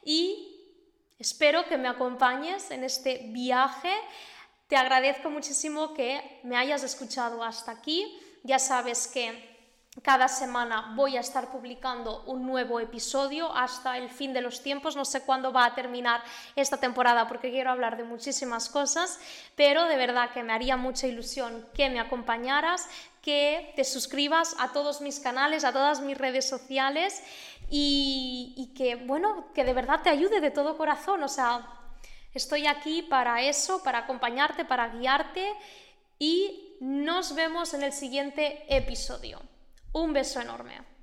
y 0.07 0.55
espero 1.19 1.65
que 1.65 1.77
me 1.77 1.89
acompañes 1.89 2.71
en 2.71 2.85
este 2.85 3.27
viaje. 3.33 3.91
Te 4.69 4.77
agradezco 4.77 5.29
muchísimo 5.29 5.93
que 5.93 6.39
me 6.43 6.55
hayas 6.55 6.81
escuchado 6.83 7.43
hasta 7.43 7.73
aquí. 7.73 8.17
Ya 8.43 8.57
sabes 8.57 9.07
que 9.07 9.57
cada 10.01 10.29
semana 10.29 10.93
voy 10.95 11.17
a 11.17 11.19
estar 11.19 11.51
publicando 11.51 12.23
un 12.23 12.45
nuevo 12.45 12.79
episodio 12.79 13.53
hasta 13.53 13.97
el 13.97 14.09
fin 14.09 14.31
de 14.31 14.39
los 14.39 14.63
tiempos. 14.63 14.95
No 14.95 15.03
sé 15.03 15.23
cuándo 15.23 15.51
va 15.51 15.65
a 15.65 15.75
terminar 15.75 16.23
esta 16.55 16.77
temporada 16.77 17.27
porque 17.27 17.51
quiero 17.51 17.71
hablar 17.71 17.97
de 17.97 18.05
muchísimas 18.05 18.69
cosas, 18.69 19.19
pero 19.57 19.85
de 19.87 19.97
verdad 19.97 20.31
que 20.31 20.43
me 20.43 20.53
haría 20.53 20.77
mucha 20.77 21.07
ilusión 21.07 21.67
que 21.73 21.89
me 21.89 21.99
acompañaras, 21.99 22.87
que 23.21 23.73
te 23.75 23.83
suscribas 23.83 24.55
a 24.59 24.71
todos 24.71 25.01
mis 25.01 25.19
canales, 25.19 25.65
a 25.65 25.73
todas 25.73 25.99
mis 25.99 26.17
redes 26.17 26.47
sociales 26.47 27.21
y, 27.69 28.73
que, 28.75 28.95
bueno, 28.95 29.51
que 29.53 29.63
de 29.63 29.73
verdad 29.73 30.01
te 30.01 30.09
ayude 30.09 30.39
de 30.39 30.51
todo 30.51 30.77
corazón. 30.77 31.23
O 31.23 31.27
sea, 31.27 31.77
Estoy 32.37 32.67
aquí 32.67 33.01
para 33.01 33.41
eso, 33.41 33.81
para 33.81 33.97
acompañarte, 33.97 34.63
para 34.63 34.89
guiarte 34.89 35.53
y 36.19 36.75
nos 36.79 37.33
vemos 37.33 37.73
en 37.73 37.81
el 37.81 37.93
siguiente 37.93 38.63
episodio. 38.69 39.41
Un 39.91 40.13
beso 40.13 40.39
enorme. 40.39 40.96